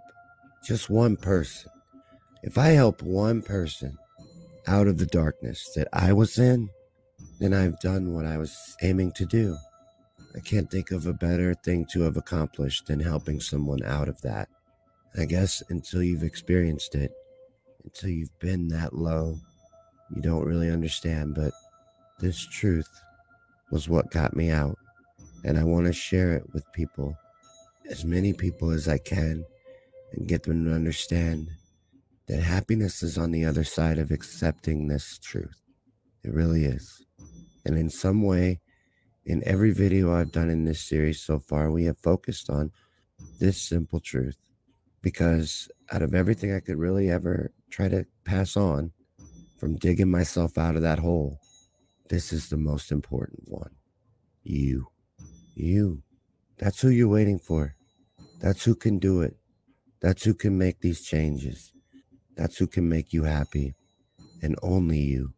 just 0.64 0.88
one 0.88 1.16
person. 1.16 1.70
If 2.42 2.58
I 2.58 2.68
help 2.68 3.02
one 3.02 3.42
person 3.42 3.96
out 4.66 4.86
of 4.86 4.98
the 4.98 5.06
darkness 5.06 5.72
that 5.74 5.88
I 5.92 6.12
was 6.12 6.38
in, 6.38 6.70
then 7.40 7.52
I've 7.52 7.80
done 7.80 8.14
what 8.14 8.26
I 8.26 8.38
was 8.38 8.56
aiming 8.82 9.12
to 9.12 9.26
do. 9.26 9.56
I 10.36 10.40
can't 10.40 10.70
think 10.70 10.90
of 10.90 11.06
a 11.06 11.12
better 11.12 11.54
thing 11.54 11.86
to 11.92 12.02
have 12.02 12.16
accomplished 12.16 12.86
than 12.86 13.00
helping 13.00 13.40
someone 13.40 13.84
out 13.84 14.08
of 14.08 14.20
that. 14.22 14.48
I 15.16 15.26
guess 15.26 15.62
until 15.68 16.02
you've 16.02 16.24
experienced 16.24 16.96
it, 16.96 17.12
until 17.84 18.10
you've 18.10 18.36
been 18.40 18.68
that 18.68 18.94
low, 18.94 19.38
you 20.14 20.20
don't 20.20 20.44
really 20.44 20.70
understand. 20.70 21.34
But 21.34 21.52
this 22.18 22.44
truth 22.44 22.88
was 23.70 23.88
what 23.88 24.10
got 24.10 24.34
me 24.34 24.50
out. 24.50 24.76
And 25.44 25.56
I 25.58 25.64
want 25.64 25.86
to 25.86 25.92
share 25.92 26.34
it 26.34 26.44
with 26.52 26.64
people, 26.72 27.16
as 27.88 28.04
many 28.04 28.32
people 28.32 28.70
as 28.70 28.88
I 28.88 28.98
can, 28.98 29.44
and 30.12 30.26
get 30.26 30.42
them 30.42 30.64
to 30.64 30.72
understand 30.72 31.50
that 32.26 32.42
happiness 32.42 33.02
is 33.02 33.18
on 33.18 33.30
the 33.30 33.44
other 33.44 33.64
side 33.64 33.98
of 33.98 34.10
accepting 34.10 34.88
this 34.88 35.18
truth. 35.18 35.60
It 36.24 36.32
really 36.32 36.64
is. 36.64 37.04
And 37.66 37.78
in 37.78 37.90
some 37.90 38.22
way, 38.22 38.60
in 39.24 39.42
every 39.46 39.72
video 39.72 40.14
I've 40.14 40.32
done 40.32 40.50
in 40.50 40.64
this 40.64 40.80
series 40.80 41.20
so 41.20 41.38
far, 41.38 41.70
we 41.70 41.84
have 41.84 41.98
focused 41.98 42.50
on 42.50 42.72
this 43.40 43.60
simple 43.60 44.00
truth. 44.00 44.36
Because 45.02 45.68
out 45.92 46.02
of 46.02 46.14
everything 46.14 46.54
I 46.54 46.60
could 46.60 46.78
really 46.78 47.10
ever 47.10 47.52
try 47.70 47.88
to 47.88 48.06
pass 48.24 48.56
on 48.56 48.92
from 49.58 49.76
digging 49.76 50.10
myself 50.10 50.56
out 50.56 50.76
of 50.76 50.82
that 50.82 50.98
hole, 50.98 51.38
this 52.08 52.32
is 52.32 52.48
the 52.48 52.56
most 52.56 52.92
important 52.92 53.42
one. 53.46 53.70
You. 54.42 54.88
You. 55.54 56.02
That's 56.58 56.80
who 56.80 56.88
you're 56.88 57.08
waiting 57.08 57.38
for. 57.38 57.76
That's 58.40 58.64
who 58.64 58.74
can 58.74 58.98
do 58.98 59.22
it. 59.22 59.36
That's 60.00 60.24
who 60.24 60.34
can 60.34 60.58
make 60.58 60.80
these 60.80 61.02
changes. 61.02 61.72
That's 62.36 62.58
who 62.58 62.66
can 62.66 62.88
make 62.88 63.12
you 63.12 63.24
happy. 63.24 63.74
And 64.42 64.56
only 64.62 64.98
you. 64.98 65.32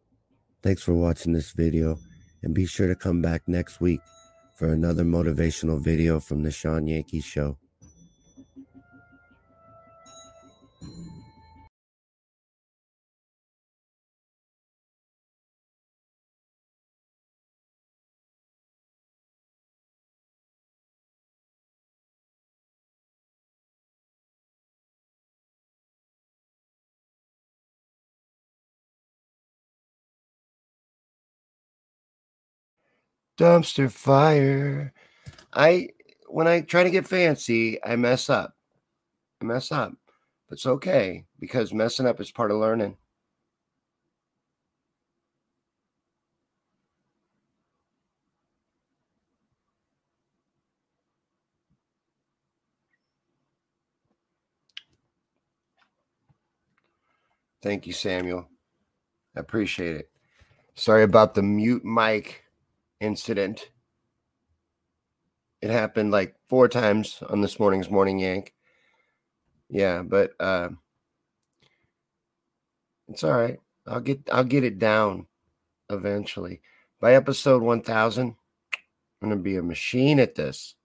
Thanks 0.61 0.83
for 0.83 0.93
watching 0.93 1.31
this 1.31 1.51
video. 1.51 1.99
And 2.47 2.55
be 2.55 2.65
sure 2.65 2.87
to 2.87 2.95
come 2.95 3.21
back 3.21 3.41
next 3.45 3.81
week 3.81 3.99
for 4.55 4.71
another 4.71 5.03
motivational 5.03 5.83
video 5.83 6.21
from 6.21 6.43
the 6.43 6.49
Shawn 6.49 6.87
Yankey 6.87 7.19
Show. 7.19 7.57
Dumpster 33.37 33.91
fire. 33.91 34.93
I 35.53 35.89
when 36.27 36.47
I 36.47 36.61
try 36.61 36.83
to 36.83 36.91
get 36.91 37.07
fancy, 37.07 37.83
I 37.83 37.95
mess 37.95 38.29
up. 38.29 38.55
I 39.41 39.45
mess 39.45 39.71
up. 39.71 39.93
But 40.49 40.55
it's 40.55 40.65
okay 40.65 41.25
because 41.39 41.73
messing 41.73 42.07
up 42.07 42.19
is 42.21 42.31
part 42.31 42.51
of 42.51 42.57
learning. 42.57 42.97
Thank 57.61 57.87
you, 57.87 57.93
Samuel. 57.93 58.47
I 59.35 59.39
appreciate 59.39 59.95
it. 59.97 60.09
Sorry 60.75 61.03
about 61.03 61.35
the 61.35 61.43
mute 61.43 61.83
mic 61.85 62.43
incident. 62.99 63.69
It 65.61 65.69
happened 65.69 66.11
like 66.11 66.35
four 66.49 66.67
times 66.67 67.21
on 67.29 67.41
this 67.41 67.59
morning's 67.59 67.89
morning 67.89 68.19
yank. 68.19 68.53
Yeah, 69.69 70.01
but 70.03 70.31
uh, 70.39 70.69
it's 73.09 73.23
all 73.23 73.33
right. 73.33 73.59
I'll 73.85 74.01
get 74.01 74.21
I'll 74.31 74.43
get 74.43 74.63
it 74.63 74.79
down 74.79 75.27
eventually. 75.89 76.61
By 76.99 77.15
episode 77.15 77.61
1000, 77.61 78.35
I'm 79.21 79.29
going 79.29 79.37
to 79.37 79.43
be 79.43 79.57
a 79.57 79.63
machine 79.63 80.19
at 80.19 80.35
this. 80.35 80.75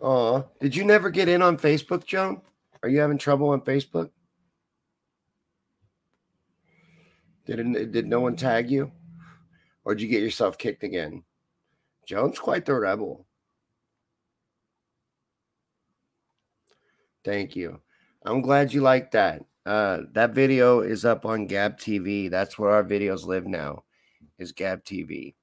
Oh, 0.00 0.48
did 0.60 0.74
you 0.74 0.84
never 0.84 1.10
get 1.10 1.28
in 1.28 1.42
on 1.42 1.56
Facebook, 1.56 2.04
Joan? 2.04 2.42
Are 2.82 2.88
you 2.88 2.98
having 3.00 3.18
trouble 3.18 3.50
on 3.50 3.60
Facebook? 3.60 4.10
Did 7.44 7.92
did 7.92 8.06
no 8.06 8.20
one 8.20 8.36
tag 8.36 8.70
you, 8.70 8.92
or 9.84 9.94
did 9.94 10.02
you 10.02 10.08
get 10.08 10.22
yourself 10.22 10.58
kicked 10.58 10.84
again? 10.84 11.24
Jones 12.06 12.38
quite 12.38 12.64
the 12.64 12.74
rebel. 12.74 13.26
Thank 17.24 17.56
you. 17.56 17.80
I'm 18.24 18.42
glad 18.42 18.72
you 18.72 18.80
like 18.80 19.10
that. 19.12 19.44
Uh, 19.64 20.02
that 20.12 20.34
video 20.34 20.80
is 20.80 21.04
up 21.04 21.24
on 21.24 21.46
Gab 21.46 21.78
TV. 21.78 22.30
That's 22.30 22.58
where 22.58 22.70
our 22.70 22.84
videos 22.84 23.26
live 23.26 23.46
now, 23.46 23.84
is 24.38 24.52
Gab 24.52 24.84
TV. 24.84 25.34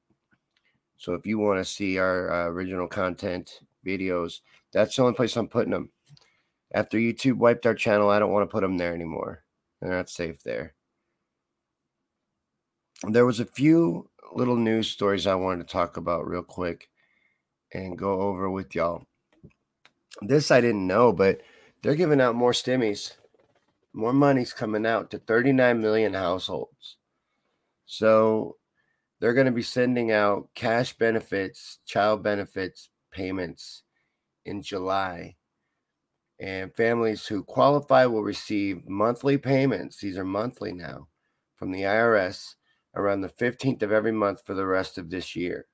So 0.97 1.13
if 1.13 1.25
you 1.25 1.39
want 1.39 1.59
to 1.59 1.65
see 1.65 1.97
our 1.97 2.31
uh, 2.31 2.47
original 2.47 2.87
content 2.87 3.61
videos, 3.85 4.41
that's 4.73 4.95
the 4.95 5.03
only 5.03 5.15
place 5.15 5.35
I'm 5.37 5.47
putting 5.47 5.71
them. 5.71 5.91
After 6.73 6.97
YouTube 6.97 7.37
wiped 7.37 7.65
our 7.65 7.73
channel, 7.73 8.09
I 8.09 8.19
don't 8.19 8.31
want 8.31 8.49
to 8.49 8.51
put 8.51 8.61
them 8.61 8.77
there 8.77 8.93
anymore. 8.93 9.43
They're 9.81 9.91
not 9.91 10.09
safe 10.09 10.43
there 10.43 10.75
there 13.07 13.25
was 13.25 13.39
a 13.39 13.45
few 13.45 14.09
little 14.33 14.57
news 14.57 14.89
stories 14.89 15.25
I 15.25 15.35
wanted 15.35 15.67
to 15.67 15.71
talk 15.71 15.97
about 15.97 16.27
real 16.27 16.43
quick 16.43 16.89
and 17.73 17.97
go 17.97 18.21
over 18.21 18.49
with 18.49 18.75
y'all. 18.75 19.05
This 20.21 20.51
I 20.51 20.59
didn't 20.61 20.87
know, 20.87 21.13
but 21.13 21.41
they're 21.81 21.95
giving 21.95 22.19
out 22.19 22.35
more 22.35 22.51
stimmies. 22.51 23.13
More 23.93 24.13
money's 24.13 24.53
coming 24.53 24.85
out 24.85 25.11
to 25.11 25.17
39 25.17 25.81
million 25.81 26.13
households. 26.13 26.97
So 27.85 28.57
they're 29.19 29.33
going 29.33 29.45
to 29.45 29.51
be 29.51 29.63
sending 29.63 30.11
out 30.11 30.49
cash 30.53 30.97
benefits, 30.97 31.79
child 31.85 32.21
benefits 32.21 32.89
payments 33.11 33.83
in 34.45 34.61
July. 34.61 35.37
And 36.39 36.73
families 36.75 37.27
who 37.27 37.43
qualify 37.43 38.05
will 38.05 38.23
receive 38.23 38.87
monthly 38.87 39.37
payments. 39.37 39.99
These 39.99 40.17
are 40.17 40.25
monthly 40.25 40.71
now 40.71 41.07
from 41.55 41.71
the 41.71 41.81
IRS 41.81 42.55
around 42.95 43.21
the 43.21 43.29
15th 43.29 43.81
of 43.81 43.91
every 43.91 44.11
month 44.11 44.41
for 44.45 44.53
the 44.53 44.65
rest 44.65 44.97
of 44.97 45.09
this 45.09 45.35
year. 45.35 45.67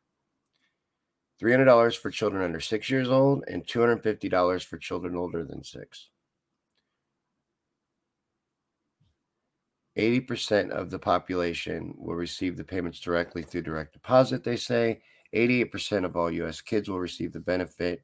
$300 1.42 1.98
for 1.98 2.12
children 2.12 2.44
under 2.44 2.60
six 2.60 2.90
years 2.90 3.10
old 3.10 3.44
and 3.48 3.66
$250 3.66 4.64
for 4.64 4.78
children 4.78 5.16
older 5.16 5.44
than 5.44 5.64
six. 5.64 6.10
80% 9.98 10.72
of 10.72 10.90
the 10.90 11.00
population 11.00 11.94
will 11.98 12.16
receive 12.16 12.58
the 12.58 12.64
payments 12.64 13.00
directly 13.00 13.44
through 13.44 13.62
direct 13.62 13.94
deposit, 13.94 14.44
they 14.44 14.58
say. 14.58 15.02
88% 15.34 16.06
of 16.06 16.16
all 16.16 16.32
U.S. 16.32 16.62
kids 16.62 16.90
will 16.90 17.00
receive 17.00 17.32
the 17.32 17.40
benefit. 17.40 18.04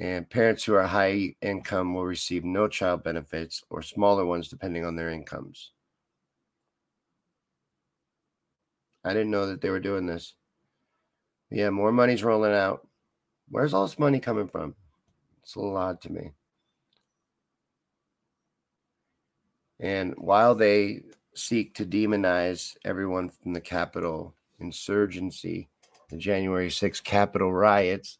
And 0.00 0.30
parents 0.30 0.64
who 0.64 0.74
are 0.74 0.86
high 0.86 1.34
income 1.42 1.94
will 1.94 2.06
receive 2.06 2.44
no 2.44 2.68
child 2.68 3.02
benefits 3.02 3.62
or 3.70 3.82
smaller 3.82 4.24
ones 4.24 4.48
depending 4.48 4.84
on 4.84 4.94
their 4.94 5.10
incomes. 5.10 5.72
I 9.04 9.12
didn't 9.12 9.30
know 9.30 9.46
that 9.46 9.60
they 9.60 9.70
were 9.70 9.80
doing 9.80 10.06
this. 10.06 10.34
Yeah, 11.50 11.70
more 11.70 11.92
money's 11.92 12.22
rolling 12.22 12.52
out. 12.52 12.86
Where's 13.48 13.74
all 13.74 13.86
this 13.86 13.98
money 13.98 14.20
coming 14.20 14.48
from? 14.48 14.74
It's 15.42 15.54
a 15.56 15.60
little 15.60 15.76
odd 15.76 16.00
to 16.02 16.12
me. 16.12 16.32
And 19.80 20.14
while 20.18 20.54
they 20.54 21.02
seek 21.34 21.74
to 21.74 21.86
demonize 21.86 22.76
everyone 22.84 23.30
from 23.30 23.54
the 23.54 23.60
Capitol 23.60 24.34
insurgency, 24.58 25.68
the 26.10 26.18
January 26.18 26.68
6th 26.68 27.02
Capitol 27.02 27.52
riots, 27.52 28.18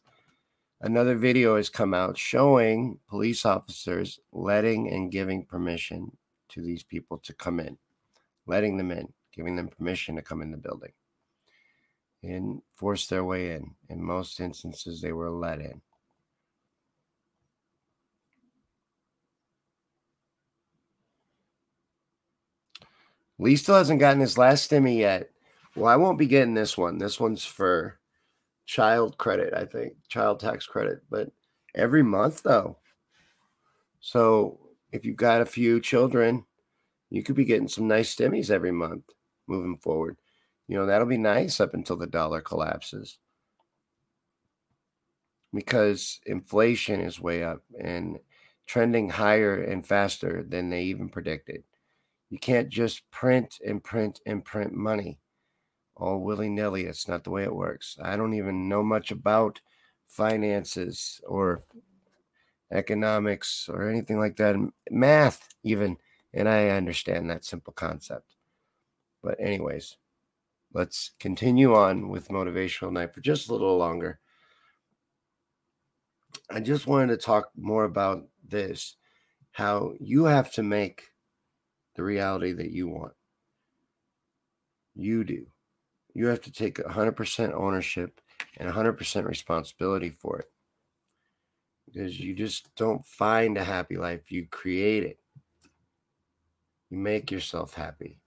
another 0.81 1.15
video 1.15 1.55
has 1.57 1.69
come 1.69 1.93
out 1.93 2.17
showing 2.17 2.97
police 3.07 3.45
officers 3.45 4.19
letting 4.31 4.91
and 4.91 5.11
giving 5.11 5.45
permission 5.45 6.11
to 6.49 6.61
these 6.61 6.83
people 6.83 7.19
to 7.19 7.33
come 7.33 7.59
in, 7.59 7.77
letting 8.47 8.77
them 8.77 8.91
in, 8.91 9.13
giving 9.33 9.55
them 9.55 9.67
permission 9.67 10.15
to 10.15 10.21
come 10.21 10.41
in 10.41 10.51
the 10.51 10.57
building 10.57 10.91
and 12.23 12.61
force 12.75 13.07
their 13.07 13.23
way 13.23 13.51
in. 13.51 13.71
In 13.89 14.03
most 14.03 14.39
instances, 14.39 15.01
they 15.01 15.11
were 15.11 15.29
let 15.29 15.59
in. 15.59 15.81
Lee 23.39 23.55
still 23.55 23.75
hasn't 23.75 23.99
gotten 23.99 24.19
his 24.19 24.37
last 24.37 24.69
stimmy 24.69 24.99
yet. 24.99 25.31
Well, 25.75 25.87
I 25.87 25.95
won't 25.95 26.19
be 26.19 26.27
getting 26.27 26.53
this 26.53 26.77
one. 26.77 26.99
This 26.99 27.19
one's 27.19 27.43
for 27.43 27.97
child 28.65 29.17
credit, 29.17 29.53
I 29.55 29.65
think, 29.65 29.93
child 30.07 30.39
tax 30.39 30.67
credit, 30.67 31.01
but 31.09 31.31
every 31.73 32.03
month 32.03 32.43
though. 32.43 32.77
So 33.99 34.59
if 34.91 35.05
you've 35.05 35.15
got 35.15 35.41
a 35.41 35.45
few 35.45 35.81
children, 35.81 36.45
you 37.09 37.23
could 37.23 37.35
be 37.35 37.45
getting 37.45 37.67
some 37.67 37.87
nice 37.87 38.15
stimmies 38.15 38.51
every 38.51 38.71
month 38.71 39.05
moving 39.47 39.77
forward. 39.77 40.17
You 40.67 40.77
know, 40.77 40.85
that'll 40.85 41.07
be 41.07 41.17
nice 41.17 41.59
up 41.59 41.73
until 41.73 41.97
the 41.97 42.07
dollar 42.07 42.41
collapses. 42.41 43.17
Because 45.53 46.19
inflation 46.25 47.01
is 47.01 47.19
way 47.19 47.43
up 47.43 47.63
and 47.79 48.19
trending 48.65 49.09
higher 49.09 49.61
and 49.61 49.85
faster 49.85 50.43
than 50.47 50.69
they 50.69 50.83
even 50.83 51.09
predicted. 51.09 51.63
You 52.29 52.39
can't 52.39 52.69
just 52.69 53.09
print 53.11 53.59
and 53.65 53.83
print 53.83 54.21
and 54.25 54.45
print 54.45 54.73
money 54.73 55.19
all 56.01 56.19
willy 56.19 56.49
nilly. 56.49 56.85
It's 56.85 57.07
not 57.07 57.23
the 57.23 57.29
way 57.29 57.43
it 57.43 57.53
works. 57.53 57.97
I 58.01 58.17
don't 58.17 58.33
even 58.33 58.67
know 58.67 58.83
much 58.83 59.11
about 59.11 59.61
finances 60.07 61.21
or 61.27 61.63
economics 62.71 63.69
or 63.71 63.89
anything 63.89 64.19
like 64.19 64.37
that, 64.37 64.55
math, 64.89 65.47
even. 65.63 65.97
And 66.33 66.49
I 66.49 66.69
understand 66.69 67.29
that 67.29 67.45
simple 67.45 67.73
concept. 67.73 68.35
But, 69.23 69.39
anyways, 69.39 69.97
let's 70.73 71.11
continue 71.19 71.75
on 71.75 72.09
with 72.09 72.29
Motivational 72.29 72.91
Night 72.91 73.13
for 73.13 73.21
just 73.21 73.49
a 73.49 73.51
little 73.51 73.77
longer. 73.77 74.19
I 76.49 76.59
just 76.59 76.87
wanted 76.87 77.07
to 77.07 77.17
talk 77.17 77.49
more 77.55 77.83
about 77.85 78.27
this 78.47 78.95
how 79.51 79.93
you 79.99 80.25
have 80.25 80.51
to 80.53 80.63
make 80.63 81.11
the 81.95 82.03
reality 82.03 82.53
that 82.53 82.71
you 82.71 82.87
want. 82.87 83.13
You 84.95 85.23
do. 85.23 85.45
You 86.13 86.27
have 86.27 86.41
to 86.41 86.51
take 86.51 86.77
100% 86.77 87.53
ownership 87.53 88.21
and 88.57 88.69
100% 88.69 89.25
responsibility 89.25 90.09
for 90.09 90.39
it. 90.39 90.51
Because 91.85 92.19
you 92.19 92.33
just 92.33 92.73
don't 92.75 93.05
find 93.05 93.57
a 93.57 93.63
happy 93.63 93.97
life, 93.97 94.31
you 94.31 94.47
create 94.47 95.03
it. 95.03 95.19
You 96.89 96.97
make 96.97 97.31
yourself 97.31 97.73
happy. 97.73 98.20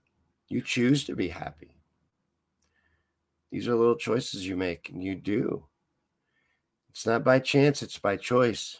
You 0.47 0.61
choose 0.61 1.03
to 1.05 1.15
be 1.15 1.29
happy. 1.29 1.75
These 3.51 3.67
are 3.67 3.75
little 3.75 3.95
choices 3.95 4.47
you 4.47 4.55
make, 4.55 4.89
and 4.89 5.03
you 5.03 5.15
do. 5.15 5.65
It's 6.89 7.05
not 7.05 7.23
by 7.23 7.39
chance, 7.39 7.81
it's 7.81 7.99
by 7.99 8.17
choice. 8.17 8.77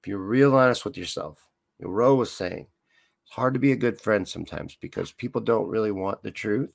If 0.00 0.08
you're 0.08 0.18
real 0.18 0.54
honest 0.54 0.84
with 0.84 0.96
yourself, 0.96 1.48
Ro 1.80 2.14
was 2.14 2.32
saying, 2.32 2.66
it's 3.24 3.34
hard 3.34 3.54
to 3.54 3.60
be 3.60 3.72
a 3.72 3.76
good 3.76 4.00
friend 4.00 4.26
sometimes 4.26 4.76
because 4.80 5.12
people 5.12 5.40
don't 5.40 5.68
really 5.68 5.92
want 5.92 6.22
the 6.22 6.30
truth. 6.30 6.70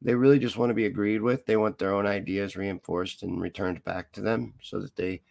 They 0.00 0.14
really 0.14 0.38
just 0.38 0.56
want 0.56 0.70
to 0.70 0.74
be 0.74 0.86
agreed 0.86 1.22
with. 1.22 1.44
They 1.46 1.56
want 1.56 1.78
their 1.78 1.94
own 1.94 2.06
ideas 2.06 2.56
reinforced 2.56 3.22
and 3.22 3.40
returned 3.40 3.84
back 3.84 4.12
to 4.12 4.20
them 4.20 4.54
so 4.62 4.80
that 4.80 4.96
they 4.96 5.22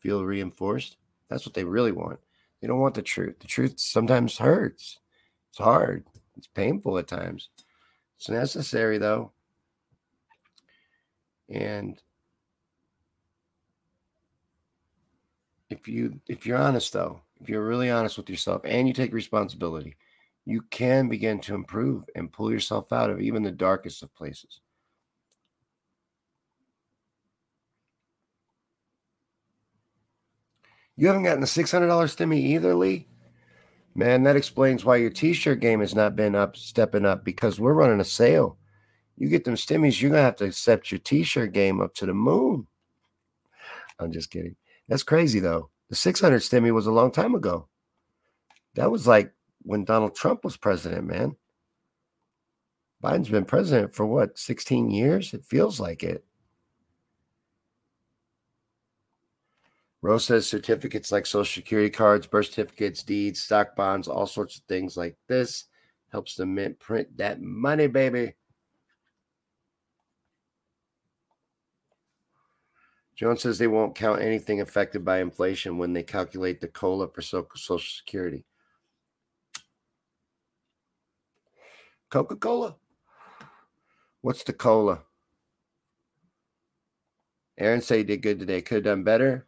feel 0.00 0.24
reinforced. 0.24 0.96
That's 1.28 1.46
what 1.46 1.54
they 1.54 1.64
really 1.64 1.92
want. 1.92 2.20
They 2.60 2.68
don't 2.68 2.80
want 2.80 2.94
the 2.94 3.02
truth. 3.02 3.38
The 3.40 3.46
truth 3.46 3.78
sometimes 3.78 4.38
hurts. 4.38 5.00
It's 5.54 5.62
hard. 5.62 6.04
It's 6.36 6.48
painful 6.48 6.98
at 6.98 7.06
times. 7.06 7.48
It's 8.16 8.28
necessary 8.28 8.98
though. 8.98 9.30
And 11.48 12.02
if 15.70 15.86
you 15.86 16.18
if 16.26 16.44
you're 16.44 16.58
honest 16.58 16.92
though, 16.92 17.20
if 17.40 17.48
you're 17.48 17.64
really 17.64 17.88
honest 17.88 18.16
with 18.16 18.28
yourself 18.28 18.62
and 18.64 18.88
you 18.88 18.92
take 18.92 19.12
responsibility, 19.14 19.94
you 20.44 20.60
can 20.70 21.08
begin 21.08 21.38
to 21.42 21.54
improve 21.54 22.02
and 22.16 22.32
pull 22.32 22.50
yourself 22.50 22.92
out 22.92 23.10
of 23.10 23.20
even 23.20 23.44
the 23.44 23.52
darkest 23.52 24.02
of 24.02 24.12
places. 24.16 24.58
You 30.96 31.06
haven't 31.06 31.22
gotten 31.22 31.44
a 31.44 31.46
$600 31.46 31.86
stimmy 31.88 32.38
either, 32.38 32.74
Lee? 32.74 33.06
Man, 33.94 34.24
that 34.24 34.36
explains 34.36 34.84
why 34.84 34.96
your 34.96 35.10
t-shirt 35.10 35.60
game 35.60 35.80
has 35.80 35.94
not 35.94 36.16
been 36.16 36.34
up, 36.34 36.56
stepping 36.56 37.06
up 37.06 37.24
because 37.24 37.60
we're 37.60 37.74
running 37.74 38.00
a 38.00 38.04
sale. 38.04 38.58
You 39.16 39.28
get 39.28 39.44
them 39.44 39.54
stimmies, 39.54 40.00
you're 40.00 40.10
gonna 40.10 40.22
have 40.22 40.36
to 40.36 40.44
accept 40.44 40.90
your 40.90 40.98
t-shirt 40.98 41.52
game 41.52 41.80
up 41.80 41.94
to 41.94 42.06
the 42.06 42.14
moon. 42.14 42.66
I'm 44.00 44.10
just 44.10 44.30
kidding. 44.30 44.56
That's 44.88 45.04
crazy 45.04 45.38
though. 45.38 45.70
The 45.90 45.94
600 45.94 46.40
stimmy 46.40 46.72
was 46.72 46.86
a 46.86 46.92
long 46.92 47.12
time 47.12 47.34
ago. 47.34 47.68
That 48.74 48.90
was 48.90 49.06
like 49.06 49.32
when 49.62 49.84
Donald 49.84 50.16
Trump 50.16 50.44
was 50.44 50.56
president, 50.56 51.06
man. 51.06 51.36
Biden's 53.02 53.28
been 53.28 53.44
president 53.44 53.94
for 53.94 54.06
what, 54.06 54.38
16 54.38 54.90
years? 54.90 55.34
It 55.34 55.44
feels 55.44 55.78
like 55.78 56.02
it. 56.02 56.24
Rose 60.04 60.26
says 60.26 60.46
certificates 60.46 61.10
like 61.10 61.24
social 61.24 61.62
security 61.62 61.88
cards, 61.88 62.26
birth 62.26 62.48
certificates, 62.52 63.02
deeds, 63.02 63.40
stock 63.40 63.74
bonds, 63.74 64.06
all 64.06 64.26
sorts 64.26 64.58
of 64.58 64.62
things 64.64 64.98
like 64.98 65.16
this 65.28 65.64
helps 66.12 66.34
the 66.34 66.44
mint 66.44 66.78
print 66.78 67.08
that 67.16 67.40
money, 67.40 67.86
baby. 67.86 68.34
Jones 73.16 73.40
says 73.40 73.58
they 73.58 73.66
won't 73.66 73.94
count 73.94 74.20
anything 74.20 74.60
affected 74.60 75.06
by 75.06 75.20
inflation 75.20 75.78
when 75.78 75.94
they 75.94 76.02
calculate 76.02 76.60
the 76.60 76.68
COLA 76.68 77.08
for 77.08 77.22
Social 77.22 77.78
Security. 77.78 78.44
Coca 82.10 82.36
Cola? 82.36 82.76
What's 84.20 84.44
the 84.44 84.52
COLA? 84.52 85.00
Aaron 87.56 87.80
said 87.80 87.96
he 87.96 88.04
did 88.04 88.20
good 88.20 88.38
today. 88.38 88.60
Could 88.60 88.74
have 88.74 88.84
done 88.84 89.02
better 89.02 89.46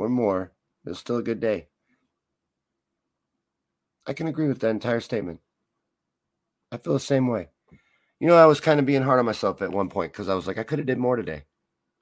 or 0.00 0.08
more. 0.08 0.52
It 0.84 0.88
was 0.88 0.98
still 0.98 1.18
a 1.18 1.22
good 1.22 1.40
day. 1.40 1.68
I 4.06 4.14
can 4.14 4.28
agree 4.28 4.48
with 4.48 4.60
that 4.60 4.70
entire 4.70 5.00
statement. 5.00 5.40
I 6.72 6.78
feel 6.78 6.94
the 6.94 7.00
same 7.00 7.26
way. 7.28 7.48
You 8.18 8.28
know, 8.28 8.36
I 8.36 8.46
was 8.46 8.60
kind 8.60 8.80
of 8.80 8.86
being 8.86 9.02
hard 9.02 9.18
on 9.18 9.26
myself 9.26 9.60
at 9.62 9.70
one 9.70 9.88
point 9.88 10.12
because 10.12 10.28
I 10.28 10.34
was 10.34 10.46
like, 10.46 10.58
I 10.58 10.62
could 10.62 10.78
have 10.78 10.86
did 10.86 10.98
more 10.98 11.16
today. 11.16 11.44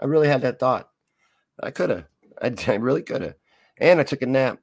I 0.00 0.04
really 0.04 0.28
had 0.28 0.42
that 0.42 0.60
thought. 0.60 0.90
I 1.60 1.70
could 1.70 1.90
have. 1.90 2.04
I, 2.42 2.54
I 2.70 2.76
really 2.76 3.02
could 3.02 3.22
have. 3.22 3.34
And 3.78 4.00
I 4.00 4.04
took 4.04 4.22
a 4.22 4.26
nap. 4.26 4.58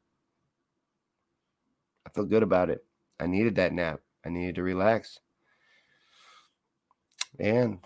I 2.05 2.09
feel 2.11 2.25
good 2.25 2.43
about 2.43 2.69
it. 2.69 2.85
I 3.19 3.27
needed 3.27 3.55
that 3.55 3.73
nap. 3.73 3.99
I 4.25 4.29
needed 4.29 4.55
to 4.55 4.63
relax. 4.63 5.19
And 7.39 7.79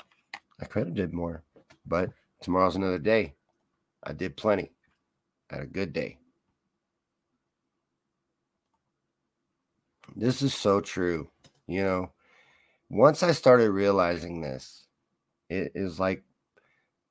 I 0.61 0.65
could 0.65 0.87
have 0.87 0.95
did 0.95 1.13
more. 1.13 1.43
But 1.85 2.11
tomorrow's 2.41 2.75
another 2.75 2.99
day. 2.99 3.33
I 4.03 4.13
did 4.13 4.37
plenty. 4.37 4.71
Had 5.49 5.61
a 5.61 5.67
good 5.67 5.93
day. 5.93 6.19
This 10.15 10.41
is 10.41 10.53
so 10.53 10.81
true. 10.81 11.29
You 11.67 11.83
know, 11.83 12.11
once 12.89 13.23
I 13.23 13.31
started 13.31 13.71
realizing 13.71 14.41
this, 14.41 14.85
it 15.49 15.71
is 15.75 15.99
like 15.99 16.23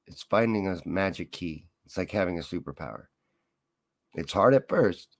it's 0.07 0.22
finding 0.22 0.68
a 0.68 0.80
magic 0.84 1.32
key. 1.32 1.66
It's 1.84 1.97
like 1.97 2.11
having 2.11 2.39
a 2.39 2.43
superpower. 2.43 3.05
It's 4.14 4.32
hard 4.32 4.55
at 4.55 4.68
first 4.68 5.16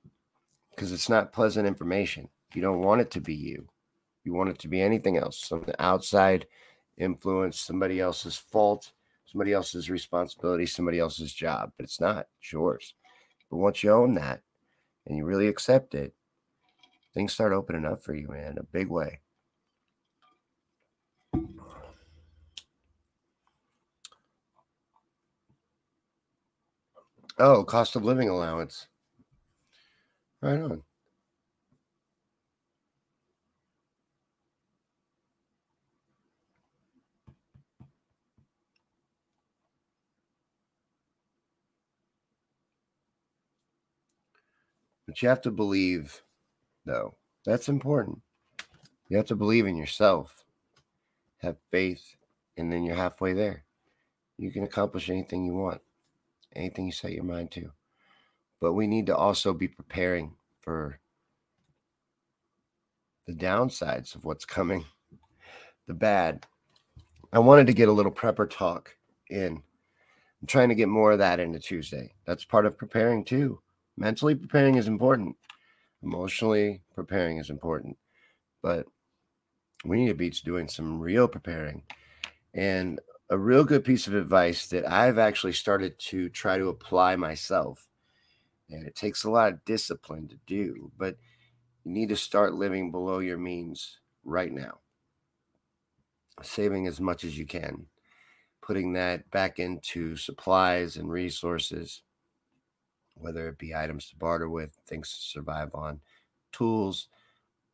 because 0.71 0.93
it's 0.93 1.09
not 1.09 1.33
pleasant 1.33 1.67
information. 1.67 2.29
You 2.55 2.63
don't 2.63 2.83
want 2.83 3.01
it 3.01 3.11
to 3.13 3.21
be 3.21 3.35
you. 3.35 3.69
You 4.25 4.33
want 4.33 4.51
it 4.51 4.59
to 4.61 4.69
be 4.69 4.81
anything 4.81 5.17
else, 5.17 5.39
some 5.39 5.65
outside 5.79 6.47
influence, 6.97 7.61
somebody 7.61 8.01
else's 8.01 8.37
fault, 8.37 8.93
somebody 9.27 9.53
else's 9.53 9.91
responsibility, 9.91 10.67
somebody 10.67 10.99
else's 10.99 11.33
job, 11.33 11.73
but 11.77 11.85
it's 11.85 12.01
not. 12.01 12.27
It's 12.41 12.53
yours. 12.53 12.95
But 13.51 13.57
once 13.57 13.83
you 13.83 13.91
own 13.91 14.15
that 14.15 14.43
and 15.07 15.17
you 15.17 15.25
really 15.25 15.49
accept 15.49 15.95
it, 15.95 16.15
things 17.15 17.33
start 17.33 17.53
opening 17.53 17.85
up 17.85 18.03
for 18.03 18.15
you, 18.15 18.29
man, 18.29 18.59
a 18.59 18.63
big 18.63 18.89
way. 18.89 19.21
Oh, 27.39 27.63
cost 27.65 27.95
of 27.95 28.05
living 28.05 28.29
allowance. 28.29 28.89
Right 30.41 30.61
on. 30.61 30.83
But 45.09 45.23
you 45.23 45.29
have 45.31 45.41
to 45.41 45.51
believe, 45.51 46.23
though. 46.85 47.15
That's 47.47 47.71
important. 47.71 48.21
You 49.09 49.17
have 49.17 49.25
to 49.29 49.37
believe 49.37 49.67
in 49.67 49.75
yourself, 49.75 50.45
have 51.39 51.57
faith, 51.71 52.15
and 52.59 52.71
then 52.71 52.85
you're 52.85 52.95
halfway 52.95 53.33
there. 53.33 53.65
You 54.37 54.51
can 54.51 54.65
accomplish 54.65 55.09
anything 55.09 55.47
you 55.47 55.55
want, 55.55 55.81
anything 56.55 56.85
you 56.85 56.93
set 56.93 57.13
your 57.13 57.25
mind 57.25 57.51
to. 57.53 57.73
But 58.61 58.75
we 58.75 58.87
need 58.87 59.07
to 59.07 59.17
also 59.17 59.55
be 59.55 59.67
preparing 59.67 60.35
for 60.61 61.01
the 63.27 63.33
downsides 63.33 64.15
of 64.15 64.27
what's 64.27 64.45
coming, 64.45 64.85
the 65.87 65.95
bad. 65.95 66.45
I 67.33 67.39
wanted 67.39 67.67
to 67.69 67.73
get 67.73 67.89
a 67.89 67.93
little 67.93 68.13
prepper 68.13 68.49
talk 68.49 68.95
in. 69.31 69.63
I'm 70.43 70.47
trying 70.47 70.69
to 70.69 70.75
get 70.75 70.89
more 70.89 71.13
of 71.13 71.19
that 71.21 71.41
into 71.41 71.59
Tuesday. 71.59 72.13
That's 72.27 72.45
part 72.45 72.67
of 72.67 72.77
preparing 72.77 73.25
too. 73.25 73.63
Mentally 73.99 74.37
preparing 74.37 74.77
is 74.77 74.87
important. 74.87 75.35
Emotionally 76.05 76.83
preparing 76.95 77.39
is 77.39 77.51
important. 77.51 77.99
But 78.63 78.87
we 79.85 79.99
need 79.99 80.09
to 80.09 80.15
be 80.15 80.31
doing 80.31 80.69
some 80.69 81.01
real 81.01 81.27
preparing. 81.27 81.83
And 82.55 83.01
a 83.29 83.37
real 83.37 83.65
good 83.65 83.85
piece 83.85 84.07
of 84.07 84.15
advice 84.15 84.69
that 84.69 84.89
I've 84.91 85.19
actually 85.19 85.53
started 85.53 85.99
to 85.99 86.29
try 86.29 86.59
to 86.59 86.69
apply 86.69 87.17
myself. 87.17 87.89
And 88.71 88.87
it 88.87 88.95
takes 88.95 89.25
a 89.25 89.31
lot 89.31 89.53
of 89.53 89.65
discipline 89.65 90.29
to 90.29 90.39
do, 90.47 90.93
but 90.97 91.17
you 91.85 91.91
need 91.91 92.11
to 92.11 92.17
start 92.17 92.55
living 92.55 92.93
below 92.93 93.19
your 93.19 93.39
means 93.39 93.99
right 94.25 94.53
now. 94.53 94.79
Saving 96.43 96.87
as 96.87 97.01
much 97.01 97.25
as 97.25 97.37
you 97.37 97.47
can, 97.47 97.87
putting 98.63 98.93
that 98.93 99.29
back 99.33 99.59
into 99.59 100.15
supplies 100.17 100.97
and 100.97 101.11
resources, 101.11 102.03
whether 103.21 103.49
it 103.49 103.59
be 103.59 103.75
items 103.75 104.09
to 104.09 104.17
barter 104.17 104.49
with, 104.49 104.77
things 104.87 105.11
to 105.11 105.17
survive 105.17 105.75
on, 105.75 106.01
tools, 106.53 107.09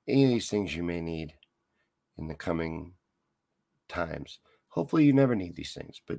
any 0.07 0.24
of 0.24 0.30
these 0.30 0.51
things 0.51 0.74
you 0.74 0.82
may 0.82 1.01
need 1.01 1.34
in 2.18 2.28
the 2.28 2.34
coming 2.34 2.92
times. 3.88 4.38
Hopefully, 4.68 5.05
you 5.05 5.12
never 5.12 5.34
need 5.34 5.55
these 5.55 5.72
things, 5.72 6.01
but 6.07 6.18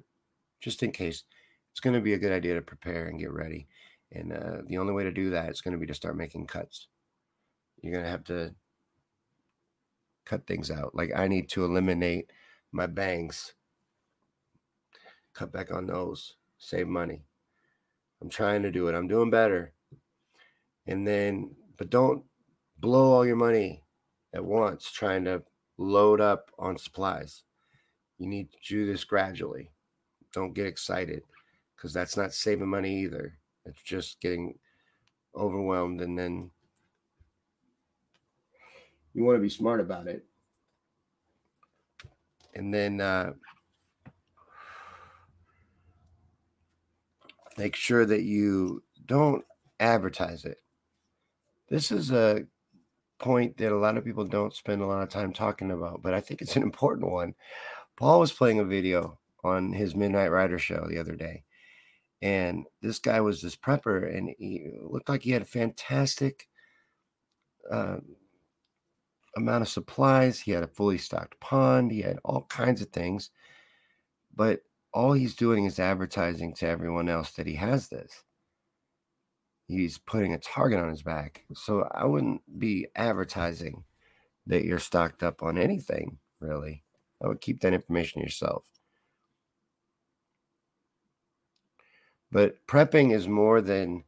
just 0.61 0.81
in 0.83 0.91
case, 0.91 1.23
it's 1.71 1.79
going 1.79 1.93
to 1.93 2.01
be 2.01 2.13
a 2.13 2.17
good 2.17 2.31
idea 2.31 2.55
to 2.55 2.61
prepare 2.61 3.07
and 3.07 3.19
get 3.19 3.31
ready. 3.31 3.67
And 4.11 4.31
uh, 4.31 4.61
the 4.67 4.77
only 4.77 4.93
way 4.93 5.03
to 5.03 5.11
do 5.11 5.29
that 5.31 5.49
is 5.49 5.61
going 5.61 5.73
to 5.73 5.79
be 5.79 5.85
to 5.87 5.93
start 5.93 6.15
making 6.15 6.47
cuts. 6.47 6.87
You're 7.81 7.91
going 7.91 8.05
to 8.05 8.09
have 8.09 8.23
to 8.25 8.55
cut 10.25 10.47
things 10.47 10.71
out. 10.71 10.95
Like, 10.95 11.11
I 11.15 11.27
need 11.27 11.49
to 11.49 11.65
eliminate 11.65 12.31
my 12.71 12.87
bangs, 12.87 13.53
cut 15.33 15.51
back 15.51 15.73
on 15.73 15.85
those, 15.85 16.35
save 16.57 16.87
money. 16.87 17.25
I'm 18.21 18.29
trying 18.29 18.63
to 18.63 18.71
do 18.71 18.87
it. 18.87 18.95
I'm 18.95 19.07
doing 19.07 19.29
better. 19.29 19.73
And 20.87 21.07
then, 21.07 21.55
but 21.77 21.89
don't 21.89 22.23
blow 22.79 23.11
all 23.11 23.25
your 23.25 23.35
money 23.35 23.83
at 24.33 24.43
once 24.43 24.91
trying 24.91 25.25
to 25.25 25.43
load 25.77 26.21
up 26.21 26.51
on 26.57 26.77
supplies. 26.77 27.43
You 28.17 28.27
need 28.27 28.51
to 28.51 28.57
do 28.67 28.85
this 28.85 29.03
gradually. 29.03 29.71
Don't 30.33 30.53
get 30.53 30.67
excited 30.67 31.23
because 31.75 31.93
that's 31.93 32.17
not 32.17 32.33
saving 32.33 32.69
money 32.69 33.01
either. 33.01 33.37
It's 33.65 33.81
just 33.81 34.21
getting 34.21 34.57
overwhelmed 35.35 36.01
and 36.01 36.17
then 36.17 36.51
you 39.13 39.23
want 39.23 39.37
to 39.37 39.41
be 39.41 39.49
smart 39.49 39.79
about 39.79 40.07
it. 40.07 40.25
And 42.53 42.73
then 42.73 43.01
uh, 43.01 43.33
make 47.57 47.75
sure 47.75 48.05
that 48.05 48.23
you 48.23 48.83
don't 49.05 49.43
advertise 49.79 50.45
it. 50.45 50.57
This 51.69 51.91
is 51.91 52.11
a 52.11 52.45
point 53.19 53.57
that 53.57 53.71
a 53.71 53.77
lot 53.77 53.97
of 53.97 54.05
people 54.05 54.25
don't 54.25 54.53
spend 54.53 54.81
a 54.81 54.85
lot 54.85 55.01
of 55.01 55.09
time 55.09 55.33
talking 55.33 55.71
about, 55.71 56.01
but 56.01 56.13
I 56.13 56.21
think 56.21 56.41
it's 56.41 56.55
an 56.55 56.63
important 56.63 57.11
one. 57.11 57.33
Paul 57.97 58.19
was 58.19 58.33
playing 58.33 58.59
a 58.59 58.65
video 58.65 59.19
on 59.43 59.73
his 59.73 59.95
Midnight 59.95 60.31
Rider 60.31 60.59
show 60.59 60.85
the 60.87 60.97
other 60.97 61.15
day, 61.15 61.43
and 62.21 62.65
this 62.81 62.99
guy 62.99 63.21
was 63.21 63.41
this 63.41 63.55
prepper, 63.55 64.15
and 64.15 64.35
he 64.37 64.69
looked 64.81 65.09
like 65.09 65.21
he 65.21 65.31
had 65.31 65.43
a 65.43 65.45
fantastic 65.45 66.47
uh, 67.71 67.97
amount 69.35 69.61
of 69.61 69.69
supplies. 69.69 70.39
He 70.39 70.51
had 70.51 70.63
a 70.63 70.67
fully 70.67 70.97
stocked 70.97 71.39
pond. 71.39 71.91
He 71.91 72.01
had 72.01 72.19
all 72.23 72.45
kinds 72.49 72.81
of 72.81 72.89
things, 72.89 73.31
but 74.35 74.61
all 74.95 75.13
he's 75.13 75.35
doing 75.35 75.65
is 75.65 75.79
advertising 75.79 76.55
to 76.55 76.67
everyone 76.67 77.09
else 77.09 77.33
that 77.33 77.45
he 77.45 77.53
has 77.55 77.89
this 77.89 78.23
he's 79.67 79.97
putting 79.97 80.33
a 80.33 80.39
target 80.39 80.79
on 80.79 80.89
his 80.89 81.03
back. 81.03 81.43
So 81.53 81.87
I 81.91 82.05
wouldn't 82.05 82.41
be 82.59 82.87
advertising 82.95 83.83
that 84.47 84.63
you're 84.63 84.79
stocked 84.79 85.23
up 85.23 85.41
on 85.41 85.57
anything, 85.57 86.19
really. 86.39 86.83
I 87.23 87.27
would 87.27 87.41
keep 87.41 87.61
that 87.61 87.73
information 87.73 88.21
yourself. 88.21 88.65
But 92.31 92.65
prepping 92.67 93.13
is 93.13 93.27
more 93.27 93.61
than 93.61 94.03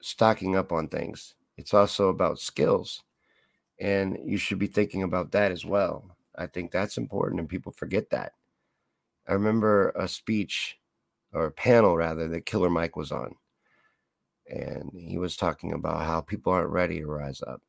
stocking 0.00 0.56
up 0.56 0.72
on 0.72 0.88
things, 0.88 1.34
it's 1.56 1.74
also 1.74 2.08
about 2.08 2.38
skills. 2.38 3.02
And 3.80 4.18
you 4.24 4.38
should 4.38 4.58
be 4.58 4.66
thinking 4.66 5.04
about 5.04 5.32
that 5.32 5.52
as 5.52 5.64
well. 5.64 6.16
I 6.36 6.46
think 6.46 6.70
that's 6.70 6.98
important, 6.98 7.40
and 7.40 7.48
people 7.48 7.72
forget 7.72 8.10
that. 8.10 8.32
I 9.28 9.32
remember 9.34 9.90
a 9.90 10.08
speech 10.08 10.78
or 11.32 11.46
a 11.46 11.52
panel 11.52 11.96
rather 11.96 12.28
that 12.28 12.46
Killer 12.46 12.70
Mike 12.70 12.96
was 12.96 13.12
on 13.12 13.34
and 14.48 14.90
he 14.94 15.18
was 15.18 15.36
talking 15.36 15.72
about 15.72 16.04
how 16.06 16.20
people 16.20 16.52
aren't 16.52 16.70
ready 16.70 17.00
to 17.00 17.06
rise 17.06 17.42
up. 17.42 17.62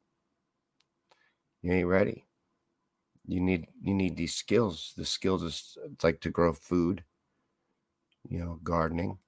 You 1.61 1.73
ain't 1.73 1.87
ready. 1.87 2.25
You 3.27 3.41
need 3.41 3.67
you 3.81 3.93
need 3.93 4.15
these 4.15 4.33
skills. 4.33 4.93
The 4.95 5.05
skills 5.05 5.43
is 5.43 5.77
it's 5.91 6.03
like 6.03 6.21
to 6.21 6.29
grow 6.29 6.53
food, 6.53 7.03
you 8.27 8.39
know, 8.39 8.59
gardening, 8.63 9.19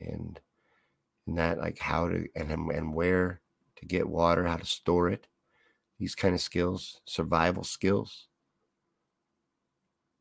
and 0.00 0.40
and 1.26 1.38
that 1.38 1.58
like 1.58 1.78
how 1.78 2.08
to 2.08 2.26
and 2.34 2.50
and 2.50 2.92
where 2.92 3.40
to 3.76 3.86
get 3.86 4.08
water, 4.08 4.44
how 4.44 4.56
to 4.56 4.66
store 4.66 5.08
it, 5.08 5.28
these 5.98 6.14
kind 6.14 6.34
of 6.34 6.40
skills, 6.40 7.00
survival 7.04 7.64
skills, 7.64 8.26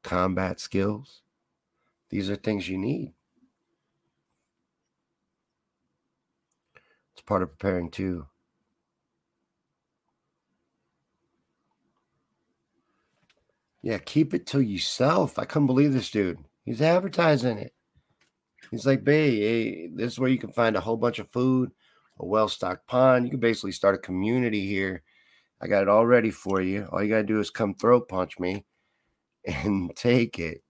combat 0.03 0.60
skills. 0.60 1.24
These 2.10 2.30
are 2.30 2.36
things 2.36 2.70
you 2.70 2.78
need. 2.78 3.14
It's 7.14 7.22
part 7.24 7.41
of 7.43 7.49
preparing 7.58 7.89
too. 7.91 8.28
Yeah, 13.82 13.97
keep 13.99 14.34
it 14.34 14.45
to 14.47 14.60
yourself. 14.62 15.39
I 15.39 15.45
couldn't 15.45 15.68
believe 15.68 15.93
this 15.93 16.12
dude. 16.12 16.39
He's 16.66 16.82
advertising 16.82 17.58
it. 17.58 17.74
He's 18.72 18.86
like, 18.86 19.03
"Babe, 19.03 19.39
hey, 19.41 19.88
this 19.88 20.14
is 20.14 20.20
where 20.20 20.30
you 20.30 20.38
can 20.38 20.51
find 20.51 20.76
a 20.76 20.82
whole 20.82 20.97
bunch 20.97 21.20
of 21.20 21.30
food, 21.32 21.72
a 22.20 22.26
well-stocked 22.26 22.88
pond. 22.88 23.26
You 23.26 23.32
can 23.32 23.39
basically 23.39 23.72
start 23.72 23.95
a 23.95 23.99
community 23.99 24.68
here. 24.68 25.03
I 25.62 25.68
got 25.68 25.84
it 25.84 25.89
all 25.89 26.05
ready 26.05 26.32
for 26.32 26.62
you. 26.62 26.88
All 26.91 27.03
you 27.03 27.10
gotta 27.10 27.24
do 27.24 27.39
is 27.39 27.49
come 27.49 27.76
throat 27.76 28.10
punch 28.10 28.39
me 28.39 28.66
and 29.45 29.95
take 29.95 30.39
it. 30.39 30.64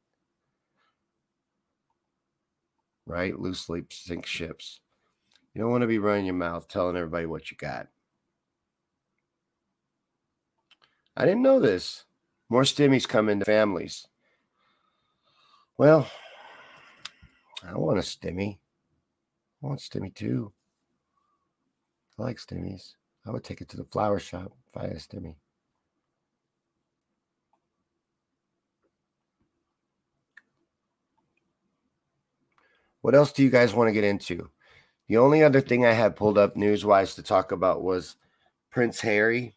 Right? 3.07 3.39
Loose 3.39 3.61
sleep 3.61 3.91
sink 3.91 4.27
ships. 4.27 4.81
You 5.53 5.61
don't 5.61 5.71
want 5.71 5.81
to 5.81 5.87
be 5.87 5.97
running 5.97 6.25
your 6.25 6.35
mouth 6.35 6.67
telling 6.67 6.95
everybody 6.95 7.25
what 7.25 7.49
you 7.49 7.57
got. 7.57 7.87
I 11.15 11.25
didn't 11.25 11.41
know 11.41 11.59
this. 11.59 12.03
More 12.49 12.61
stimmies 12.61 13.07
come 13.07 13.27
into 13.27 13.45
families. 13.45 14.07
Well, 15.77 16.07
I 17.67 17.75
want 17.77 17.97
a 17.97 18.01
stimmy. 18.01 18.59
I 19.63 19.67
want 19.67 19.79
stimmy 19.79 20.13
too. 20.13 20.51
I 22.19 22.23
like 22.23 22.37
stimmies. 22.37 22.93
I 23.25 23.31
would 23.31 23.43
take 23.43 23.61
it 23.61 23.69
to 23.69 23.77
the 23.77 23.85
flower 23.85 24.19
shop 24.19 24.51
if 24.67 24.77
I 24.77 24.83
had 24.83 24.91
a 24.91 24.99
stimmy. 24.99 25.35
What 33.07 33.15
else 33.15 33.31
do 33.31 33.41
you 33.41 33.49
guys 33.49 33.73
want 33.73 33.87
to 33.87 33.93
get 33.93 34.03
into? 34.03 34.49
The 35.07 35.15
only 35.15 35.41
other 35.41 35.61
thing 35.61 35.85
I 35.85 35.93
had 35.93 36.17
pulled 36.17 36.37
up 36.37 36.57
news 36.57 36.83
wise 36.83 37.15
to 37.15 37.23
talk 37.23 37.53
about 37.53 37.81
was 37.81 38.17
Prince 38.69 38.99
Harry 38.99 39.55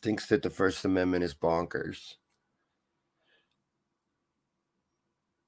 thinks 0.00 0.26
that 0.26 0.42
the 0.42 0.48
First 0.48 0.84
Amendment 0.84 1.24
is 1.24 1.34
bonkers. 1.34 2.14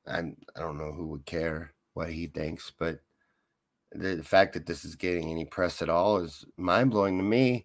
I'm, 0.05 0.37
I 0.57 0.61
don't 0.61 0.77
know 0.77 0.91
who 0.91 1.07
would 1.07 1.25
care 1.25 1.73
what 1.95 2.11
he 2.11 2.27
thinks, 2.27 2.73
but 2.77 2.99
the, 3.93 4.17
the 4.17 4.25
fact 4.25 4.55
that 4.55 4.67
this 4.67 4.85
is 4.85 4.97
getting 4.97 5.31
any 5.31 5.45
press 5.45 5.83
at 5.83 5.89
all 5.89 6.17
is 6.17 6.45
mind 6.57 6.91
blowing 6.91 7.17
to 7.19 7.23
me. 7.23 7.65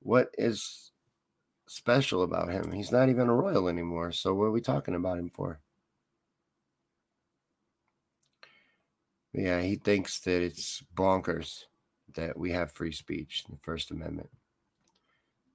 What 0.00 0.30
is 0.38 0.92
special 1.66 2.22
about 2.22 2.48
him? 2.48 2.72
He's 2.72 2.90
not 2.90 3.10
even 3.10 3.28
a 3.28 3.34
royal 3.34 3.68
anymore. 3.68 4.12
So, 4.12 4.32
what 4.32 4.44
are 4.44 4.50
we 4.50 4.62
talking 4.62 4.94
about 4.94 5.18
him 5.18 5.28
for? 5.28 5.60
Yeah, 9.36 9.60
he 9.60 9.74
thinks 9.74 10.18
that 10.20 10.42
it's 10.42 10.82
bonkers 10.94 11.64
that 12.14 12.38
we 12.38 12.50
have 12.52 12.72
free 12.72 12.90
speech, 12.90 13.44
the 13.50 13.58
First 13.60 13.90
Amendment. 13.90 14.30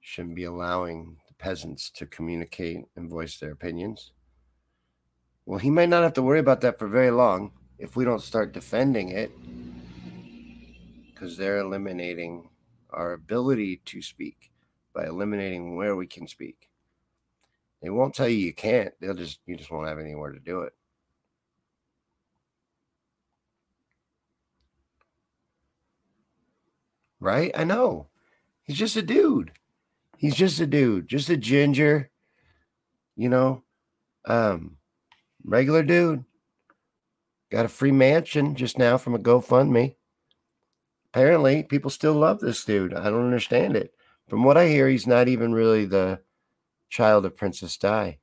Shouldn't 0.00 0.36
be 0.36 0.44
allowing 0.44 1.16
the 1.26 1.34
peasants 1.34 1.90
to 1.96 2.06
communicate 2.06 2.84
and 2.94 3.10
voice 3.10 3.38
their 3.38 3.50
opinions. 3.50 4.12
Well, 5.46 5.58
he 5.58 5.68
might 5.68 5.88
not 5.88 6.04
have 6.04 6.12
to 6.12 6.22
worry 6.22 6.38
about 6.38 6.60
that 6.60 6.78
for 6.78 6.86
very 6.86 7.10
long 7.10 7.50
if 7.76 7.96
we 7.96 8.04
don't 8.04 8.22
start 8.22 8.52
defending 8.52 9.08
it 9.08 9.32
because 11.12 11.36
they're 11.36 11.58
eliminating 11.58 12.48
our 12.90 13.14
ability 13.14 13.82
to 13.86 14.00
speak 14.00 14.52
by 14.94 15.06
eliminating 15.06 15.74
where 15.74 15.96
we 15.96 16.06
can 16.06 16.28
speak. 16.28 16.70
They 17.82 17.90
won't 17.90 18.14
tell 18.14 18.28
you 18.28 18.36
you 18.36 18.54
can't. 18.54 18.94
They'll 19.00 19.14
just 19.14 19.40
you 19.44 19.56
just 19.56 19.72
won't 19.72 19.88
have 19.88 19.98
anywhere 19.98 20.30
to 20.30 20.38
do 20.38 20.60
it. 20.60 20.72
Right? 27.22 27.52
I 27.54 27.62
know. 27.62 28.08
He's 28.64 28.76
just 28.76 28.96
a 28.96 29.02
dude. 29.02 29.52
He's 30.18 30.34
just 30.34 30.58
a 30.58 30.66
dude, 30.66 31.08
just 31.08 31.30
a 31.30 31.36
ginger, 31.36 32.10
you 33.16 33.28
know, 33.28 33.62
um, 34.24 34.76
regular 35.44 35.84
dude. 35.84 36.24
Got 37.50 37.64
a 37.64 37.68
free 37.68 37.92
mansion 37.92 38.56
just 38.56 38.76
now 38.76 38.98
from 38.98 39.14
a 39.14 39.20
GoFundMe. 39.20 39.94
Apparently, 41.06 41.62
people 41.62 41.90
still 41.90 42.14
love 42.14 42.40
this 42.40 42.64
dude. 42.64 42.92
I 42.92 43.04
don't 43.04 43.24
understand 43.24 43.76
it. 43.76 43.94
From 44.28 44.42
what 44.42 44.56
I 44.56 44.66
hear, 44.66 44.88
he's 44.88 45.06
not 45.06 45.28
even 45.28 45.52
really 45.52 45.84
the 45.84 46.20
child 46.88 47.24
of 47.24 47.36
Princess 47.36 47.76
Di. 47.76 48.18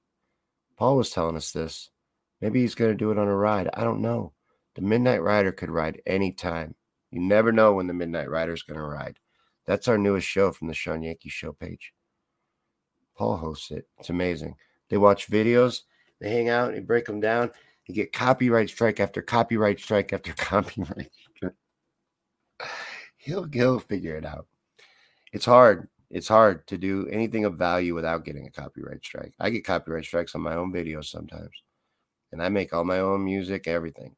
Paul 0.76 0.97
was 0.97 1.10
telling 1.10 1.38
us 1.38 1.52
this. 1.52 1.89
Maybe 2.41 2.62
he's 2.62 2.76
going 2.76 2.91
to 2.91 2.97
do 2.97 3.12
it 3.12 3.20
on 3.20 3.28
a 3.28 3.36
ride. 3.36 3.70
I 3.74 3.84
don't 3.84 4.02
know. 4.02 4.34
The 4.76 4.82
Midnight 4.82 5.22
Rider 5.22 5.52
could 5.52 5.70
ride 5.70 6.02
anytime. 6.06 6.76
You 7.12 7.22
never 7.22 7.51
know 7.51 7.74
when 7.74 7.88
the 7.88 7.93
Midnight 7.93 8.30
Rider 8.30 8.53
is 8.53 8.64
going 8.64 8.80
to 8.80 8.86
ride. 8.86 9.18
That's 9.66 9.88
our 9.88 9.97
newest 9.97 10.28
show 10.28 10.51
from 10.51 10.68
the 10.68 10.74
Shawn 10.74 11.03
Yankey 11.03 11.30
Show 11.30 11.53
page. 11.53 11.93
Paul 13.18 13.38
hosts 13.38 13.72
it. 13.72 13.88
It's 13.99 14.10
amazing. 14.10 14.55
They 14.89 14.97
watch 14.97 15.30
videos, 15.30 15.82
they 16.20 16.30
hang 16.30 16.49
out, 16.49 16.74
they 16.74 16.80
break 16.80 17.05
them 17.05 17.20
down. 17.20 17.51
They 17.88 17.93
get 17.93 18.14
copyright 18.14 18.70
strike 18.70 18.99
after 18.99 19.22
copyright 19.22 19.80
strike 19.80 20.14
after 20.14 20.34
copyright 20.38 21.12
strike. 21.36 21.53
He'll, 23.18 23.47
he'll 23.51 23.80
figure 23.80 24.16
it 24.16 24.26
out. 24.26 24.47
It's 25.34 25.45
hard. 25.45 25.88
It's 26.10 26.28
hard 26.28 26.66
to 26.68 26.78
do 26.78 27.07
anything 27.07 27.45
of 27.45 27.55
value 27.55 27.93
without 27.93 28.26
getting 28.26 28.47
a 28.47 28.51
copyright 28.51 29.03
strike. 29.03 29.34
I 29.39 29.51
get 29.51 29.66
copyright 29.66 30.05
strikes 30.05 30.34
on 30.34 30.41
my 30.41 30.55
own 30.55 30.74
videos 30.74 31.05
sometimes, 31.05 31.51
and 32.32 32.41
I 32.41 32.49
make 32.49 32.74
all 32.74 32.84
my 32.84 32.99
own 32.99 33.24
music, 33.24 33.68
everything. 33.68 34.16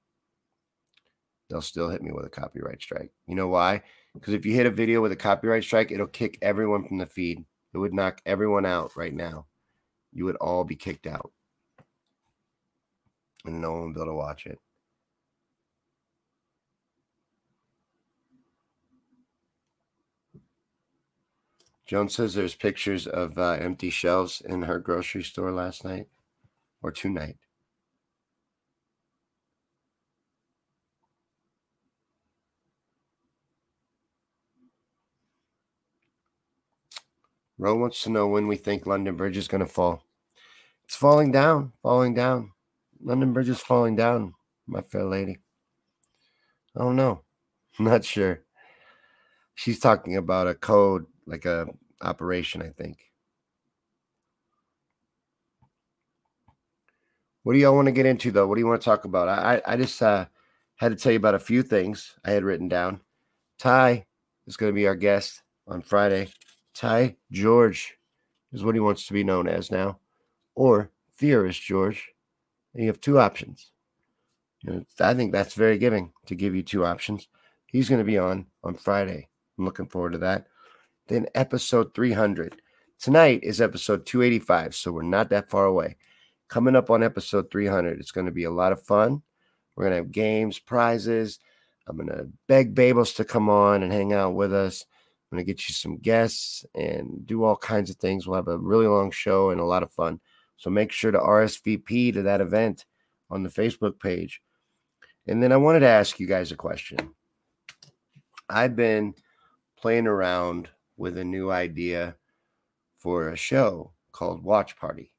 They'll 1.51 1.61
still 1.61 1.89
hit 1.89 2.01
me 2.01 2.13
with 2.13 2.25
a 2.25 2.29
copyright 2.29 2.81
strike. 2.81 3.11
You 3.27 3.35
know 3.35 3.49
why? 3.49 3.81
Because 4.13 4.33
if 4.33 4.45
you 4.45 4.53
hit 4.53 4.65
a 4.65 4.71
video 4.71 5.01
with 5.01 5.11
a 5.11 5.17
copyright 5.17 5.65
strike, 5.65 5.91
it'll 5.91 6.07
kick 6.07 6.37
everyone 6.41 6.87
from 6.87 6.97
the 6.97 7.05
feed. 7.05 7.43
It 7.73 7.77
would 7.77 7.93
knock 7.93 8.21
everyone 8.25 8.65
out 8.65 8.95
right 8.95 9.13
now. 9.13 9.47
You 10.13 10.23
would 10.25 10.37
all 10.37 10.63
be 10.63 10.77
kicked 10.77 11.07
out. 11.07 11.31
And 13.43 13.61
no 13.61 13.73
one 13.73 13.81
would 13.87 13.95
be 13.95 13.99
able 13.99 14.11
to 14.11 14.15
watch 14.15 14.45
it. 14.45 14.59
Joan 21.85 22.07
says 22.07 22.33
there's 22.33 22.55
pictures 22.55 23.07
of 23.07 23.37
uh, 23.37 23.57
empty 23.59 23.89
shelves 23.89 24.41
in 24.45 24.61
her 24.61 24.79
grocery 24.79 25.23
store 25.23 25.51
last 25.51 25.83
night 25.83 26.07
or 26.81 26.93
tonight. 26.93 27.35
Ro 37.61 37.75
wants 37.75 38.01
to 38.01 38.09
know 38.09 38.27
when 38.27 38.47
we 38.47 38.55
think 38.55 38.87
London 38.87 39.15
Bridge 39.15 39.37
is 39.37 39.47
going 39.47 39.61
to 39.61 39.67
fall. 39.67 40.03
It's 40.83 40.95
falling 40.95 41.31
down, 41.31 41.73
falling 41.83 42.15
down. 42.15 42.53
London 42.99 43.33
Bridge 43.33 43.49
is 43.49 43.59
falling 43.59 43.95
down, 43.95 44.33
my 44.65 44.81
fair 44.81 45.03
lady. 45.03 45.37
I 46.75 46.79
don't 46.79 46.95
know. 46.95 47.21
I'm 47.79 47.85
not 47.85 48.03
sure. 48.03 48.41
She's 49.53 49.79
talking 49.79 50.17
about 50.17 50.47
a 50.47 50.55
code, 50.55 51.05
like 51.27 51.45
a 51.45 51.67
operation, 52.01 52.63
I 52.63 52.69
think. 52.69 52.97
What 57.43 57.53
do 57.53 57.59
y'all 57.59 57.75
want 57.75 57.85
to 57.85 57.91
get 57.91 58.07
into 58.07 58.31
though? 58.31 58.47
What 58.47 58.55
do 58.55 58.61
you 58.61 58.67
want 58.67 58.81
to 58.81 58.85
talk 58.85 59.05
about? 59.05 59.29
I 59.29 59.61
I 59.67 59.77
just 59.77 60.01
uh, 60.01 60.25
had 60.77 60.89
to 60.89 60.95
tell 60.95 61.11
you 61.11 61.19
about 61.19 61.35
a 61.35 61.39
few 61.39 61.61
things 61.61 62.15
I 62.25 62.31
had 62.31 62.43
written 62.43 62.69
down. 62.69 63.01
Ty 63.59 64.07
is 64.47 64.57
going 64.57 64.71
to 64.71 64.75
be 64.75 64.87
our 64.87 64.95
guest 64.95 65.43
on 65.67 65.83
Friday. 65.83 66.29
Ty 66.73 67.17
George 67.31 67.95
is 68.51 68.63
what 68.63 68.75
he 68.75 68.81
wants 68.81 69.07
to 69.07 69.13
be 69.13 69.23
known 69.23 69.47
as 69.47 69.71
now, 69.71 69.99
or 70.55 70.91
Theorist 71.17 71.61
George. 71.61 72.09
And 72.73 72.83
you 72.83 72.89
have 72.89 73.01
two 73.01 73.19
options. 73.19 73.71
Know, 74.63 74.85
I 74.99 75.13
think 75.13 75.31
that's 75.31 75.55
very 75.55 75.77
giving 75.77 76.13
to 76.27 76.35
give 76.35 76.55
you 76.55 76.61
two 76.61 76.85
options. 76.85 77.27
He's 77.65 77.89
going 77.89 77.99
to 77.99 78.05
be 78.05 78.17
on 78.17 78.45
on 78.63 78.75
Friday. 78.75 79.27
I'm 79.57 79.65
looking 79.65 79.87
forward 79.87 80.13
to 80.13 80.17
that. 80.19 80.47
Then 81.07 81.27
episode 81.35 81.93
300. 81.93 82.61
Tonight 82.99 83.39
is 83.43 83.59
episode 83.59 84.05
285, 84.05 84.75
so 84.75 84.91
we're 84.91 85.01
not 85.01 85.29
that 85.31 85.49
far 85.49 85.65
away. 85.65 85.97
Coming 86.49 86.75
up 86.75 86.89
on 86.89 87.01
episode 87.01 87.49
300, 87.49 87.99
it's 87.99 88.11
going 88.11 88.27
to 88.27 88.31
be 88.31 88.43
a 88.43 88.51
lot 88.51 88.71
of 88.71 88.83
fun. 88.83 89.23
We're 89.75 89.85
going 89.85 89.93
to 89.93 90.03
have 90.03 90.11
games, 90.11 90.59
prizes. 90.59 91.39
I'm 91.87 91.97
going 91.97 92.09
to 92.09 92.29
beg 92.47 92.75
Babels 92.75 93.15
to 93.15 93.25
come 93.25 93.49
on 93.49 93.81
and 93.81 93.91
hang 93.91 94.13
out 94.13 94.35
with 94.35 94.53
us. 94.53 94.85
I'm 95.31 95.37
going 95.37 95.45
to 95.45 95.51
get 95.53 95.69
you 95.69 95.73
some 95.73 95.97
guests 95.97 96.65
and 96.75 97.25
do 97.25 97.45
all 97.45 97.55
kinds 97.55 97.89
of 97.89 97.95
things. 97.95 98.27
We'll 98.27 98.35
have 98.35 98.49
a 98.49 98.57
really 98.57 98.87
long 98.87 99.11
show 99.11 99.51
and 99.51 99.61
a 99.61 99.65
lot 99.65 99.81
of 99.81 99.91
fun. 99.91 100.19
So 100.57 100.69
make 100.69 100.91
sure 100.91 101.11
to 101.11 101.17
RSVP 101.17 102.13
to 102.13 102.23
that 102.23 102.41
event 102.41 102.85
on 103.29 103.43
the 103.43 103.49
Facebook 103.49 103.97
page. 103.97 104.41
And 105.27 105.41
then 105.41 105.53
I 105.53 105.57
wanted 105.57 105.81
to 105.81 105.87
ask 105.87 106.19
you 106.19 106.27
guys 106.27 106.51
a 106.51 106.57
question. 106.57 106.97
I've 108.49 108.75
been 108.75 109.13
playing 109.77 110.05
around 110.05 110.67
with 110.97 111.17
a 111.17 111.23
new 111.23 111.49
idea 111.49 112.15
for 112.97 113.29
a 113.29 113.37
show 113.37 113.93
called 114.11 114.43
Watch 114.43 114.75
Party. 114.75 115.13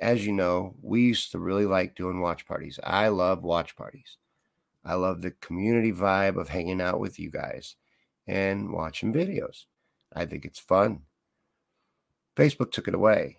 As 0.00 0.26
you 0.26 0.32
know, 0.32 0.74
we 0.82 1.00
used 1.00 1.32
to 1.32 1.38
really 1.38 1.66
like 1.66 1.96
doing 1.96 2.20
watch 2.20 2.46
parties. 2.46 2.78
I 2.84 3.08
love 3.08 3.42
watch 3.42 3.74
parties. 3.74 4.18
I 4.84 4.94
love 4.94 5.22
the 5.22 5.30
community 5.30 5.92
vibe 5.92 6.38
of 6.38 6.50
hanging 6.50 6.82
out 6.82 7.00
with 7.00 7.18
you 7.18 7.30
guys 7.30 7.74
and 8.28 8.70
watching 8.72 9.12
videos. 9.12 9.64
I 10.14 10.26
think 10.26 10.44
it's 10.44 10.58
fun. 10.58 11.00
Facebook 12.36 12.70
took 12.70 12.86
it 12.86 12.94
away. 12.94 13.38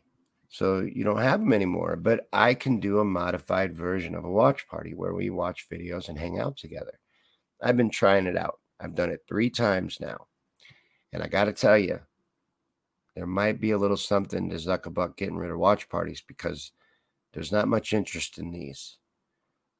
So 0.49 0.79
you 0.79 1.03
don't 1.03 1.21
have 1.21 1.39
them 1.39 1.53
anymore, 1.53 1.95
but 1.95 2.27
I 2.33 2.55
can 2.55 2.79
do 2.79 2.99
a 2.99 3.05
modified 3.05 3.77
version 3.77 4.15
of 4.15 4.25
a 4.25 4.31
watch 4.31 4.67
party 4.67 4.95
where 4.95 5.13
we 5.13 5.29
watch 5.29 5.67
videos 5.71 6.09
and 6.09 6.17
hang 6.17 6.39
out 6.39 6.57
together. 6.57 6.99
I've 7.61 7.77
been 7.77 7.91
trying 7.91 8.25
it 8.25 8.35
out. 8.35 8.59
I've 8.79 8.95
done 8.95 9.11
it 9.11 9.21
three 9.27 9.51
times 9.51 9.99
now. 10.01 10.25
And 11.13 11.21
I 11.21 11.27
got 11.27 11.45
to 11.45 11.53
tell 11.53 11.77
you, 11.77 11.99
there 13.15 13.27
might 13.27 13.61
be 13.61 13.71
a 13.71 13.77
little 13.77 13.97
something 13.97 14.49
to 14.49 14.55
Zuckerbuck 14.55 15.17
getting 15.17 15.37
rid 15.37 15.51
of 15.51 15.59
watch 15.59 15.87
parties 15.87 16.23
because 16.25 16.71
there's 17.33 17.51
not 17.51 17.67
much 17.67 17.93
interest 17.93 18.39
in 18.39 18.51
these. 18.51 18.97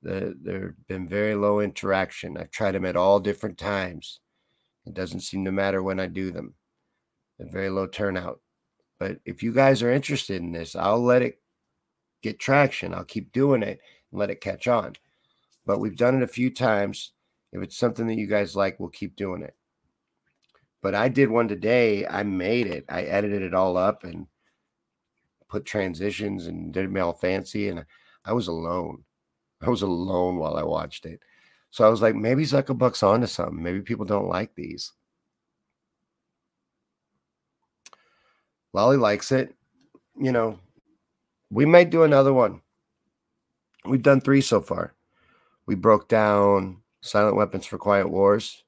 The, 0.03 0.37
there 0.39 0.61
have 0.61 0.87
been 0.87 1.07
very 1.07 1.35
low 1.35 1.61
interaction. 1.61 2.37
I've 2.37 2.51
tried 2.51 2.73
them 2.73 2.85
at 2.85 2.95
all 2.95 3.19
different 3.19 3.57
times. 3.57 4.19
It 4.89 4.95
doesn't 4.95 5.19
seem 5.19 5.45
to 5.45 5.51
matter 5.51 5.83
when 5.83 5.99
I 5.99 6.07
do 6.07 6.31
them. 6.31 6.55
A 7.39 7.45
very 7.45 7.69
low 7.69 7.85
turnout. 7.85 8.41
But 8.97 9.19
if 9.23 9.43
you 9.43 9.53
guys 9.53 9.83
are 9.83 9.91
interested 9.91 10.41
in 10.41 10.51
this, 10.51 10.75
I'll 10.75 11.01
let 11.01 11.21
it 11.21 11.39
get 12.23 12.39
traction. 12.39 12.93
I'll 12.93 13.05
keep 13.05 13.31
doing 13.31 13.61
it 13.61 13.79
and 14.11 14.19
let 14.19 14.31
it 14.31 14.41
catch 14.41 14.67
on. 14.67 14.95
But 15.63 15.79
we've 15.79 15.95
done 15.95 16.17
it 16.17 16.23
a 16.23 16.27
few 16.27 16.49
times. 16.49 17.11
If 17.53 17.61
it's 17.61 17.77
something 17.77 18.07
that 18.07 18.17
you 18.17 18.25
guys 18.25 18.55
like, 18.55 18.79
we'll 18.79 18.89
keep 18.89 19.15
doing 19.15 19.43
it. 19.43 19.55
But 20.81 20.95
I 20.95 21.07
did 21.07 21.29
one 21.29 21.47
today. 21.47 22.07
I 22.07 22.23
made 22.23 22.65
it. 22.65 22.85
I 22.89 23.03
edited 23.03 23.43
it 23.43 23.53
all 23.53 23.77
up 23.77 24.03
and 24.03 24.25
put 25.49 25.65
transitions 25.65 26.47
and 26.47 26.73
did 26.73 26.91
it 26.91 26.99
all 26.99 27.13
fancy. 27.13 27.69
And 27.69 27.85
I 28.25 28.33
was 28.33 28.47
alone. 28.47 29.03
I 29.61 29.69
was 29.69 29.83
alone 29.83 30.37
while 30.37 30.57
I 30.57 30.63
watched 30.63 31.05
it. 31.05 31.19
So 31.71 31.85
I 31.85 31.89
was 31.89 32.01
like, 32.01 32.15
maybe 32.15 32.43
Zuckerbuck's 32.43 33.03
onto 33.03 33.27
something. 33.27 33.61
Maybe 33.61 33.81
people 33.81 34.05
don't 34.05 34.27
like 34.27 34.55
these. 34.55 34.91
Lolly 38.73 38.97
likes 38.97 39.31
it. 39.31 39.55
You 40.19 40.31
know, 40.31 40.59
we 41.49 41.65
might 41.65 41.89
do 41.89 42.03
another 42.03 42.33
one. 42.33 42.61
We've 43.85 44.01
done 44.03 44.21
three 44.21 44.41
so 44.41 44.61
far. 44.61 44.93
We 45.65 45.75
broke 45.75 46.07
down 46.07 46.81
Silent 47.01 47.35
Weapons 47.35 47.65
for 47.65 47.77
Quiet 47.77 48.09
Wars. 48.09 48.63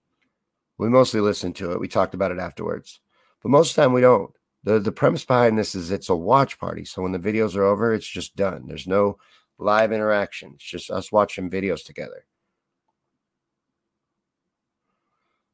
We 0.77 0.89
mostly 0.89 1.19
listened 1.19 1.55
to 1.57 1.71
it. 1.71 1.79
We 1.79 1.87
talked 1.87 2.13
about 2.13 2.31
it 2.31 2.39
afterwards. 2.39 2.99
But 3.41 3.49
most 3.49 3.71
of 3.71 3.75
the 3.75 3.81
time 3.83 3.93
we 3.93 4.01
don't. 4.01 4.31
The 4.63 4.79
the 4.79 4.91
premise 4.91 5.25
behind 5.25 5.57
this 5.57 5.73
is 5.73 5.89
it's 5.89 6.09
a 6.09 6.15
watch 6.15 6.59
party. 6.59 6.85
So 6.85 7.01
when 7.01 7.11
the 7.11 7.19
videos 7.19 7.55
are 7.55 7.63
over, 7.63 7.93
it's 7.93 8.07
just 8.07 8.35
done. 8.35 8.65
There's 8.67 8.87
no 8.87 9.17
live 9.57 9.91
interaction. 9.91 10.51
It's 10.55 10.63
just 10.63 10.91
us 10.91 11.11
watching 11.11 11.49
videos 11.49 11.83
together. 11.83 12.25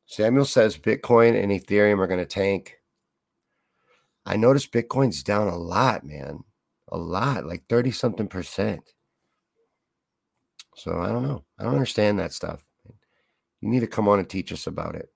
Samuel 0.07 0.45
says 0.45 0.77
Bitcoin 0.77 1.41
and 1.41 1.51
Ethereum 1.51 1.99
are 1.99 2.07
going 2.07 2.19
to 2.19 2.25
tank. 2.25 2.77
I 4.25 4.37
noticed 4.37 4.71
Bitcoin's 4.71 5.21
down 5.21 5.47
a 5.47 5.57
lot, 5.57 6.05
man. 6.05 6.43
A 6.89 6.97
lot, 6.97 7.45
like 7.45 7.63
30 7.67 7.91
something 7.91 8.27
percent. 8.27 8.81
So 10.75 10.99
I 10.99 11.07
don't 11.07 11.23
know. 11.23 11.43
I 11.59 11.63
don't 11.63 11.73
understand 11.73 12.19
that 12.19 12.33
stuff. 12.33 12.63
You 13.59 13.69
need 13.69 13.81
to 13.81 13.87
come 13.87 14.07
on 14.07 14.19
and 14.19 14.29
teach 14.29 14.53
us 14.53 14.65
about 14.65 14.95
it. 14.95 15.09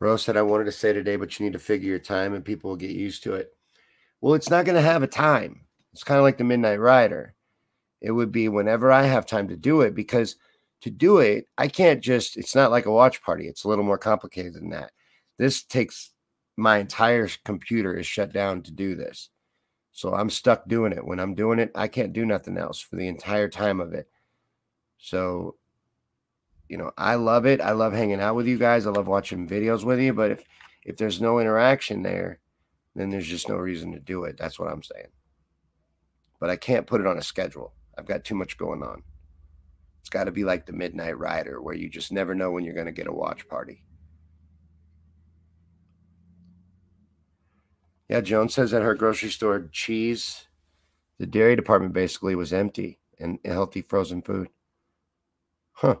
Rose 0.00 0.22
said, 0.22 0.36
I 0.36 0.42
wanted 0.42 0.64
to 0.64 0.72
say 0.72 0.92
today, 0.92 1.16
but 1.16 1.38
you 1.38 1.44
need 1.44 1.52
to 1.52 1.58
figure 1.58 1.88
your 1.88 1.98
time 1.98 2.34
and 2.34 2.44
people 2.44 2.70
will 2.70 2.76
get 2.76 2.90
used 2.90 3.22
to 3.24 3.34
it. 3.34 3.50
Well, 4.20 4.34
it's 4.34 4.50
not 4.50 4.64
going 4.64 4.76
to 4.76 4.82
have 4.82 5.02
a 5.02 5.06
time. 5.06 5.66
It's 5.92 6.04
kind 6.04 6.18
of 6.18 6.24
like 6.24 6.38
the 6.38 6.44
Midnight 6.44 6.80
Rider. 6.80 7.35
It 8.00 8.12
would 8.12 8.32
be 8.32 8.48
whenever 8.48 8.92
I 8.92 9.04
have 9.04 9.26
time 9.26 9.48
to 9.48 9.56
do 9.56 9.80
it 9.80 9.94
because 9.94 10.36
to 10.82 10.90
do 10.90 11.18
it, 11.18 11.48
I 11.56 11.68
can't 11.68 12.02
just, 12.02 12.36
it's 12.36 12.54
not 12.54 12.70
like 12.70 12.86
a 12.86 12.92
watch 12.92 13.22
party. 13.22 13.48
It's 13.48 13.64
a 13.64 13.68
little 13.68 13.84
more 13.84 13.98
complicated 13.98 14.54
than 14.54 14.70
that. 14.70 14.92
This 15.38 15.62
takes 15.62 16.12
my 16.56 16.78
entire 16.78 17.28
computer 17.44 17.96
is 17.96 18.06
shut 18.06 18.32
down 18.32 18.62
to 18.62 18.72
do 18.72 18.94
this. 18.94 19.30
So 19.92 20.14
I'm 20.14 20.28
stuck 20.28 20.68
doing 20.68 20.92
it. 20.92 21.06
When 21.06 21.18
I'm 21.18 21.34
doing 21.34 21.58
it, 21.58 21.70
I 21.74 21.88
can't 21.88 22.12
do 22.12 22.26
nothing 22.26 22.58
else 22.58 22.80
for 22.80 22.96
the 22.96 23.08
entire 23.08 23.48
time 23.48 23.80
of 23.80 23.94
it. 23.94 24.08
So, 24.98 25.56
you 26.68 26.76
know, 26.76 26.92
I 26.98 27.14
love 27.14 27.46
it. 27.46 27.60
I 27.60 27.72
love 27.72 27.92
hanging 27.92 28.20
out 28.20 28.34
with 28.34 28.46
you 28.46 28.58
guys. 28.58 28.86
I 28.86 28.90
love 28.90 29.06
watching 29.06 29.48
videos 29.48 29.84
with 29.84 30.00
you. 30.00 30.12
But 30.12 30.32
if 30.32 30.44
if 30.84 30.96
there's 30.96 31.20
no 31.20 31.38
interaction 31.40 32.02
there, 32.02 32.40
then 32.94 33.10
there's 33.10 33.26
just 33.26 33.48
no 33.48 33.56
reason 33.56 33.92
to 33.92 33.98
do 33.98 34.24
it. 34.24 34.36
That's 34.38 34.58
what 34.58 34.70
I'm 34.70 34.82
saying. 34.82 35.08
But 36.38 36.50
I 36.50 36.56
can't 36.56 36.86
put 36.86 37.00
it 37.00 37.06
on 37.06 37.18
a 37.18 37.22
schedule. 37.22 37.72
I've 37.98 38.06
got 38.06 38.24
too 38.24 38.34
much 38.34 38.58
going 38.58 38.82
on. 38.82 39.02
It's 40.00 40.10
got 40.10 40.24
to 40.24 40.32
be 40.32 40.44
like 40.44 40.66
the 40.66 40.72
Midnight 40.72 41.18
Rider, 41.18 41.60
where 41.60 41.74
you 41.74 41.88
just 41.88 42.12
never 42.12 42.34
know 42.34 42.50
when 42.50 42.64
you're 42.64 42.74
going 42.74 42.86
to 42.86 42.92
get 42.92 43.08
a 43.08 43.12
watch 43.12 43.48
party. 43.48 43.84
Yeah, 48.08 48.20
Joan 48.20 48.48
says 48.48 48.72
at 48.72 48.82
her 48.82 48.94
grocery 48.94 49.30
store, 49.30 49.68
cheese, 49.72 50.46
the 51.18 51.26
dairy 51.26 51.56
department 51.56 51.92
basically 51.92 52.36
was 52.36 52.52
empty 52.52 53.00
and 53.18 53.38
healthy 53.44 53.82
frozen 53.82 54.22
food. 54.22 54.48
Huh. 55.72 55.96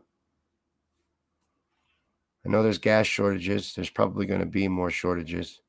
I 2.44 2.48
know 2.48 2.62
there's 2.62 2.78
gas 2.78 3.06
shortages. 3.06 3.74
There's 3.74 3.90
probably 3.90 4.24
going 4.24 4.40
to 4.40 4.46
be 4.46 4.68
more 4.68 4.90
shortages. 4.90 5.60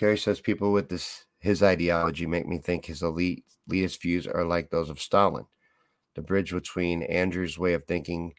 Kerry 0.00 0.16
says 0.16 0.40
people 0.40 0.72
with 0.72 0.88
this 0.88 1.26
his 1.40 1.62
ideology 1.62 2.24
make 2.24 2.48
me 2.48 2.56
think 2.56 2.86
his 2.86 3.02
elite 3.02 3.44
elitist 3.68 4.00
views 4.00 4.26
are 4.26 4.46
like 4.46 4.70
those 4.70 4.88
of 4.88 4.98
Stalin. 4.98 5.44
The 6.14 6.22
bridge 6.22 6.52
between 6.52 7.02
Andrew's 7.02 7.58
way 7.58 7.74
of 7.74 7.84
thinking 7.84 8.32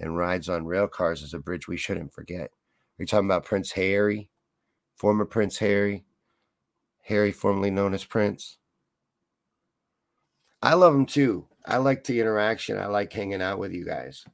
and 0.00 0.16
rides 0.16 0.48
on 0.48 0.64
rail 0.64 0.88
cars 0.88 1.20
is 1.20 1.34
a 1.34 1.38
bridge 1.38 1.68
we 1.68 1.76
shouldn't 1.76 2.14
forget. 2.14 2.44
Are 2.44 3.02
you 3.02 3.06
talking 3.06 3.26
about 3.26 3.44
Prince 3.44 3.72
Harry, 3.72 4.30
former 4.96 5.26
Prince 5.26 5.58
Harry, 5.58 6.06
Harry 7.02 7.30
formerly 7.30 7.70
known 7.70 7.92
as 7.92 8.06
Prince? 8.06 8.56
I 10.62 10.72
love 10.72 10.94
him 10.94 11.04
too. 11.04 11.46
I 11.66 11.76
like 11.76 12.04
the 12.04 12.20
interaction. 12.20 12.78
I 12.78 12.86
like 12.86 13.12
hanging 13.12 13.42
out 13.42 13.58
with 13.58 13.72
you 13.72 13.84
guys. 13.84 14.24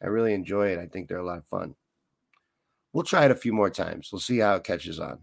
I 0.00 0.06
really 0.06 0.34
enjoy 0.34 0.68
it. 0.68 0.78
I 0.78 0.86
think 0.86 1.08
they're 1.08 1.18
a 1.18 1.26
lot 1.26 1.38
of 1.38 1.46
fun. 1.46 1.74
We'll 2.92 3.02
try 3.02 3.24
it 3.24 3.32
a 3.32 3.34
few 3.34 3.52
more 3.52 3.70
times. 3.70 4.10
We'll 4.12 4.20
see 4.20 4.38
how 4.38 4.54
it 4.54 4.62
catches 4.62 5.00
on. 5.00 5.18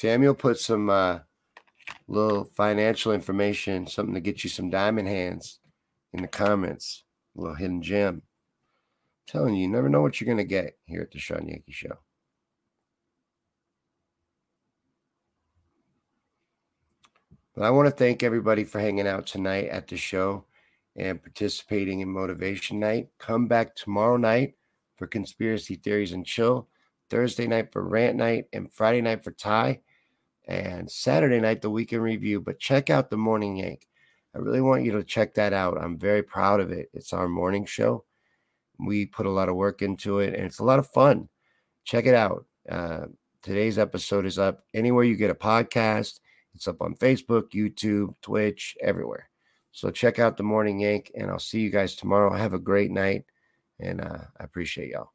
Samuel 0.00 0.34
put 0.34 0.58
some 0.58 0.88
uh, 0.88 1.18
little 2.08 2.44
financial 2.56 3.12
information, 3.12 3.86
something 3.86 4.14
to 4.14 4.20
get 4.20 4.42
you 4.42 4.48
some 4.48 4.70
diamond 4.70 5.08
hands 5.08 5.58
in 6.14 6.22
the 6.22 6.28
comments. 6.28 7.04
A 7.36 7.40
little 7.42 7.54
hidden 7.54 7.82
gem. 7.82 8.14
I'm 8.14 8.22
telling 9.26 9.54
you, 9.56 9.60
you 9.60 9.68
never 9.68 9.90
know 9.90 10.00
what 10.00 10.18
you're 10.18 10.24
going 10.24 10.38
to 10.38 10.44
get 10.44 10.78
here 10.86 11.02
at 11.02 11.10
the 11.10 11.18
Shawn 11.18 11.46
Yankey 11.46 11.72
Show. 11.72 11.98
But 17.54 17.64
I 17.64 17.70
want 17.70 17.86
to 17.86 17.94
thank 17.94 18.22
everybody 18.22 18.64
for 18.64 18.80
hanging 18.80 19.06
out 19.06 19.26
tonight 19.26 19.68
at 19.68 19.86
the 19.86 19.98
show 19.98 20.46
and 20.96 21.22
participating 21.22 22.00
in 22.00 22.08
Motivation 22.08 22.80
Night. 22.80 23.08
Come 23.18 23.48
back 23.48 23.76
tomorrow 23.76 24.16
night 24.16 24.54
for 24.96 25.06
Conspiracy 25.06 25.74
Theories 25.74 26.12
and 26.12 26.24
Chill, 26.24 26.68
Thursday 27.10 27.46
night 27.46 27.70
for 27.70 27.86
Rant 27.86 28.16
Night, 28.16 28.46
and 28.54 28.72
Friday 28.72 29.02
night 29.02 29.22
for 29.22 29.32
Tie 29.32 29.80
and 30.50 30.90
Saturday 30.90 31.38
night, 31.38 31.62
the 31.62 31.70
weekend 31.70 32.02
review. 32.02 32.40
But 32.40 32.58
check 32.58 32.90
out 32.90 33.08
the 33.08 33.16
Morning 33.16 33.56
Yank. 33.56 33.86
I 34.34 34.38
really 34.38 34.60
want 34.60 34.84
you 34.84 34.92
to 34.92 35.04
check 35.04 35.34
that 35.34 35.52
out. 35.52 35.80
I'm 35.80 35.96
very 35.96 36.22
proud 36.22 36.60
of 36.60 36.72
it. 36.72 36.90
It's 36.92 37.12
our 37.12 37.28
morning 37.28 37.64
show. 37.64 38.04
We 38.78 39.06
put 39.06 39.26
a 39.26 39.30
lot 39.30 39.48
of 39.48 39.54
work 39.54 39.80
into 39.80 40.18
it, 40.18 40.34
and 40.34 40.44
it's 40.44 40.58
a 40.58 40.64
lot 40.64 40.80
of 40.80 40.88
fun. 40.88 41.28
Check 41.84 42.06
it 42.06 42.14
out. 42.14 42.46
Uh, 42.68 43.06
today's 43.42 43.78
episode 43.78 44.26
is 44.26 44.38
up 44.38 44.64
anywhere 44.74 45.04
you 45.04 45.16
get 45.16 45.30
a 45.30 45.34
podcast. 45.34 46.18
It's 46.54 46.66
up 46.66 46.82
on 46.82 46.94
Facebook, 46.96 47.50
YouTube, 47.54 48.14
Twitch, 48.20 48.76
everywhere. 48.80 49.30
So 49.70 49.90
check 49.90 50.18
out 50.18 50.36
the 50.36 50.42
Morning 50.42 50.80
Yank, 50.80 51.12
and 51.14 51.30
I'll 51.30 51.38
see 51.38 51.60
you 51.60 51.70
guys 51.70 51.94
tomorrow. 51.94 52.34
Have 52.34 52.54
a 52.54 52.58
great 52.58 52.90
night, 52.90 53.24
and 53.78 54.00
uh, 54.00 54.18
I 54.38 54.44
appreciate 54.44 54.90
y'all. 54.90 55.12